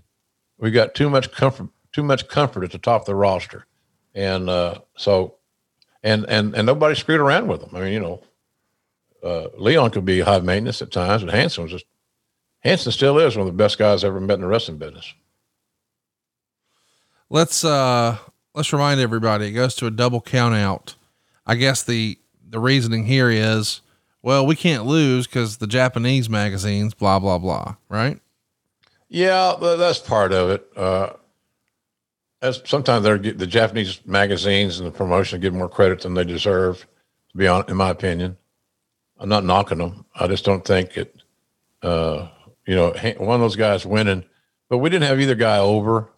[0.57, 3.65] We got too much comfort, too much comfort at the top of the roster,
[4.13, 5.35] and uh, so,
[6.03, 7.71] and and and nobody screwed around with them.
[7.73, 8.23] I mean, you know,
[9.23, 11.85] uh, Leon could be high maintenance at times, but Hansen was just
[12.61, 15.13] Hansen still is one of the best guys I've ever met in the wrestling business.
[17.29, 18.17] Let's uh
[18.53, 20.95] let's remind everybody it goes to a double count out.
[21.45, 22.17] I guess the
[22.49, 23.81] the reasoning here is
[24.21, 28.19] well, we can't lose because the Japanese magazines, blah blah blah, right?
[29.07, 30.67] Yeah, that's part of it.
[30.75, 31.13] Uh,
[32.41, 36.85] as sometimes they're the Japanese magazines and the promotion give more credit than they deserve.
[37.31, 38.37] To be honest, in my opinion,
[39.17, 40.05] I'm not knocking them.
[40.15, 41.15] I just don't think it.
[41.81, 42.27] Uh,
[42.65, 44.25] you know, one of those guys winning,
[44.67, 46.09] but we didn't have either guy over.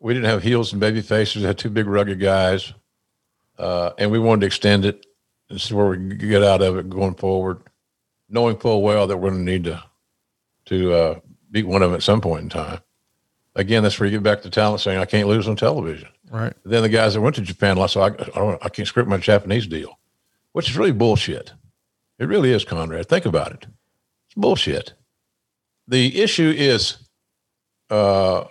[0.00, 1.36] We didn't have heels and baby faces.
[1.36, 2.72] We had two big rugged guys,
[3.58, 5.06] uh, and we wanted to extend it
[5.54, 7.62] and is where we get out of it going forward,
[8.28, 9.82] knowing full well that we're going to need to
[10.66, 11.20] to uh,
[11.50, 12.80] beat one of them at some point in time.
[13.54, 16.08] Again, that's where you get back to talent saying I can't lose on television.
[16.30, 16.54] Right.
[16.64, 19.18] Then the guys that went to Japan, so I, I, don't, I can't script my
[19.18, 19.98] Japanese deal,
[20.52, 21.52] which is really bullshit.
[22.18, 23.08] It really is, Conrad.
[23.08, 23.66] Think about it.
[24.26, 24.94] It's bullshit.
[25.86, 26.96] The issue is,
[27.90, 28.44] uh,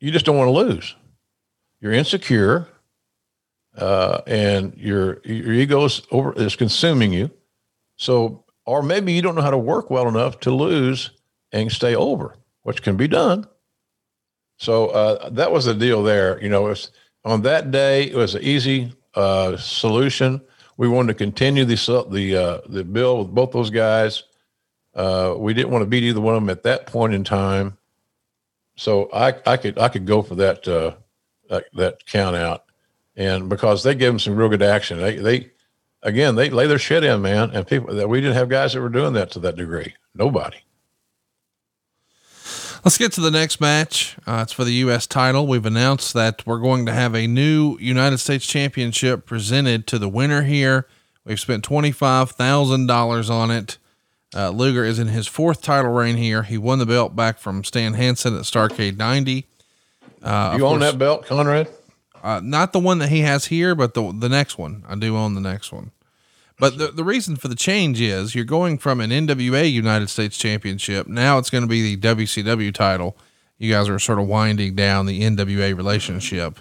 [0.00, 0.96] you just don't want to lose.
[1.80, 2.66] You're insecure,
[3.76, 7.30] uh, and your your ego is over is consuming you.
[7.96, 11.10] So, or maybe you don't know how to work well enough to lose
[11.52, 13.46] and stay over, which can be done.
[14.56, 16.42] So uh, that was the deal there.
[16.42, 16.90] You know, it was,
[17.24, 20.40] on that day it was an easy uh, solution.
[20.76, 24.24] We wanted to continue the the uh, the bill with both those guys.
[24.94, 27.76] Uh, we didn't want to beat either one of them at that point in time.
[28.76, 30.94] So I I could I could go for that uh,
[31.50, 32.64] that, that count out,
[33.16, 34.98] and because they gave them some real good action.
[34.98, 35.50] They they
[36.02, 37.50] again they lay their shit in, man.
[37.50, 39.94] And people that we didn't have guys that were doing that to that degree.
[40.14, 40.58] Nobody.
[42.82, 44.16] Let's get to the next match.
[44.26, 45.06] Uh, it's for the U.S.
[45.06, 45.46] title.
[45.46, 50.08] We've announced that we're going to have a new United States Championship presented to the
[50.08, 50.86] winner here.
[51.26, 53.76] We've spent $25,000 on it.
[54.34, 56.44] Uh, Luger is in his fourth title reign here.
[56.44, 59.46] He won the belt back from Stan Hansen at Starcade 90.
[60.22, 61.68] Uh, you own course- that belt, Conrad?
[62.22, 64.84] Uh, not the one that he has here, but the the next one.
[64.88, 65.92] I do own the next one.
[66.58, 70.36] But the, the reason for the change is you're going from an NWA United States
[70.36, 71.06] Championship.
[71.06, 73.16] Now it's going to be the WCW title.
[73.56, 76.60] You guys are sort of winding down the NWA relationship.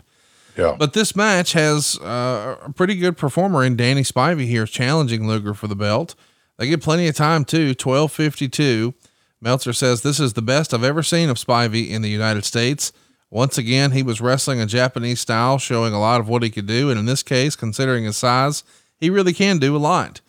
[0.58, 0.76] Yeah.
[0.78, 5.54] But this match has uh, a pretty good performer in Danny Spivey here challenging Luger
[5.54, 6.16] for the belt.
[6.58, 7.70] They get plenty of time too.
[7.70, 8.94] 1252.
[9.42, 12.92] Meltzer says this is the best I've ever seen of Spivey in the United States.
[13.32, 16.66] Once again, he was wrestling a Japanese style, showing a lot of what he could
[16.66, 16.90] do.
[16.90, 18.64] And in this case, considering his size,
[18.98, 20.22] he really can do a lot.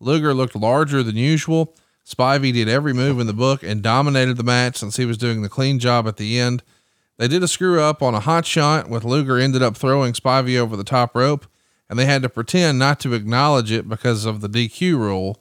[0.00, 1.74] Luger looked larger than usual.
[2.04, 5.42] Spivey did every move in the book and dominated the match since he was doing
[5.42, 6.62] the clean job at the end.
[7.16, 10.56] They did a screw up on a hot shot with Luger ended up throwing Spivey
[10.56, 11.46] over the top rope
[11.88, 15.40] and they had to pretend not to acknowledge it because of the DQ rule.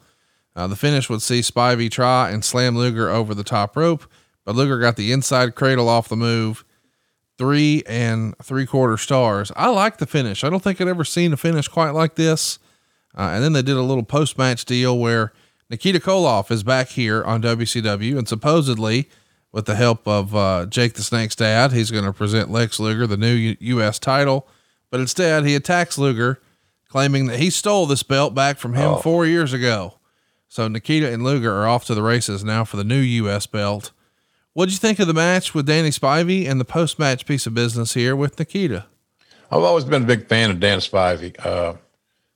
[0.55, 4.09] Uh, the finish would see Spivey try and slam Luger over the top rope,
[4.43, 6.63] but Luger got the inside cradle off the move.
[7.37, 9.51] Three and three quarter stars.
[9.55, 10.43] I like the finish.
[10.43, 12.57] I don't think I'd ever seen a finish quite like this.
[13.15, 15.33] Uh, and then they did a little post match deal where
[15.69, 19.07] Nikita Koloff is back here on WCW and supposedly
[19.51, 23.05] with the help of uh, Jake the Snake's dad, he's going to present Lex Luger
[23.07, 23.99] the new U- U.S.
[23.99, 24.47] title.
[24.89, 26.39] But instead, he attacks Luger,
[26.89, 28.97] claiming that he stole this belt back from him Oh.
[28.97, 29.95] four years ago.
[30.47, 33.45] So Nikita and Luger are off to the races now for the new U.S.
[33.47, 33.91] belt.
[34.57, 37.53] What'd you think of the match with Danny Spivey and the post match piece of
[37.53, 38.87] business here with Nikita?
[39.51, 41.35] I've always been a big fan of Dan Spivey.
[41.45, 41.75] Uh,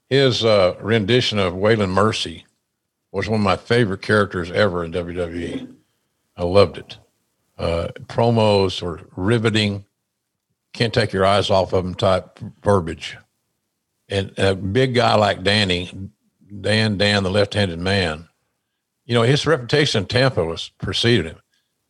[0.07, 2.45] his uh, rendition of Waylon Mercy
[3.11, 5.73] was one of my favorite characters ever in WWE.
[6.37, 6.97] I loved it.
[7.57, 9.85] Uh, promos were riveting,
[10.73, 13.17] can't take your eyes off of them type verbiage.
[14.09, 16.11] And a big guy like Danny,
[16.61, 18.29] Dan, Dan, the left handed man,
[19.05, 21.40] you know, his reputation in Tampa was preceded him.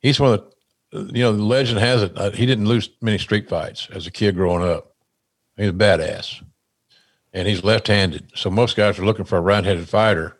[0.02, 0.46] He's one of
[0.92, 4.08] the, you know, the legend has it, uh, he didn't lose many street fights as
[4.08, 4.96] a kid growing up.
[5.58, 6.44] He's a badass.
[7.34, 8.32] And he's left handed.
[8.36, 10.38] So most guys are looking for a right handed fighter,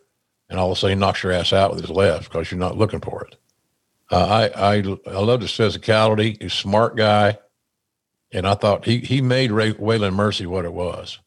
[0.50, 2.60] and all of a sudden he knocks your ass out with his left because you're
[2.60, 3.38] not looking for it.
[4.12, 4.76] Uh, I, I
[5.08, 6.42] I loved his physicality.
[6.42, 7.38] He's a smart guy,
[8.34, 11.20] and I thought he he made Ray, Mercy what it was.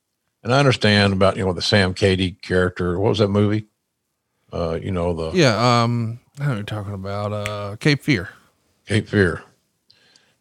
[0.43, 2.98] And I understand about you know the Sam Cady character.
[2.98, 3.65] What was that movie?
[4.52, 7.32] Uh, you know the Yeah, um, you talking about?
[7.32, 8.28] Uh, Cape Fear.
[8.86, 9.43] Cape Fear.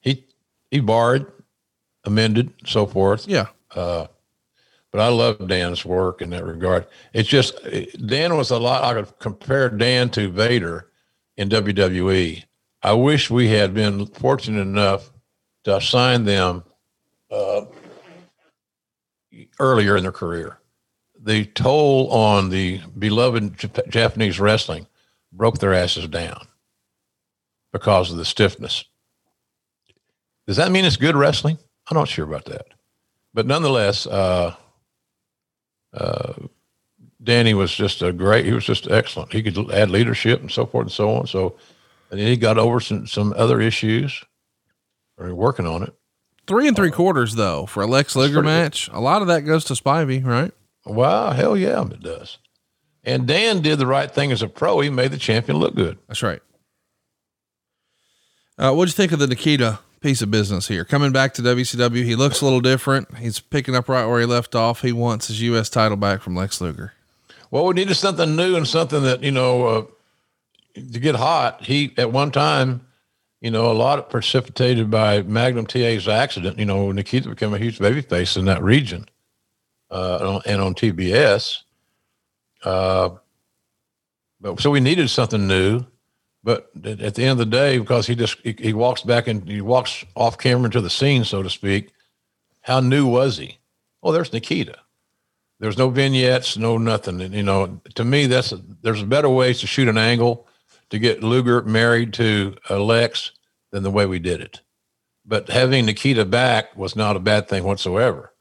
[0.02, 0.26] He
[0.72, 1.32] he barred,
[2.04, 3.28] amended, so forth.
[3.28, 3.48] Yeah.
[3.74, 4.10] but
[4.94, 6.88] I love Dan's work in that regard.
[7.14, 7.60] It's just
[8.06, 8.84] Dan was a lot.
[8.84, 10.90] I could compare Dan to Vader
[11.38, 12.44] in WWE.
[12.82, 15.12] I wish we had been fortunate enough
[15.64, 16.64] to assign them
[17.32, 17.62] uh,
[19.60, 20.60] earlier in their career.
[21.20, 24.86] The toll on the beloved Jap- Japanese wrestling
[25.34, 26.48] broke their asses down
[27.72, 28.86] because of the stiffness.
[30.48, 31.58] Does that mean it's good wrestling?
[31.90, 32.68] I'm not sure about that,
[33.34, 34.56] but nonetheless, uh,
[35.94, 36.34] uh,
[37.22, 38.46] Danny was just a great.
[38.46, 39.32] He was just excellent.
[39.34, 41.28] He could add leadership and so forth and so on.
[41.28, 41.56] So,
[42.12, 44.24] and then he got over some some other issues.
[45.18, 45.94] Or working on it.
[46.48, 48.64] Three and three quarters though for a Lex Luger pretty good.
[48.64, 48.90] match.
[48.92, 50.52] A lot of that goes to Spivey, right?
[50.86, 52.40] Wow, hell yeah, it does.
[53.04, 54.80] And Dan did the right thing as a pro.
[54.80, 55.98] He made the champion look good.
[56.08, 56.42] That's right.
[58.58, 60.86] Uh, what'd you think of the Nikita piece of business here?
[60.86, 63.18] Coming back to WCW, he looks a little different.
[63.18, 64.82] He's picking up right where he left off.
[64.82, 65.70] He wants his U.S.
[65.70, 66.94] title back from Lex Luger.
[67.52, 69.86] Well, we needed something new and something that you know uh,
[70.76, 71.64] to get hot.
[71.64, 72.86] He at one time,
[73.42, 76.58] you know, a lot of precipitated by Magnum TA's accident.
[76.58, 79.08] You know, Nikita became a huge babyface in that region,
[79.92, 81.63] uh, and on TBS.
[82.64, 83.10] Uh,
[84.40, 85.86] but so we needed something new.
[86.44, 89.48] But at the end of the day, because he just he, he walks back and
[89.48, 91.94] he walks off camera into the scene, so to speak.
[92.62, 93.60] How new was he?
[94.02, 94.78] Oh, there's Nikita.
[95.60, 97.22] There's no vignettes, no nothing.
[97.22, 100.46] And, you know, to me, that's a, there's better ways to shoot an angle
[100.90, 103.32] to get Luger married to uh, Lex
[103.72, 104.60] than the way we did it.
[105.26, 108.34] But having Nikita back was not a bad thing whatsoever.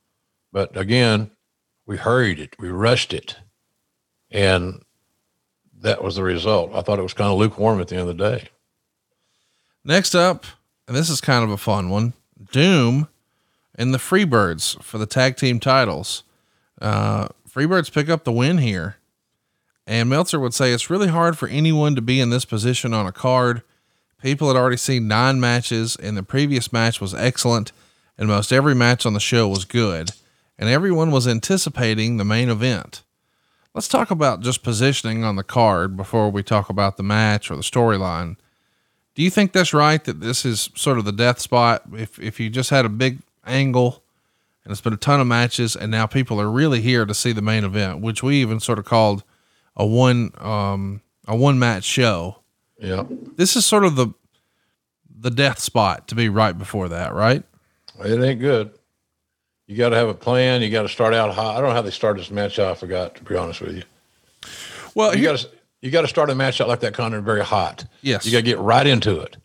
[0.53, 1.31] But again,
[1.87, 3.37] we hurried it, we rushed it,
[4.33, 4.83] and
[5.81, 6.75] that was the result.
[6.75, 8.49] I thought it was kind of lukewarm at the end of the day.
[9.85, 10.47] Next up,
[10.87, 12.15] and this is kind of a fun one
[12.51, 13.09] Doom
[13.75, 16.25] and the Freebirds for the tag team titles.
[16.81, 18.97] Uh, Freebirds pick up the win here.
[19.87, 23.07] And Meltzer would say it's really hard for anyone to be in this position on
[23.07, 23.63] a card.
[24.23, 27.73] People had already seen nine matches, and the previous match was excellent,
[28.17, 30.13] and most every match on the show was good,
[30.57, 33.03] and everyone was anticipating the main event.
[33.75, 37.57] Let's talk about just positioning on the card before we talk about the match or
[37.57, 38.37] the storyline.
[39.15, 41.83] Do you think that's right that this is sort of the death spot?
[41.93, 44.03] If if you just had a big angle
[44.65, 47.33] and it's been a ton of matches and now people are really here to see
[47.33, 49.25] the main event, which we even sort of called
[49.77, 52.37] a one um a one match show.
[52.79, 53.05] Yeah.
[53.37, 54.09] This is sort of the
[55.19, 57.43] the death spot to be right before that, right?
[58.05, 58.73] It ain't good.
[59.67, 60.63] You got to have a plan.
[60.63, 61.53] You got to start out high.
[61.53, 62.73] I don't know how they started this match out.
[62.73, 63.83] I forgot, to be honest with you.
[64.95, 65.49] Well, you got to
[65.81, 67.85] you got to start a match out like that of very hot.
[68.03, 68.25] Yes.
[68.25, 69.37] you got to get right into it.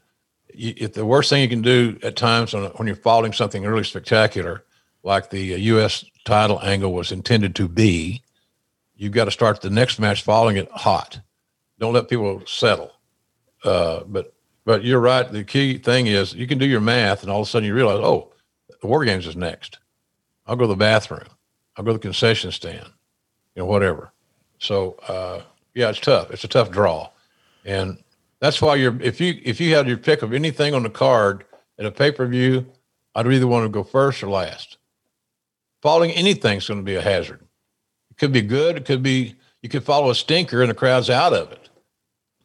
[0.54, 3.64] You, if the worst thing you can do at times when, when you're following something
[3.64, 4.64] really spectacular,
[5.04, 6.06] like the uh, U.S.
[6.26, 8.22] title angle was intended to be,
[8.96, 11.20] you've got to start the next match following it hot.
[11.80, 12.92] Don't let people settle.
[13.64, 14.34] Uh, but
[14.64, 15.32] but you're right.
[15.32, 17.74] The key thing is you can do your math, and all of a sudden you
[17.74, 18.34] realize, oh,
[18.82, 19.80] the War Games is next.
[20.48, 21.28] I'll go to the bathroom.
[21.76, 22.90] I'll go to the concession stand.
[23.56, 24.12] You know, whatever.
[24.60, 25.42] So uh,
[25.74, 26.32] yeah, it's tough.
[26.32, 27.10] It's a tough draw,
[27.66, 27.98] and
[28.40, 31.46] that's why you're if you if you had your pick of anything on the card
[31.78, 32.66] at a pay per view,
[33.16, 34.78] I'd either want to go first or last.
[35.82, 37.42] Following anything's going to be a hazard.
[38.10, 38.78] It could be good.
[38.78, 41.70] It could be you could follow a stinker and the crowd's out of it.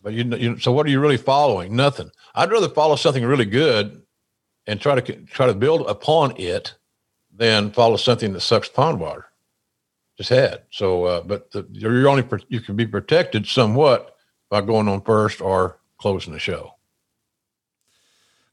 [0.02, 1.74] But you, you so what are you really following?
[1.76, 2.10] Nothing.
[2.34, 4.02] I'd rather follow something really good
[4.66, 6.74] and try to try to build upon it
[7.34, 9.26] than follow something that sucks pond water.
[10.16, 14.14] Just had so, uh, but the, you're only you can be protected somewhat
[14.50, 16.74] by going on first or closing the show.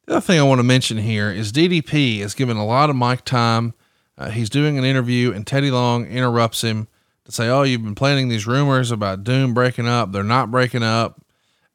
[0.06, 2.96] The other thing I want to mention here is DDP is given a lot of
[2.96, 3.74] mic time.
[4.18, 6.88] Uh, he's doing an interview and Teddy Long interrupts him
[7.26, 10.12] to say, Oh, you've been planting these rumors about Doom breaking up.
[10.12, 11.22] They're not breaking up.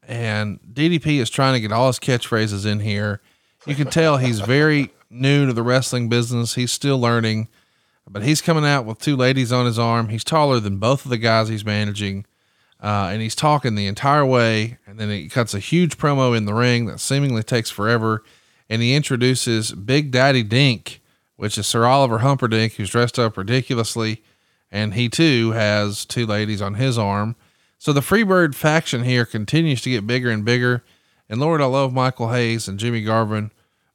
[0.02, 3.20] And DDP is trying to get all his catchphrases in here.
[3.66, 6.54] You can tell he's very new to the wrestling business.
[6.54, 7.48] He's still learning,
[8.08, 10.08] but he's coming out with two ladies on his arm.
[10.08, 12.26] He's taller than both of the guys he's managing.
[12.82, 14.76] Uh, and he's talking the entire way.
[14.86, 18.22] And then he cuts a huge promo in the ring that seemingly takes forever.
[18.68, 21.00] And he introduces Big Daddy Dink,
[21.36, 24.22] which is Sir Oliver Humperdink, who's dressed up ridiculously.
[24.70, 27.36] And he too has two ladies on his arm.
[27.78, 30.82] So the Freebird faction here continues to get bigger and bigger.
[31.28, 33.50] And Lord, I love Michael Hayes and Jimmy Garvin,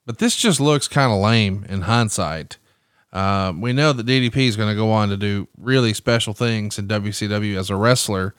[0.10, 2.58] but this just looks kind of lame in hindsight.
[3.14, 6.80] Uh, we know that DDP is going to go on to do really special things
[6.80, 8.34] in WCW as a wrestler,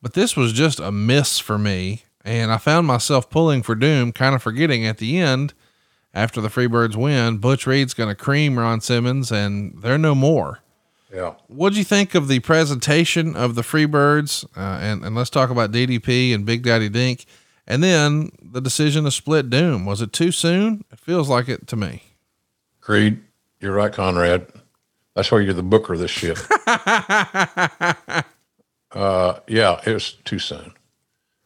[0.00, 2.04] but this was just a miss for me.
[2.24, 5.52] And I found myself pulling for Doom, kind of forgetting at the end
[6.14, 10.60] after the Freebirds win, Butch Reed's going to cream Ron Simmons and they're no more.
[11.12, 11.34] Yeah.
[11.48, 14.46] What'd you think of the presentation of the Freebirds?
[14.56, 17.26] Uh, and, and let's talk about DDP and Big Daddy Dink.
[17.68, 19.84] And then the decision to split Doom.
[19.84, 20.84] Was it too soon?
[20.90, 22.02] It feels like it to me.
[22.80, 23.20] Creed,
[23.60, 24.46] you're right, Conrad.
[25.14, 26.38] That's why you're the booker of this ship.
[28.92, 30.72] uh, yeah, it was too soon.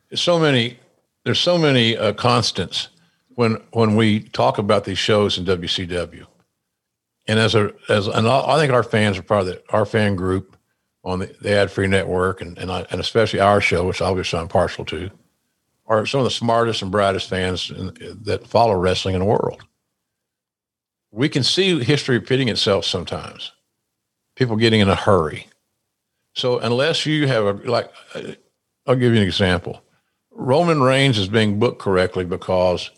[0.09, 0.79] There's so many,
[1.25, 2.89] there's so many uh, constants
[3.35, 6.27] when when we talk about these shows in WCW
[7.27, 10.17] and as a as and I think our fans are part of the, our fan
[10.17, 10.57] group
[11.05, 14.39] on the, the ad free network and and, I, and especially our show, which obviously
[14.39, 15.11] I'm partial to,
[15.87, 17.93] are some of the smartest and brightest fans in,
[18.23, 19.63] that follow wrestling in the world.
[21.11, 23.53] We can see history repeating itself sometimes.
[24.37, 25.49] People getting in a hurry.
[26.35, 27.91] So unless you have a like,
[28.87, 29.83] I'll give you an example.
[30.31, 32.91] Roman Reigns is being booked correctly because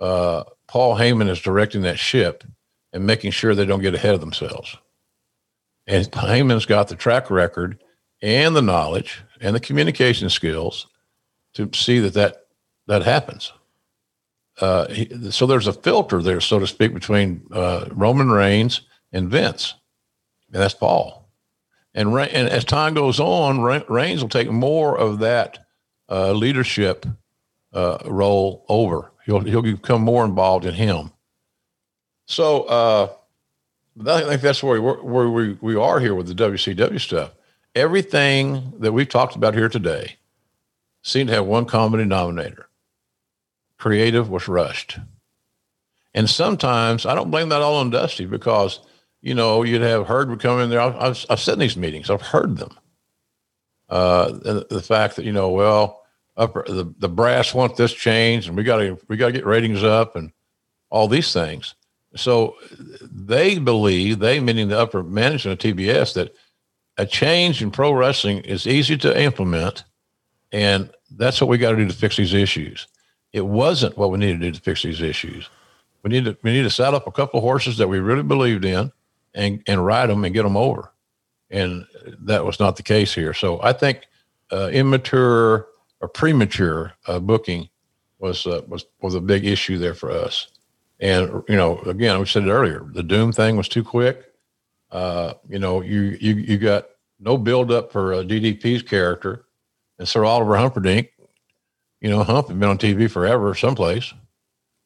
[0.00, 2.44] uh, Paul Heyman is directing that ship
[2.92, 4.76] and making sure they don't get ahead of themselves.
[5.86, 7.82] And Heyman's got the track record
[8.22, 10.86] and the knowledge and the communication skills
[11.66, 12.46] to see that that,
[12.86, 13.52] that happens.
[14.60, 18.82] Uh, he, so there's a filter there, so to speak, between uh, Roman Reigns
[19.12, 19.74] and Vince,
[20.52, 21.28] and that's Paul.
[21.94, 25.66] And, and as time goes on, Reigns will take more of that
[26.08, 27.06] uh, leadership
[27.72, 29.12] uh, role over.
[29.24, 31.12] He'll he'll become more involved in him.
[32.26, 33.08] So uh,
[34.06, 37.32] I think that's where we, where we, we are here with the WCW stuff.
[37.74, 40.16] Everything that we've talked about here today
[41.08, 42.68] seemed to have one common denominator.
[43.78, 44.98] Creative was rushed.
[46.14, 48.80] And sometimes I don't blame that all on Dusty because,
[49.20, 50.80] you know, you'd have heard would come in there.
[50.80, 52.10] I've, I've, I've in these meetings.
[52.10, 52.76] I've heard them.
[53.88, 56.02] Uh, the, the fact that, you know, well,
[56.36, 59.46] upper, the, the brass want this change and we got to, we got to get
[59.46, 60.32] ratings up and
[60.90, 61.74] all these things.
[62.16, 62.56] So
[63.00, 66.34] they believe, they meaning the upper management of TBS, that
[66.96, 69.84] a change in pro wrestling is easy to implement.
[70.52, 72.86] And that's what we got to do to fix these issues.
[73.32, 75.48] It wasn't what we needed to do to fix these issues.
[76.02, 78.22] We need to, we need to saddle up a couple of horses that we really
[78.22, 78.92] believed in
[79.34, 80.92] and, and ride them and get them over.
[81.50, 81.86] And
[82.20, 83.34] that was not the case here.
[83.34, 84.06] So I think
[84.52, 85.66] uh, immature
[86.00, 87.68] or premature uh, booking
[88.18, 90.48] was, uh, was, was a big issue there for us.
[91.00, 94.32] And you know, again, we said it earlier, the Doom thing was too quick.
[94.90, 96.86] Uh, you know, you you you got
[97.20, 99.44] no build up for uh, DDP's character,
[99.98, 101.08] and Sir Oliver Humperdink.
[102.00, 104.12] You know, Hump had been on TV forever, someplace,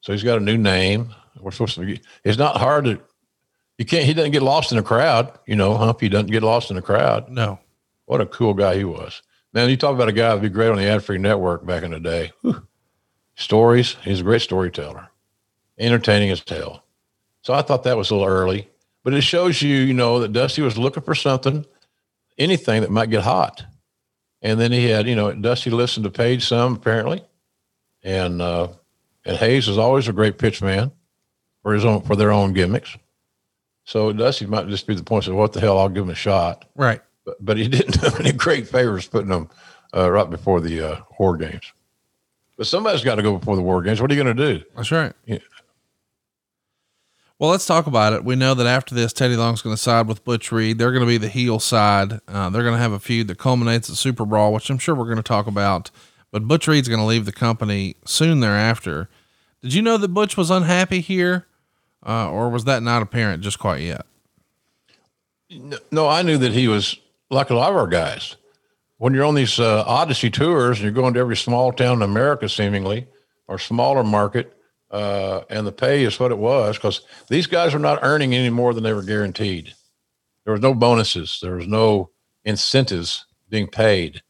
[0.01, 1.13] so he's got a new name.
[1.39, 1.85] We're supposed to.
[1.85, 2.99] Be, it's not hard to.
[3.77, 4.05] You can't.
[4.05, 5.37] He doesn't get lost in a crowd.
[5.45, 7.29] You know, Humpy doesn't get lost in a crowd.
[7.29, 7.59] No.
[8.05, 9.21] What a cool guy he was.
[9.53, 11.83] Man, you talk about a guy that'd be great on the ad free network back
[11.83, 12.31] in the day.
[12.41, 12.67] Whew.
[13.35, 13.95] Stories.
[14.03, 15.09] He's a great storyteller
[15.77, 16.83] entertaining as hell.
[17.41, 18.69] So I thought that was a little early,
[19.03, 21.65] but it shows you, you know, that Dusty was looking for something,
[22.37, 23.65] anything that might get hot.
[24.43, 27.23] And then he had, you know, Dusty listened to Page some apparently,
[28.03, 28.67] and uh,
[29.25, 30.91] and Hayes is always a great pitch man
[31.63, 32.95] for his own for their own gimmicks.
[33.85, 36.15] So Dusty might just be the point of what the hell, I'll give him a
[36.15, 36.65] shot.
[36.75, 37.01] Right.
[37.25, 39.49] But, but he didn't do any great favors putting them
[39.95, 41.71] uh, right before the uh, War Games.
[42.57, 44.01] But somebody's got to go before the War Games.
[44.01, 44.63] What are you going to do?
[44.75, 45.13] That's right.
[45.25, 45.39] Yeah.
[47.43, 48.23] Well, let's talk about it.
[48.23, 50.77] We know that after this, Teddy Long's going to side with Butch Reed.
[50.77, 52.21] They're going to be the heel side.
[52.25, 54.95] Uh, they're going to have a feud that culminates at Super Brawl, which I'm sure
[54.95, 55.91] we're going to talk about.
[56.31, 59.09] But Butch Reed's going to leave the company soon thereafter.
[59.61, 61.45] Did you know that Butch was unhappy here,
[62.07, 64.05] uh, or was that not apparent just quite yet?
[65.91, 66.97] No, I knew that he was
[67.29, 68.37] like a lot of our guys.
[68.99, 72.03] When you're on these uh, Odyssey tours and you're going to every small town in
[72.03, 73.05] America, seemingly,
[73.49, 74.57] or smaller market,
[74.93, 78.49] uh, and the pay is what it was, because these guys are not earning any
[78.49, 79.73] more than they were guaranteed.
[80.45, 81.39] There was no bonuses.
[81.41, 82.11] There was no
[82.45, 84.21] incentives being paid.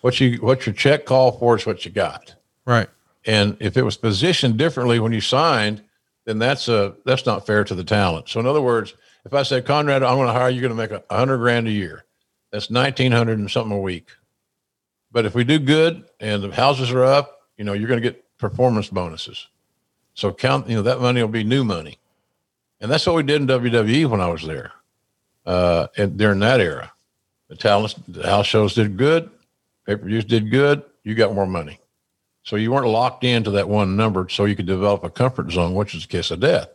[0.00, 2.34] What you what your check call for is what you got.
[2.66, 2.88] Right.
[3.24, 5.82] And if it was positioned differently when you signed,
[6.24, 8.28] then that's a that's not fair to the talent.
[8.28, 10.76] So in other words, if I say Conrad, I'm going to hire you, going to
[10.76, 12.04] make a hundred grand a year.
[12.50, 14.08] That's nineteen hundred and something a week.
[15.12, 18.08] But if we do good and the houses are up, you know, you're going to
[18.10, 19.46] get performance bonuses.
[20.14, 21.98] So count, you know, that money will be new money,
[22.80, 24.72] and that's what we did in WWE when I was there.
[25.44, 26.92] Uh, and during that era,
[27.48, 29.30] the talents, the house shows did good,
[29.86, 30.82] pay per views did good.
[31.02, 31.80] You got more money.
[32.44, 35.74] So you weren't locked into that one number, so you could develop a comfort zone,
[35.74, 36.68] which is a kiss of death.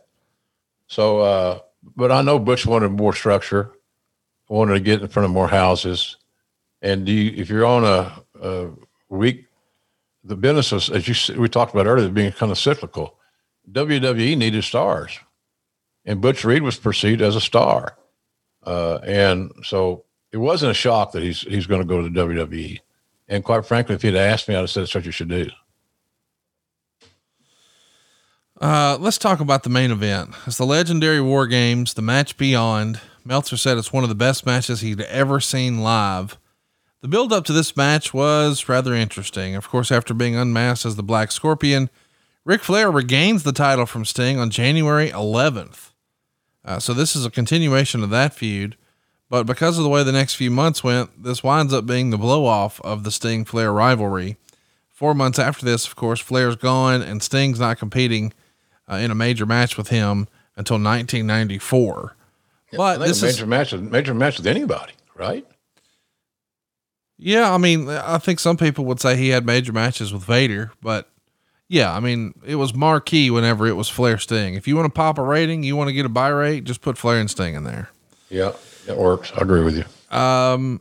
[0.86, 1.58] So, uh,
[1.96, 3.72] but I know Butch wanted more structure,
[4.48, 6.16] wanted to get in front of more houses,
[6.80, 8.70] and you, if you're on a, a
[9.08, 9.46] week,
[10.24, 13.17] the business is, as you we talked about earlier, being kind of cyclical.
[13.70, 15.18] WWE needed stars,
[16.04, 17.96] and Butch Reed was perceived as a star,
[18.64, 22.20] uh, and so it wasn't a shock that he's he's going to go to the
[22.20, 22.80] WWE.
[23.28, 25.48] And quite frankly, if he'd asked me, I'd have said that's what you should do.
[28.60, 30.34] Uh, let's talk about the main event.
[30.46, 33.00] It's the legendary War Games, the match beyond.
[33.24, 36.38] Meltzer said it's one of the best matches he'd ever seen live.
[37.00, 39.54] The build up to this match was rather interesting.
[39.54, 41.90] Of course, after being unmasked as the Black Scorpion,
[42.48, 45.90] Ric Flair regains the title from Sting on January 11th.
[46.64, 48.74] Uh, so this is a continuation of that feud.
[49.28, 52.16] But because of the way the next few months went, this winds up being the
[52.16, 54.38] blow off of the Sting Flair rivalry.
[54.88, 58.32] Four months after this, of course, Flair's gone and Sting's not competing
[58.90, 60.26] uh, in a major match with him
[60.56, 62.16] until 1994.
[62.72, 65.46] Yeah, but this major is match, major match with anybody, right?
[67.18, 67.52] yeah.
[67.52, 71.10] I mean, I think some people would say he had major matches with Vader, but
[71.68, 74.54] yeah, I mean, it was marquee whenever it was Flair Sting.
[74.54, 76.80] If you want to pop a rating, you want to get a buy rate, just
[76.80, 77.90] put Flair and Sting in there.
[78.30, 78.52] Yeah,
[78.86, 79.32] it works.
[79.36, 80.16] I agree with you.
[80.16, 80.80] Um,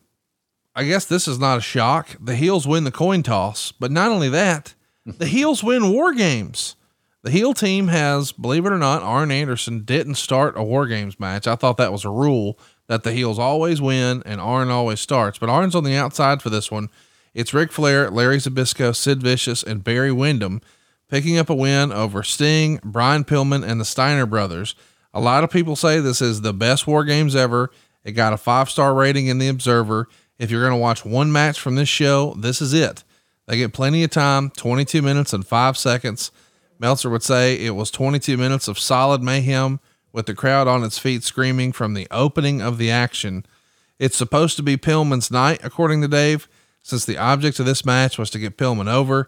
[0.75, 2.15] I guess this is not a shock.
[2.19, 6.75] The heels win the coin toss, but not only that, the heels win war games.
[7.23, 11.19] The heel team has, believe it or not, Arn Anderson didn't start a war games
[11.19, 11.47] match.
[11.47, 12.57] I thought that was a rule
[12.87, 16.49] that the heels always win and Arn always starts, but Arn's on the outside for
[16.49, 16.87] this one.
[17.33, 20.61] It's Ric Flair, Larry Zbyszko, Sid Vicious, and Barry Windham
[21.09, 24.75] picking up a win over Sting, Brian Pillman, and the Steiner brothers.
[25.13, 27.71] A lot of people say this is the best war games ever.
[28.03, 30.07] It got a five star rating in the Observer.
[30.37, 33.03] If you're going to watch one match from this show, this is it.
[33.47, 36.31] They get plenty of time 22 minutes and five seconds.
[36.79, 39.79] Meltzer would say it was 22 minutes of solid mayhem
[40.11, 43.45] with the crowd on its feet screaming from the opening of the action.
[43.97, 46.47] It's supposed to be Pillman's night, according to Dave,
[46.83, 49.27] since the object of this match was to get Pillman over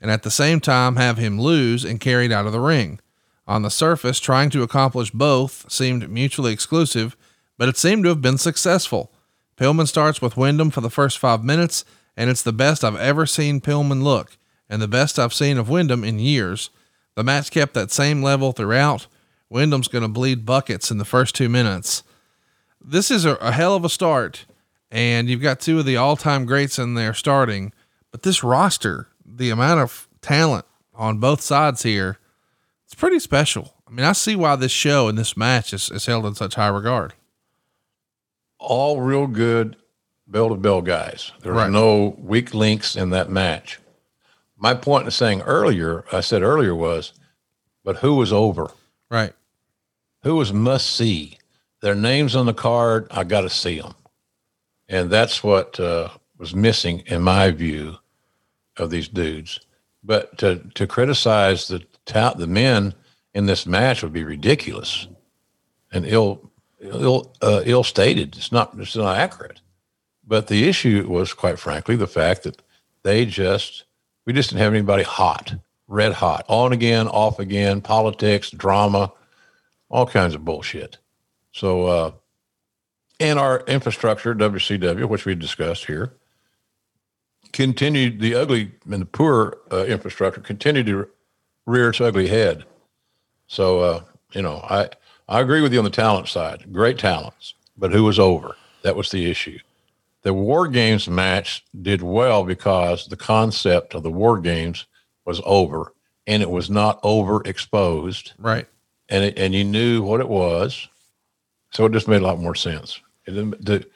[0.00, 3.00] and at the same time have him lose and carried out of the ring.
[3.46, 7.16] On the surface, trying to accomplish both seemed mutually exclusive,
[7.56, 9.10] but it seemed to have been successful.
[9.56, 11.84] Pillman starts with Windham for the first five minutes,
[12.16, 14.36] and it's the best I've ever seen Pillman look,
[14.68, 16.70] and the best I've seen of Windham in years.
[17.14, 19.06] The match kept that same level throughout.
[19.50, 22.02] Windham's going to bleed buckets in the first two minutes.
[22.80, 24.44] This is a, a hell of a start,
[24.90, 27.72] and you've got two of the all time greats in there starting,
[28.10, 30.64] but this roster, the amount of talent
[30.94, 32.18] on both sides here,
[32.84, 33.74] it's pretty special.
[33.86, 36.54] I mean, I see why this show and this match is, is held in such
[36.54, 37.14] high regard.
[38.58, 39.76] All real good
[40.26, 41.32] bell to bell guys.
[41.42, 41.70] There Right.
[41.70, 43.78] no weak links in that match.
[44.56, 47.12] My point in saying earlier, I said earlier was,
[47.84, 48.70] but who was over?
[49.10, 49.32] Right.
[50.24, 51.38] Who was must see?
[51.80, 53.06] Their names on the card.
[53.12, 53.94] I got to see them,
[54.88, 57.98] and that's what uh, was missing in my view
[58.78, 59.60] of these dudes.
[60.02, 62.94] But to to criticize the ta- the men
[63.34, 65.08] in this match would be ridiculous
[65.92, 66.50] and ill
[66.80, 68.36] ill uh, ill stated.
[68.36, 69.60] It's not it's not accurate.
[70.26, 72.62] But the issue was, quite frankly, the fact that
[73.02, 73.84] they just
[74.26, 75.54] we just didn't have anybody hot,
[75.86, 79.10] red hot, on again, off again, politics, drama,
[79.88, 80.98] all kinds of bullshit.
[81.52, 82.10] So, uh,
[83.18, 86.12] and our infrastructure, WCW, which we discussed here,
[87.52, 91.08] continued the ugly and the poor uh, infrastructure continued to
[91.66, 92.64] rear its ugly head.
[93.46, 94.02] So, uh,
[94.32, 94.90] you know, I,
[95.28, 96.72] I agree with you on the talent side.
[96.72, 98.56] Great talents, but who was over?
[98.82, 99.58] That was the issue.
[100.22, 104.86] The War Games match did well because the concept of the War Games
[105.24, 105.92] was over
[106.26, 108.32] and it was not overexposed.
[108.38, 108.66] Right.
[109.08, 110.88] And it, and you knew what it was.
[111.70, 113.00] So it just made a lot more sense.
[113.26, 113.86] The,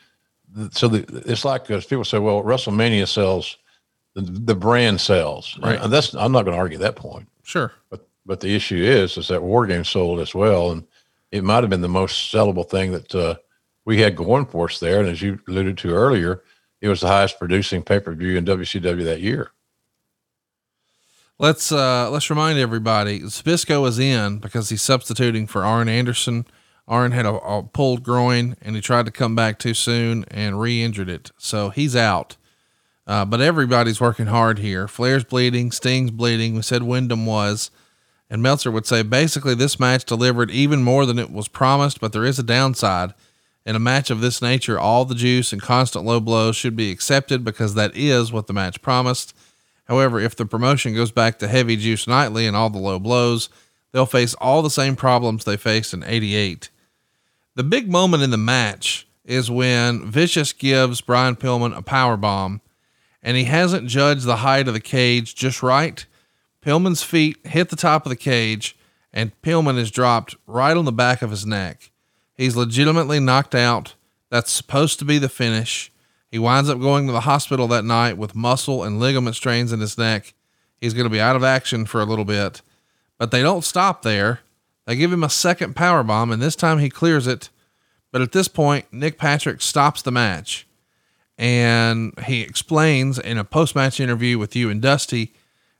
[0.70, 3.56] so the, it's like uh, people say, well, WrestleMania sells,
[4.14, 5.58] the, the brand sells.
[5.62, 5.80] Right.
[5.80, 7.28] And that's, I'm not going to argue that point.
[7.42, 7.72] Sure.
[7.90, 10.84] But but the issue is is that War Games sold as well, and
[11.30, 13.34] it might have been the most sellable thing that uh,
[13.84, 15.00] we had going for us there.
[15.00, 16.42] And as you alluded to earlier,
[16.80, 19.50] it was the highest producing pay per view in WCW that year.
[21.38, 26.46] Let's uh, let's remind everybody Zbyszko is in because he's substituting for Arn Anderson.
[26.92, 30.60] Arn had a, a pulled groin and he tried to come back too soon and
[30.60, 32.36] re-injured it, so he's out.
[33.06, 34.86] Uh, but everybody's working hard here.
[34.86, 36.54] Flair's bleeding, Sting's bleeding.
[36.54, 37.70] We said Windham was.
[38.28, 42.12] And Meltzer would say basically this match delivered even more than it was promised, but
[42.12, 43.14] there is a downside.
[43.64, 46.90] In a match of this nature, all the juice and constant low blows should be
[46.90, 49.34] accepted because that is what the match promised.
[49.88, 53.48] However, if the promotion goes back to heavy juice nightly and all the low blows,
[53.92, 56.68] they'll face all the same problems they faced in 88.
[57.54, 62.60] The big moment in the match is when Vicious gives Brian Pillman a power bomb
[63.22, 66.04] and he hasn't judged the height of the cage just right.
[66.64, 68.76] Pillman's feet hit the top of the cage,
[69.12, 71.90] and Pillman is dropped right on the back of his neck.
[72.34, 73.94] He's legitimately knocked out.
[74.30, 75.92] That's supposed to be the finish.
[76.30, 79.80] He winds up going to the hospital that night with muscle and ligament strains in
[79.80, 80.34] his neck.
[80.80, 82.62] He's going to be out of action for a little bit,
[83.18, 84.40] but they don't stop there.
[84.86, 87.50] They give him a second power bomb, and this time he clears it.
[88.10, 90.66] But at this point, Nick Patrick stops the match,
[91.38, 95.32] and he explains in a post-match interview with you and Dusty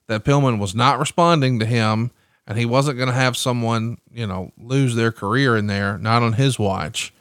[0.07, 2.11] that Pillman was not responding to him
[2.47, 6.23] and he wasn't going to have someone, you know, lose their career in there, not
[6.23, 7.13] on his watch.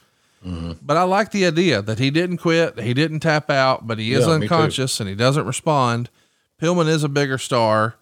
[0.46, 0.74] Mm-hmm.
[0.82, 4.14] But I like the idea that he didn't quit, he didn't tap out, but he
[4.14, 6.10] is Yeah, unconscious and he doesn't respond.
[6.60, 7.96] Pillman is a bigger star,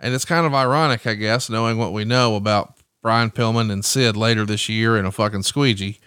[0.00, 2.74] and it's kind of ironic, I guess, knowing what we know about
[3.04, 6.00] Brian Pillman and Sid later this year in a fucking squeegee.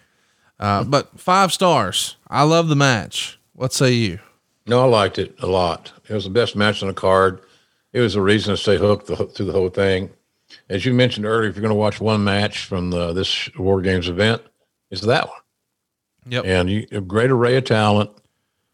[0.60, 2.18] Uh, but five stars.
[2.28, 3.38] I love the match.
[3.53, 4.18] What say you?
[4.65, 5.94] No, I liked it a lot.
[6.10, 7.40] It was the best match on the card.
[7.94, 10.10] It was a reason to stay hooked the, through the whole thing.
[10.69, 13.80] As you mentioned earlier, if you're going to watch one match from the, this War
[13.80, 14.41] Games event,
[14.90, 15.38] it's that one.
[16.30, 16.45] Yep.
[16.45, 18.10] and you, a great array of talent.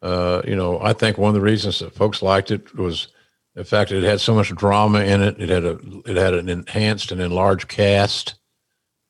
[0.02, 3.10] Uh, you know, I think one of the reasons that folks liked it was
[3.56, 5.40] the fact it had so much drama in it.
[5.40, 8.36] It had a it had an enhanced and enlarged cast.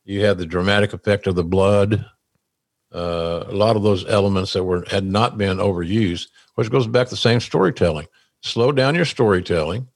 [0.05, 2.05] You had the dramatic effect of the blood.
[2.93, 7.07] Uh, a lot of those elements that were had not been overused, which goes back
[7.07, 8.07] to the same storytelling.
[8.41, 9.87] Slow down your storytelling,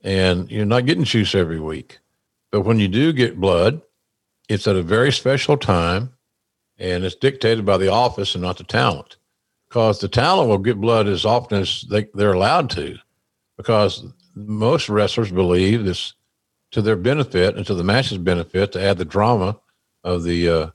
[0.00, 1.98] and you're not getting juice every week.
[2.50, 3.82] But when you do get blood,
[4.48, 6.12] it's at a very special time
[6.78, 9.16] and it's dictated by the office and not the talent
[9.68, 12.96] because the talent will get blood as often as they, they're allowed to
[13.56, 14.04] because
[14.34, 16.14] most wrestlers believe this
[16.70, 19.58] to their benefit and to the match's benefit to add the drama
[20.04, 20.70] of the uh,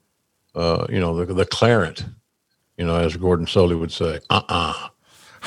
[0.55, 2.05] uh, you know the, the claret
[2.77, 4.19] you know as Gordon Solie would say.
[4.29, 4.89] Uh-uh.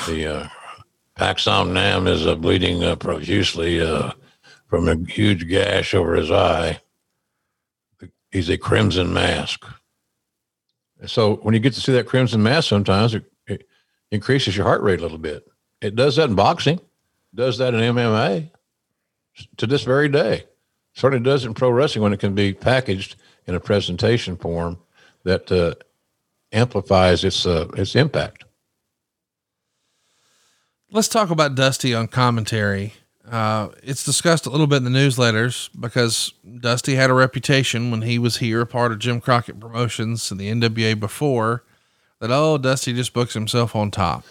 [0.07, 0.47] The uh,
[1.17, 4.11] paxom nam is uh, bleeding uh, profusely uh,
[4.67, 6.79] from a huge gash over his eye.
[8.31, 9.65] He's a crimson mask.
[11.05, 13.67] So when you get to see that crimson mask, sometimes it, it
[14.11, 15.45] increases your heart rate a little bit.
[15.81, 16.79] It does that in boxing,
[17.33, 18.51] does that in MMA
[19.57, 20.45] to this very day.
[20.93, 23.15] Certainly does in pro wrestling when it can be packaged
[23.47, 24.77] in a presentation form
[25.23, 25.75] that uh,
[26.51, 28.43] amplifies its uh, its impact.
[30.91, 32.93] Let's talk about Dusty on commentary.
[33.29, 38.01] Uh, it's discussed a little bit in the newsletters because Dusty had a reputation when
[38.01, 41.63] he was here, a part of Jim Crockett Promotions and the NWA before,
[42.19, 44.25] that, oh, Dusty just books himself on top.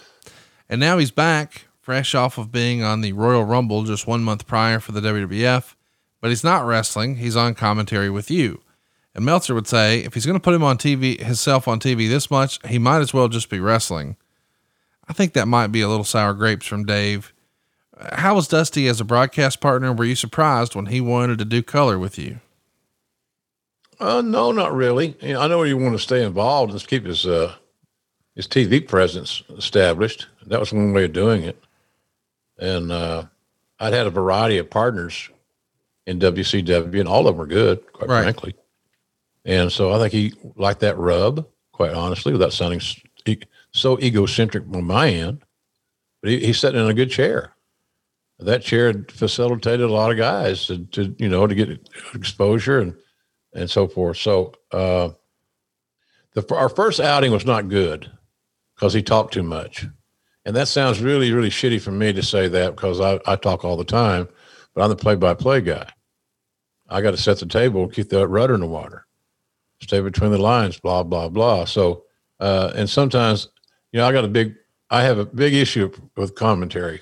[0.68, 4.46] And now he's back, fresh off of being on the Royal Rumble just one month
[4.46, 5.74] prior for the WWF,
[6.20, 7.16] but he's not wrestling.
[7.16, 8.62] He's on commentary with you.
[9.12, 12.08] And Meltzer would say if he's going to put him on TV, himself on TV
[12.08, 14.14] this much, he might as well just be wrestling.
[15.08, 17.32] I think that might be a little sour grapes from Dave.
[18.12, 19.92] How was Dusty as a broadcast partner?
[19.92, 22.38] Were you surprised when he wanted to do color with you?
[23.98, 25.16] Uh, no, not really.
[25.20, 27.56] You know, I know you want to stay involved and keep his uh,
[28.36, 30.28] his TV presence established.
[30.46, 31.60] That was one way of doing it.
[32.60, 33.24] And uh,
[33.80, 35.28] I'd had a variety of partners
[36.06, 38.22] in WCW, and all of them were good, quite Right.
[38.22, 38.54] frankly.
[39.44, 42.80] And so I think he liked that rub, quite honestly, without sounding
[43.72, 45.42] so egocentric on my end.
[46.20, 47.54] but he, he's sitting in a good chair.
[48.38, 52.94] That chair facilitated a lot of guys to, to you know to get exposure and
[53.54, 54.16] and so forth.
[54.16, 55.10] So uh,
[56.32, 58.10] the our first outing was not good
[58.74, 59.86] because he talked too much,
[60.50, 63.64] and that sounds really really shitty for me to say that because I, I talk
[63.64, 64.28] all the time,
[64.74, 65.88] but I'm the play by play guy.
[66.88, 69.06] I got to set the table, keep that rudder in the water,
[69.80, 71.66] stay between the lines, blah blah blah.
[71.66, 72.02] So
[72.40, 73.46] uh, and sometimes
[73.92, 74.56] you know I got a big
[74.90, 77.00] I have a big issue with commentary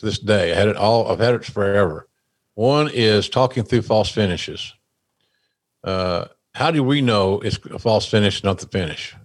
[0.00, 0.52] to this day.
[0.52, 1.10] I had it all.
[1.10, 2.10] I've had it forever.
[2.56, 4.74] One is talking through false finishes.
[5.82, 9.16] Uh, how do we know it's a false finish, not the finish,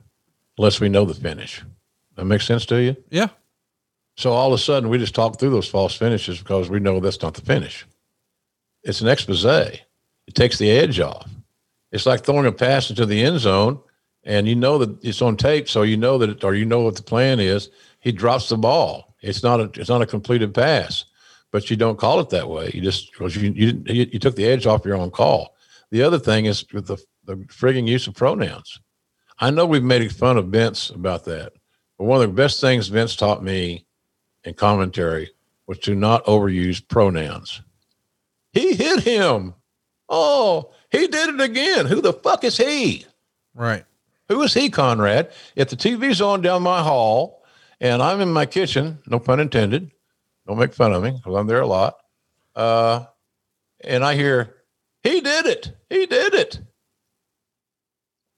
[0.58, 1.66] unless we know the finish?
[2.16, 2.96] That makes sense to you?
[3.10, 3.28] Yeah.
[4.18, 7.00] So all of a sudden, we just talk through those false finishes because we know
[7.00, 7.86] that's not the finish.
[8.84, 9.46] It's an expose.
[9.46, 11.30] It takes the edge off.
[11.92, 13.80] It's like throwing a pass into the end zone,
[14.24, 16.82] and you know that it's on tape, so you know that, it, or you know
[16.82, 17.70] what the plan is.
[18.00, 19.16] He drops the ball.
[19.22, 21.06] It's not a it's not a completed pass,
[21.52, 22.72] but you don't call it that way.
[22.74, 25.56] You just because you you you took the edge off your own call.
[25.92, 28.80] The other thing is with the the frigging use of pronouns.
[29.40, 31.54] I know we've made fun of Vince about that,
[31.98, 33.87] but one of the best things Vince taught me
[34.48, 35.30] in commentary
[35.68, 37.62] was to not overuse pronouns.
[38.54, 39.54] He hit him.
[40.08, 41.86] Oh, he did it again.
[41.86, 43.06] Who the fuck is he?
[43.54, 43.84] Right.
[44.30, 45.32] Who is he, Conrad?
[45.58, 47.44] If the TV's on down my hall
[47.82, 49.92] and I'm in my kitchen, no pun intended,
[50.48, 51.98] don't make fun of me because I'm there a lot.
[52.56, 53.06] Uh,
[53.84, 54.56] and I hear,
[55.04, 55.76] he did it.
[55.90, 56.62] He did it.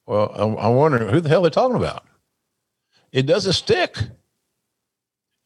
[0.08, 2.04] Well, I'm, I'm wondering who the hell they're talking about.
[3.12, 3.96] It doesn't stick.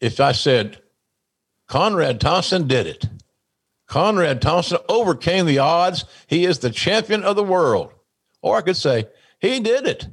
[0.04, 0.82] If I said,
[1.70, 3.06] Conrad Thompson did it,
[3.88, 6.04] Conrad Thompson overcame the odds.
[6.28, 7.94] He is the champion of the world.
[8.42, 9.08] Or I could say,
[9.40, 10.10] he did it.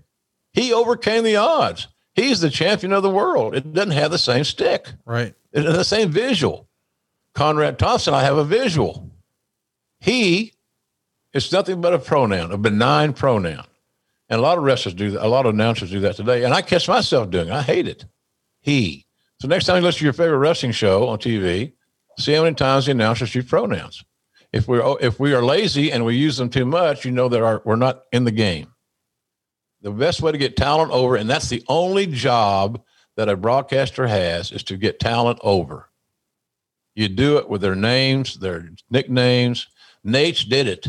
[0.52, 1.88] He overcame the odds.
[2.14, 3.56] He's the champion of the world.
[3.56, 4.92] It doesn't have the same stick.
[5.04, 5.34] Right.
[5.52, 6.68] It has the same visual.
[7.34, 9.10] Conrad Thompson, I have a visual.
[9.98, 10.52] He
[11.32, 13.64] is nothing but a pronoun, a benign pronoun.
[14.28, 15.26] And a lot of wrestlers do that.
[15.26, 16.44] A lot of announcers do that today.
[16.44, 17.52] And I catch myself doing it.
[17.52, 18.04] I hate it.
[18.60, 19.06] He.
[19.40, 21.72] So next time you listen to your favorite wrestling show on TV,
[22.18, 24.04] see how many times the announcers use pronouns.
[24.52, 27.28] If we're oh, if we are lazy and we use them too much, you know
[27.28, 28.66] that our, we're not in the game.
[29.80, 32.82] The best way to get talent over, and that's the only job
[33.16, 35.88] that a broadcaster has, is to get talent over.
[36.94, 39.68] You do it with their names, their nicknames.
[40.04, 40.86] Nate's did it.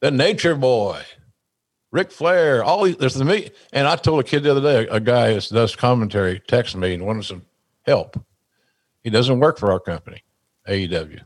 [0.00, 1.02] The Nature Boy,
[1.92, 3.50] Ric Flair, all these, there's the me.
[3.72, 6.94] And I told a kid the other day, a guy that does commentary texted me
[6.94, 7.42] and wanted some
[7.86, 8.22] help.
[9.02, 10.22] He doesn't work for our company,
[10.68, 11.20] AEW.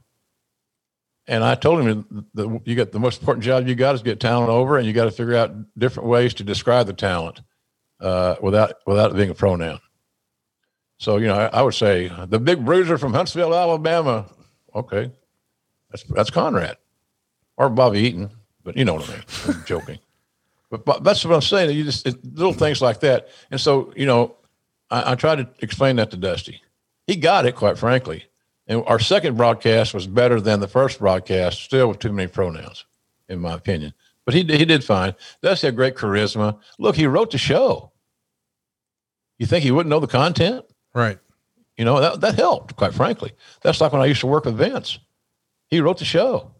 [1.27, 4.21] And I told him that you got the most important job you got is get
[4.21, 7.41] talent over, and you got to figure out different ways to describe the talent
[8.01, 9.81] uh, without without it being a pronoun.
[10.99, 14.27] So you know, I, I, would say the big bruiser from Huntsville, Alabama.
[14.75, 15.11] Okay,
[15.91, 16.77] that's that's Conrad
[17.57, 18.31] or Bobby Eaton,
[18.63, 19.23] but you know what I mean.
[19.49, 19.99] I'm joking,
[20.71, 21.75] but, but, that's what I'm saying.
[21.75, 24.37] You just it, little things like that, and so you know,
[24.95, 26.63] I, I tried to explain that to Dusty.
[27.07, 28.25] He got it, quite frankly
[28.67, 32.87] and our second broadcast was better than the first broadcast, still with too many pronouns,
[33.29, 33.93] in my opinion.
[34.25, 35.15] But he, he did fine.
[35.43, 36.59] Does have great charisma.
[36.79, 37.93] Look, he wrote the show.
[39.39, 40.65] You think he wouldn't know the content?
[40.95, 41.19] Right.
[41.77, 43.33] You know, that, that helped, quite frankly.
[43.63, 44.99] That's like when I used to work with Vince.
[45.69, 46.53] He wrote the show.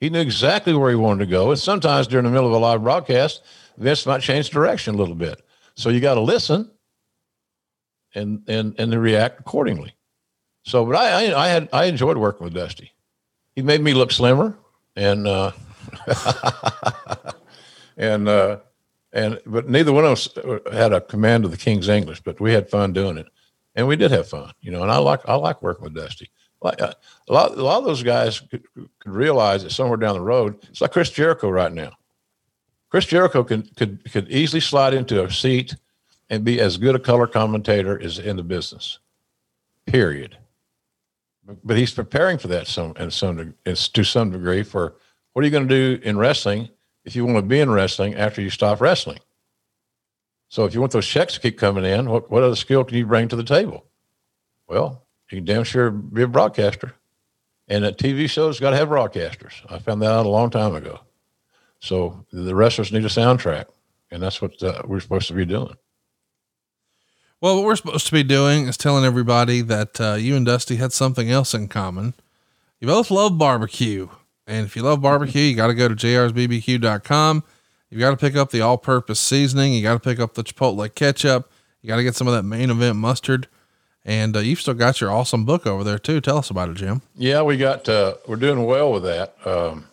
[0.00, 1.50] He knew exactly where he wanted to go.
[1.50, 3.42] And sometimes during the middle of a live broadcast,
[3.78, 5.40] Vince might change direction a little bit.
[5.74, 6.70] So you got to listen
[8.14, 9.94] and, and, and they react accordingly.
[10.68, 12.92] So, but I, I, I had I enjoyed working with Dusty.
[13.56, 14.58] He made me look slimmer,
[14.96, 15.52] and uh,
[17.96, 18.58] and uh,
[19.12, 20.28] and but neither one of us
[20.70, 23.28] had a command of the King's English, but we had fun doing it,
[23.76, 24.82] and we did have fun, you know.
[24.82, 26.30] And I like I like working with Dusty.
[26.60, 26.92] Like uh,
[27.28, 30.58] a lot, a lot of those guys could, could realize that somewhere down the road,
[30.68, 31.92] it's like Chris Jericho right now.
[32.90, 35.76] Chris Jericho could could could easily slide into a seat
[36.30, 38.98] and be as good a color commentator as in the business.
[39.86, 40.36] Period
[41.64, 44.94] but he's preparing for that some and some to some degree for
[45.32, 46.68] what are you going to do in wrestling
[47.04, 49.18] if you want to be in wrestling after you stop wrestling.
[50.48, 52.96] So if you want those checks to keep coming in, what what other skill can
[52.96, 53.86] you bring to the table?
[54.66, 56.94] Well, you can damn sure be a broadcaster,
[57.66, 59.54] and a TV show's got to have broadcasters.
[59.70, 61.00] I found that out a long time ago.
[61.80, 63.66] So the wrestlers need a soundtrack,
[64.10, 65.74] and that's what uh, we're supposed to be doing.
[67.40, 70.76] Well, what we're supposed to be doing is telling everybody that uh, you and Dusty
[70.76, 72.14] had something else in common.
[72.80, 74.08] You both love barbecue.
[74.48, 77.44] And if you love barbecue, you got to go to jrsbbq.com.
[77.90, 79.72] You got to pick up the all purpose seasoning.
[79.72, 81.50] You got to pick up the Chipotle ketchup.
[81.80, 83.46] You got to get some of that main event mustard.
[84.04, 86.20] And uh, you've still got your awesome book over there too.
[86.20, 87.02] Tell us about it, Jim.
[87.14, 89.34] Yeah, we got uh, we're doing well with that.
[89.46, 89.86] Um,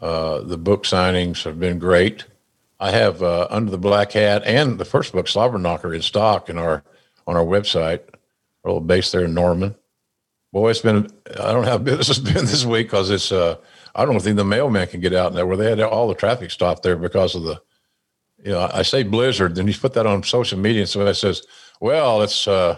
[0.00, 2.24] uh, the book signings have been great.
[2.80, 6.48] I have uh, Under the Black Hat and the first book, Slobber Knocker, in stock
[6.48, 6.84] in our
[7.26, 8.00] on our website.
[8.64, 9.74] Our little base there in Norman.
[10.52, 13.56] Boy, it's been I don't know how business has been this week because it's uh,
[13.94, 16.50] I don't think the mailman can get out there where they had all the traffic
[16.50, 17.60] stopped there because of the
[18.44, 19.56] you know I say blizzard.
[19.56, 21.42] Then you put that on social media, and somebody says,
[21.80, 22.76] "Well, it's uh,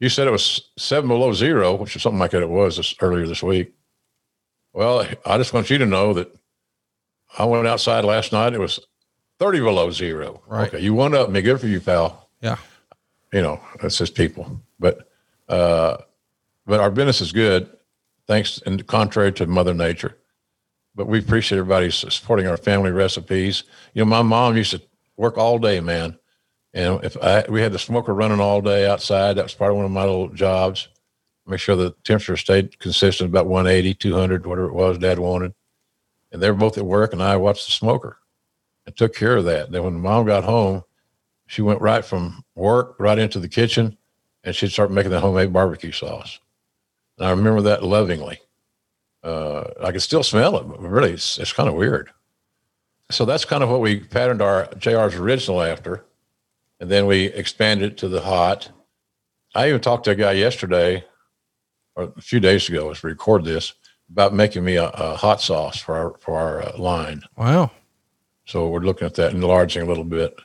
[0.00, 2.42] you said it was seven below zero, which is something like that.
[2.42, 3.72] It was this, earlier this week."
[4.74, 6.34] Well, I just want you to know that
[7.38, 8.54] I went outside last night.
[8.54, 8.80] It was
[9.38, 10.42] 30 below zero.
[10.46, 10.68] Right.
[10.68, 10.82] Okay.
[10.82, 11.42] You won up me.
[11.42, 12.28] Good for you, pal.
[12.40, 12.56] Yeah.
[13.32, 14.60] You know, that's just people.
[14.78, 15.08] But,
[15.48, 15.98] uh,
[16.66, 17.68] but our business is good,
[18.26, 20.16] thanks and contrary to Mother Nature.
[20.94, 23.64] But we appreciate everybody supporting our family recipes.
[23.94, 24.82] You know, my mom used to
[25.16, 26.16] work all day, man.
[26.72, 29.76] And if I, we had the smoker running all day outside, that was part of
[29.76, 30.88] one of my little jobs
[31.46, 35.54] make sure the temperature stayed consistent about 180, 200, whatever it was dad wanted.
[36.32, 38.18] And they were both at work and I watched the smoker
[38.86, 39.70] and took care of that.
[39.70, 40.82] Then when mom got home,
[41.46, 43.96] she went right from work right into the kitchen
[44.42, 46.38] and she'd start making the homemade barbecue sauce.
[47.18, 48.40] And I remember that lovingly.
[49.22, 52.10] Uh, I can still smell it, but really it's, it's kind of weird.
[53.10, 56.04] So that's kind of what we patterned our JR's original after.
[56.80, 58.70] And then we expanded it to the hot.
[59.54, 61.04] I even talked to a guy yesterday
[61.94, 63.74] or a few days ago as we record this
[64.10, 67.22] about making me a, a hot sauce for our for our uh, line.
[67.36, 67.70] Wow.
[68.46, 70.38] So we're looking at that enlarging a little bit.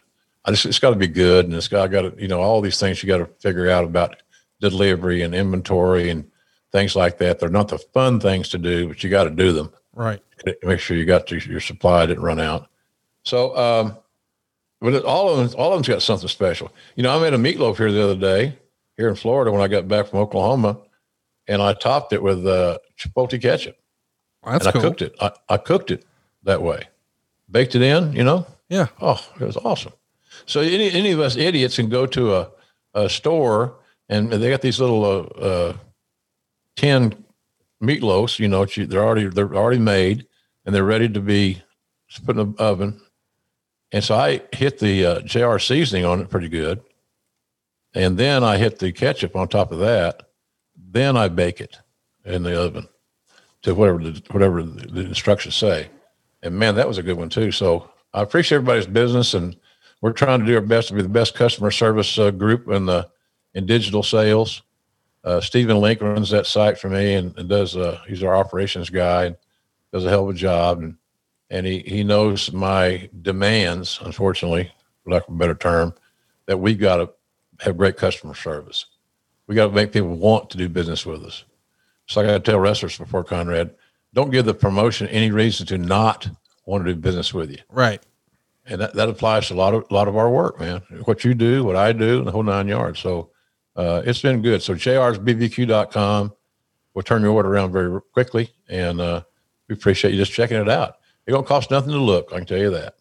[0.45, 2.61] I just it's got to be good, and it's got got to you know all
[2.61, 4.15] these things you got to figure out about
[4.59, 6.29] delivery and inventory and
[6.71, 7.39] things like that.
[7.39, 9.71] They're not the fun things to do, but you got to do them.
[9.93, 10.21] Right.
[10.63, 12.69] Make sure you got to, your supply didn't run out.
[13.23, 13.97] So, um,
[14.79, 16.71] but all of them, all of them's got something special.
[16.95, 18.57] You know, I made a meatloaf here the other day
[18.97, 20.77] here in Florida when I got back from Oklahoma
[21.47, 23.75] and I topped it with uh, chipotle ketchup.
[24.45, 24.81] That's and cool.
[24.81, 25.15] I cooked it.
[25.19, 26.05] I, I cooked it
[26.43, 26.83] that way,
[27.49, 28.13] baked it in.
[28.13, 28.47] You know.
[28.69, 28.87] Yeah.
[29.01, 29.93] Oh, it was awesome.
[30.45, 32.51] So any any of us idiots can go to a,
[32.93, 33.75] a store
[34.07, 35.73] and they got these little uh, uh,
[36.75, 37.23] tin
[37.81, 38.39] meatloafs.
[38.39, 40.27] You know, they're already they're already made
[40.65, 41.61] and they're ready to be
[42.25, 43.01] put in the oven.
[43.91, 46.81] And so I hit the uh, JR seasoning on it pretty good,
[47.95, 50.29] and then I hit the ketchup on top of that
[50.91, 51.77] then I bake it
[52.25, 52.87] in the oven
[53.63, 55.89] to whatever the, whatever the instructions say.
[56.41, 57.51] And man, that was a good one too.
[57.51, 59.55] So I appreciate everybody's business, and
[60.01, 62.85] we're trying to do our best to be the best customer service uh, group in
[62.85, 63.09] the
[63.53, 64.61] in digital sales.
[65.23, 68.89] Uh, Stephen Link runs that site for me, and, and does uh, he's our operations
[68.89, 69.37] guy, and
[69.91, 70.95] does a hell of a job, and
[71.49, 73.99] and he he knows my demands.
[74.03, 74.71] Unfortunately,
[75.03, 75.93] for lack of a better term,
[76.45, 77.09] that we've got to
[77.59, 78.85] have great customer service.
[79.47, 81.43] We got to make people want to do business with us.
[82.07, 83.75] So I got to tell wrestlers before Conrad,
[84.13, 86.29] don't give the promotion any reason to not
[86.65, 87.59] want to do business with you.
[87.69, 88.01] Right.
[88.65, 90.81] And that, that applies to a lot of a lot of our work, man.
[91.05, 92.99] What you do, what I do, the whole nine yards.
[92.99, 93.31] So
[93.75, 94.61] uh, it's been good.
[94.61, 96.33] So jrsbbq.com.
[96.93, 99.23] We'll turn your order around very quickly, and uh,
[99.67, 100.95] we appreciate you just checking it out.
[101.25, 102.29] It don't cost nothing to look.
[102.33, 102.95] I can tell you that.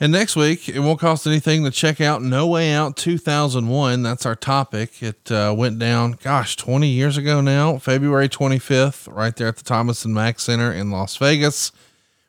[0.00, 4.04] And next week, it won't cost anything to check out No Way Out 2001.
[4.04, 5.02] That's our topic.
[5.02, 9.64] It uh, went down, gosh, 20 years ago now, February 25th, right there at the
[9.64, 11.72] Thomas and Mack Center in Las Vegas.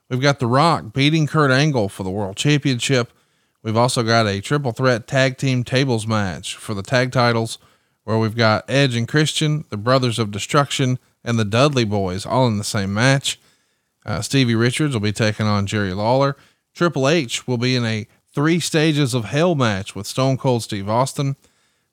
[0.10, 3.14] We've got The Rock beating Kurt Angle for the World Championship.
[3.62, 7.60] We've also got a triple threat tag team tables match for the tag titles,
[8.04, 12.48] where we've got Edge and Christian, the Brothers of Destruction, and the Dudley Boys all
[12.48, 13.40] in the same match.
[14.08, 16.36] Uh, Stevie Richards will be taking on Jerry Lawler.
[16.74, 20.90] Triple H will be in a three stages of hell match with Stone Cold Steve
[20.90, 21.36] Austin.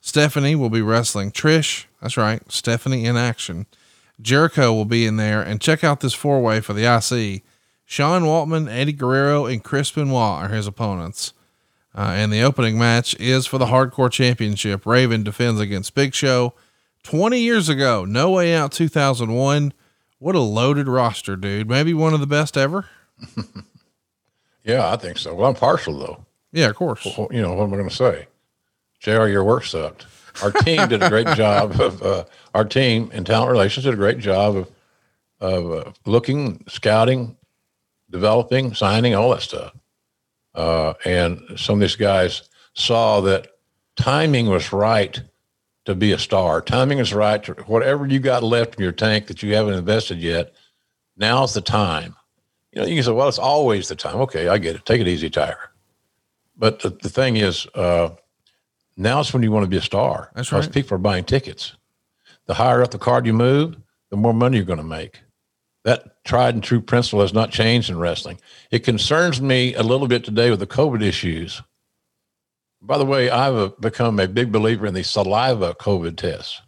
[0.00, 1.86] Stephanie will be wrestling Trish.
[2.00, 2.40] That's right.
[2.50, 3.66] Stephanie in action.
[4.20, 7.42] Jericho will be in there and check out this four way for the IC.
[7.84, 11.32] Sean Waltman, Eddie Guerrero, and Chris Benoit are his opponents.
[11.94, 14.84] Uh, and the opening match is for the Hardcore Championship.
[14.84, 16.54] Raven defends against Big Show.
[17.04, 19.72] 20 years ago, No Way Out 2001.
[20.18, 21.68] What a loaded roster, dude.
[21.68, 22.88] Maybe one of the best ever.
[24.66, 25.32] Yeah, I think so.
[25.32, 26.26] Well, I'm partial though.
[26.52, 27.06] Yeah, of course.
[27.16, 28.26] Well, you know, what am I going to say?
[28.98, 30.06] JR, your work sucked.
[30.42, 33.96] Our team did a great job of, uh, our team in talent relations did a
[33.96, 34.70] great job of,
[35.40, 37.36] of uh, looking, scouting,
[38.10, 39.72] developing, signing, all that stuff.
[40.54, 43.48] Uh, and some of these guys saw that
[43.94, 45.20] timing was right
[45.84, 46.60] to be a star.
[46.60, 50.18] Timing is right to whatever you got left in your tank that you haven't invested
[50.18, 50.52] yet.
[51.16, 52.15] Now's the time
[52.76, 54.16] you know, you can say, well, it's always the time.
[54.16, 54.84] Okay, I get it.
[54.84, 55.70] Take it easy, Tiger.
[56.58, 58.10] But the, the thing is, uh,
[58.96, 60.30] Now it's when you want to be a star.
[60.34, 60.74] That's because right.
[60.74, 61.74] people are buying tickets.
[62.46, 63.76] The higher up the card you move,
[64.10, 65.20] the more money you're going to make.
[65.84, 68.40] That tried and true principle has not changed in wrestling.
[68.70, 71.62] It concerns me a little bit today with the COVID issues.
[72.82, 76.60] By the way, I've uh, become a big believer in the saliva COVID tests.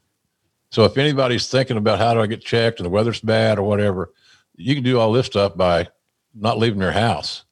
[0.71, 3.63] So if anybody's thinking about how do I get checked and the weather's bad or
[3.63, 4.13] whatever,
[4.55, 5.89] you can do all this stuff by
[6.35, 7.45] not leaving your house.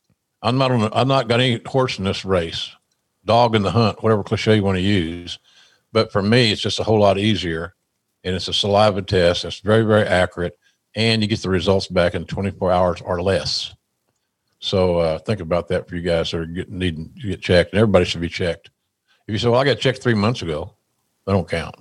[0.42, 0.88] I'm not on.
[0.92, 2.70] I'm not got any horse in this race,
[3.24, 5.38] dog in the hunt, whatever cliche you want to use.
[5.92, 7.74] But for me, it's just a whole lot easier,
[8.22, 9.44] and it's a saliva test.
[9.44, 10.58] It's very very accurate,
[10.94, 13.74] and you get the results back in 24 hours or less.
[14.58, 17.72] So uh, think about that for you guys that are getting needing to get checked.
[17.72, 18.70] And everybody should be checked.
[19.26, 20.74] If you say, "Well, I got checked three months ago,"
[21.24, 21.76] they don't count.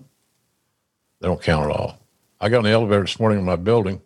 [1.19, 1.99] They don't count at all.
[2.39, 4.01] I got in the elevator this morning in my building.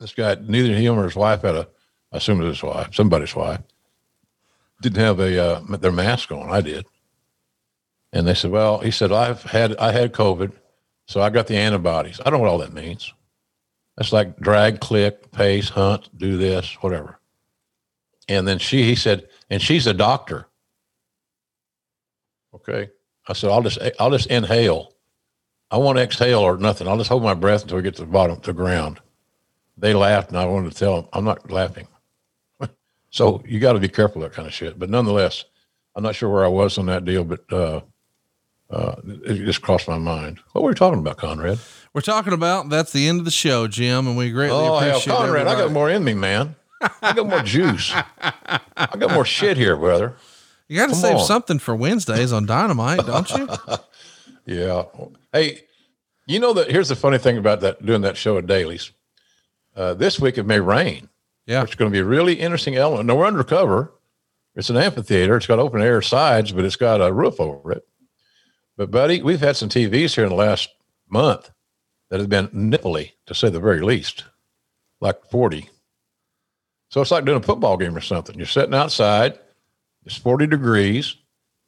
[0.00, 1.68] This guy, neither him or his wife had a,
[2.12, 3.60] I assume it was his wife, somebody's wife,
[4.80, 6.50] didn't have a uh, their mask on.
[6.50, 6.86] I did,
[8.12, 10.52] and they said, "Well," he said, "I've had I had COVID,
[11.06, 13.12] so I got the antibodies." I don't know what all that means.
[13.98, 17.18] That's like drag, click, pace, hunt, do this, whatever.
[18.28, 20.46] And then she, he said, and she's a doctor.
[22.54, 22.90] Okay.
[23.26, 24.94] I said, I'll just, I'll just inhale.
[25.72, 26.86] I won't exhale or nothing.
[26.86, 29.00] I'll just hold my breath until we get to the bottom, to the ground.
[29.78, 31.86] They laughed, and I wanted to tell them, I'm not laughing.
[33.10, 34.78] so you got to be careful of that kind of shit.
[34.78, 35.44] But nonetheless,
[35.94, 37.80] I'm not sure where I was on that deal, but uh,
[38.70, 40.40] uh, it just crossed my mind.
[40.52, 41.58] What were we talking about, Conrad?
[41.94, 45.16] We're talking about that's the end of the show, Jim, and we greatly Oh, appreciate
[45.16, 46.54] Conrad, I got more in me, man.
[47.02, 47.92] I got more juice.
[48.20, 50.14] I got more shit here, brother.
[50.68, 51.24] You got to save on.
[51.24, 53.48] something for Wednesdays on Dynamite, don't you?
[54.46, 54.84] Yeah.
[55.30, 55.60] Hey,
[56.26, 58.92] you know that here's the funny thing about that doing that show at Daily's.
[59.78, 61.08] Uh, this week it may rain.
[61.46, 61.62] Yeah.
[61.62, 63.06] Which is going to be a really interesting element.
[63.06, 63.92] Now we're undercover.
[64.56, 65.36] It's an amphitheater.
[65.36, 67.86] It's got open air sides, but it's got a roof over it.
[68.76, 70.68] But buddy, we've had some TVs here in the last
[71.08, 71.50] month
[72.10, 74.24] that have been nipply, to say the very least,
[75.00, 75.70] like 40.
[76.90, 78.36] So it's like doing a football game or something.
[78.36, 79.38] You're sitting outside,
[80.04, 81.16] it's 40 degrees.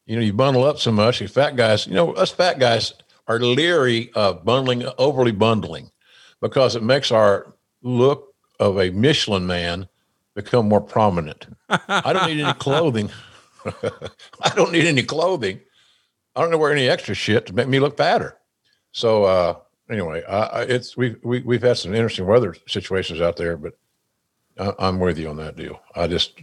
[0.07, 1.21] You know, you bundle up so much.
[1.21, 2.93] You fat guys, you know, us fat guys
[3.29, 5.93] are leery of bundling, overly bundling,
[6.41, 9.89] because it makes our look of a Michelin man
[10.35, 11.47] become more prominent.
[11.69, 13.11] I don't need any clothing.
[13.65, 15.61] I don't need any clothing.
[16.35, 18.39] I don't know wear any extra shit to make me look fatter.
[18.93, 19.57] So uh,
[19.91, 23.75] anyway, I, I, it's we we we've had some interesting weather situations out there, but
[24.59, 25.81] I, I'm with you on that deal.
[25.95, 26.41] I just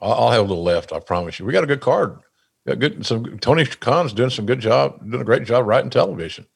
[0.00, 0.92] I'll, I'll have a little left.
[0.92, 1.44] I promise you.
[1.44, 2.18] We got a good card.
[2.66, 3.06] Got good.
[3.06, 6.46] Some Tony Khan's doing some good job, doing a great job writing television.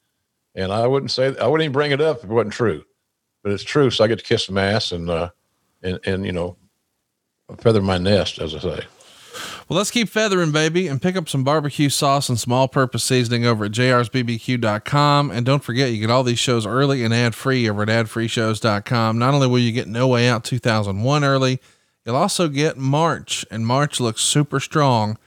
[0.55, 2.83] And I wouldn't say I wouldn't even bring it up if it wasn't true,
[3.43, 3.89] but it's true.
[3.89, 5.29] So I get to kiss some ass and uh,
[5.81, 6.57] and and you know
[7.59, 8.85] feather my nest, as I say.
[9.67, 13.45] Well, let's keep feathering, baby, and pick up some barbecue sauce and small purpose seasoning
[13.45, 15.31] over at jrsbbq.com.
[15.31, 19.19] And don't forget, you get all these shows early and ad free over at adfreeshows.com.
[19.19, 21.61] Not only will you get No Way Out 2001 early,
[22.03, 25.17] you'll also get March, and March looks super strong.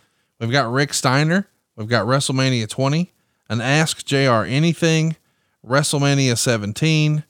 [0.41, 3.13] We've got Rick Steiner, we've got WrestleMania 20,
[3.49, 5.17] an Ask JR Anything,
[5.65, 7.23] WrestleMania 17.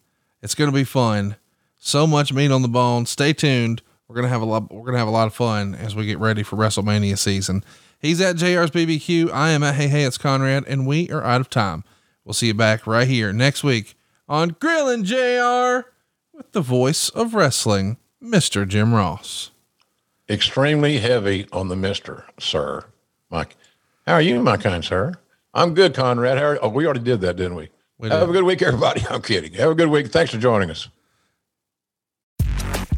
[0.43, 1.37] It's going to be fun.
[1.79, 3.07] So much meat on the bone.
[3.07, 3.83] Stay tuned.
[4.07, 4.71] We're gonna have a lot.
[4.71, 7.65] We're gonna have a lot of fun as we get ready for WrestleMania season.
[7.99, 9.33] He's at JR's BBQ.
[9.33, 11.83] I am at Hey Hey It's Conrad, and we are out of time.
[12.23, 13.95] We'll see you back right here next week
[14.29, 15.89] on Grillin' JR
[16.37, 18.69] with the voice of wrestling, Mr.
[18.69, 19.51] Jim Ross.
[20.29, 22.85] extremely heavy on the Mister, sir.
[23.31, 23.57] Mike,
[24.07, 25.15] how are you, my kind sir?
[25.55, 26.37] I'm good, Conrad.
[26.37, 27.71] How are, oh, we already did that, didn't we?
[28.11, 29.05] Have a good week, everybody.
[29.11, 29.53] I'm kidding.
[29.55, 30.09] Have a good week.
[30.09, 30.89] Thanks for joining us.